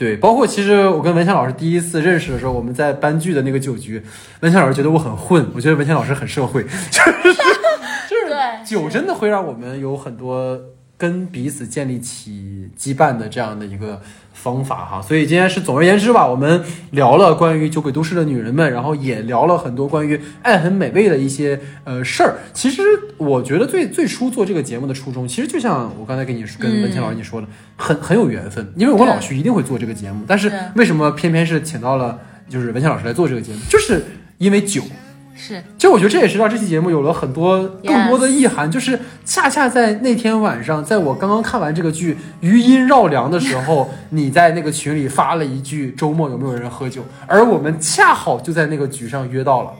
[0.00, 4.02] 对，包括其实我跟文强老师第一次认识的时候，我们在班聚的那个酒局，
[4.40, 6.68] 文强老师觉得我很混，我觉得文强老师很社会，就
[7.28, 7.34] 是
[8.08, 10.58] 就是， 酒真的会让我们有很多
[11.00, 13.98] 跟彼此建立起羁绊的这样的一个
[14.34, 15.00] 方法哈。
[15.00, 22.36] 所以今天是总而言之吧，我们聊了关于酒鬼都市的女人们，然后也聊了很多关于爱很美味的一些呃事儿。
[22.52, 22.82] 其实
[23.16, 27.46] 我觉得最最初做这个节目的初衷，其实就像我刚才跟你跟文倩老师你说的，
[27.76, 28.70] 很很有缘分。
[28.76, 34.04] 因为我老徐一定会做这个节目，但是是为什么偏偏是请到了就是文倩老师来做这个节目，就是
[34.36, 34.82] 因为酒。
[35.42, 49.70] 是其实我觉得这也是让这期节目有了很多更多的意涵就是恰恰在那天晚上，在我刚刚看完这个剧余音绕梁的时候， 你在那个群里发了一句“周末有没有人喝酒”，而我们恰好就在那个局上约到了。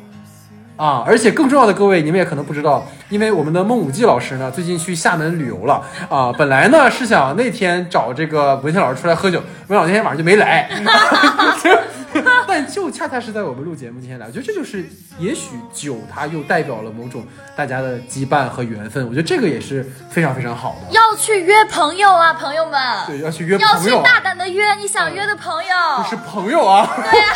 [0.77, 6.33] 啊，而且更重要的，各位你们也可能不知道，因为我们的孟武季老师呢，最近去厦门旅游了啊。
[6.33, 9.39] 本来呢是想那天找这个文倩老师出来喝酒，
[9.69, 10.71] 没想到那天晚上就没来。
[12.47, 14.85] 但就恰恰是在我们录节目今天来，我觉得这就是，
[15.19, 17.25] 也许酒它又代表了某种
[17.57, 20.93] 大家的羁绊和缘分，我觉得这个也是非常非常好的。
[20.93, 27.27] 要去约朋友啊，朋友们，对，要去约朋友啊，大胆的约你想约的朋友，是朋友啊，对呀，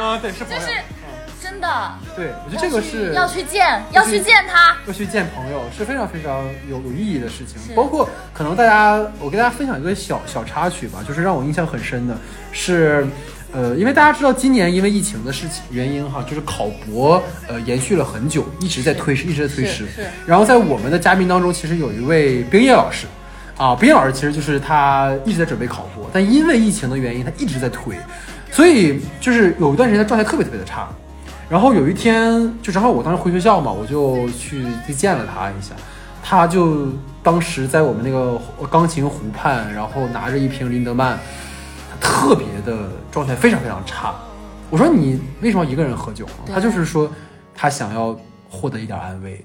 [0.00, 0.72] 啊， 对，是朋友，就是
[1.42, 7.74] 真的，对，我觉得这个是要去见，要去见他，要去见朋友是非常非常有有意义的事情。
[7.74, 12.16] 包括可能大家，我跟大家分享一个小小插曲吧，就是让我印象很深的
[12.52, 13.06] 是，
[13.52, 19.84] 呃，因为大家知道今年因为疫情的事情原因哈，就是考博呃延续了很久，一直在推迟，一直在推迟。
[20.26, 23.06] 然后在我们的嘉宾当中，其实有一位冰叶老师。
[23.58, 27.94] 啊，冰叶老师其实就是他一直在准备考博，但因为疫情的原因，他一直在推，
[28.50, 30.88] 所以就是有一段时间他状态特别特别的差。
[31.50, 35.74] 然后有一天，就正好我当时回学校嘛，我就去去见了他一下。
[36.24, 36.88] 他就
[37.22, 41.18] 当时在我们那个钢琴湖畔，然后拿着一瓶林德曼，
[41.90, 44.14] 他特别的状态非常非常差。
[44.70, 47.08] 我说你为什么一个人喝酒他就是说
[47.54, 48.18] 他想要
[48.48, 49.44] 获得一点安慰。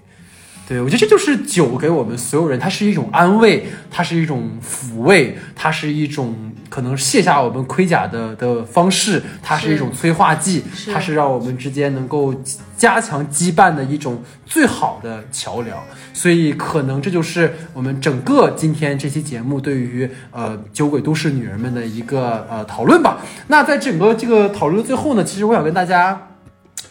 [0.68, 6.36] 对，我觉得这就是酒给我们所有人，它是一种安慰，它是一种抚慰，它是一种
[6.70, 12.36] 可能卸下我们盔甲的的方式，它是一种催化剂，是它是让我们之间能够
[12.76, 15.78] 加强羁绊的一种最好的桥梁。
[16.14, 23.20] 所以，可能这就是我们整个今天这期节目对于呃酒鬼都市女人们的一个呃讨论吧。
[23.48, 26.28] 那在整个这个讨论的最后呢，其实我想跟大家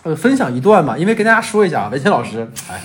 [0.03, 2.81] 呃分享一段吧，因为跟大家说一下啊，文谦老师，哎。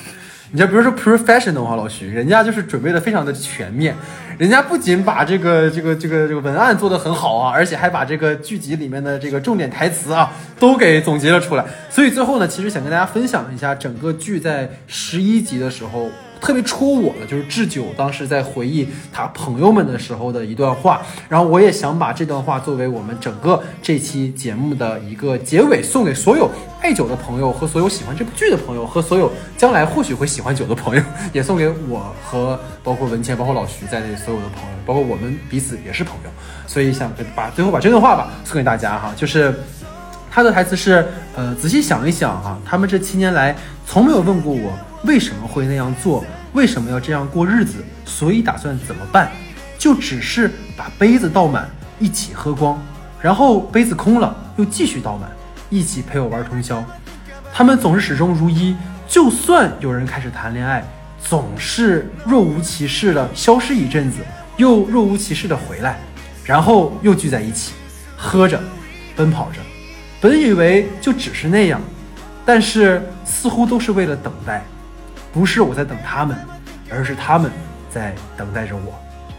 [0.53, 3.95] 你像比如说 professional 啊，老徐，人家就是准备的非常的全面，
[4.37, 11.63] 人家不仅把这个这个这个这个文案做得很好啊，而且还把这个剧集里面的这个重点台词啊都给总结了出来。
[11.89, 16.09] 所以最后呢，其实想跟大家分享一下整个剧在十一集的时候。
[16.41, 26.49] 特别戳我的就是智久当时在回忆他朋友们的时候的一段话，然后我也想把这段话作为我们整个这期节目的一个结尾，送给所有
[26.81, 36.29] 爱酒的朋友和所有喜欢这部剧的朋友和所有将来或许会喜欢酒的朋友，也送给我和包括文倩、包括老徐在内所有的朋友，包括我们彼此也是朋友，
[36.65, 39.53] 所以想把最后把这段话吧送给大家哈，就是。
[40.33, 41.05] 他的台词是：
[41.35, 43.53] 呃，仔细想一想哈、他们这七年来
[43.85, 44.71] 从没有问过我
[45.03, 46.23] 为什么会那样做，
[46.53, 49.31] 为什么要这样过日子，所以打算怎么办，
[49.77, 51.69] 就只是把杯子倒满，
[51.99, 52.79] 一起喝光，
[53.21, 55.29] 然后杯子空了又继续倒满，
[55.69, 56.83] 一起陪我玩通宵。
[57.53, 58.75] 他们总是始终如一，
[59.07, 60.83] 就算有人开始谈恋爱，
[61.19, 64.19] 总是若无其事的消失一阵子，
[64.57, 65.99] 又若无其事的回来，
[66.45, 67.73] 然后又聚在一起，
[68.15, 68.61] 喝着，
[69.15, 69.57] 奔跑着。
[70.21, 71.81] 本以为就只是那样，
[72.45, 74.63] 但是似乎都是为了等待，
[75.31, 76.37] 不是我在等他们，
[76.89, 77.51] 而是他们
[77.89, 78.93] 在等待着我。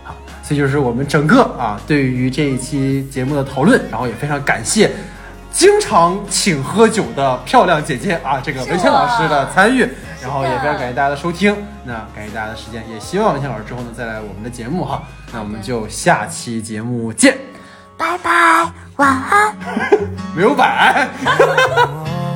[0.05, 4.91] 好，这就是我们整个啊对于这一期节目的讨论，然后也非常感谢
[5.53, 9.87] 经常请喝酒的漂亮姐姐啊，这个文倩老师的参与，
[10.23, 11.55] 然后也非常感谢大家的收听，
[11.85, 17.37] 那感谢大家的时间，也希望文倩老师之后呢再来我们的节目哈，那我们就下期节目见，
[17.99, 19.55] 拜拜，晚安。
[20.35, 21.07] 没有板。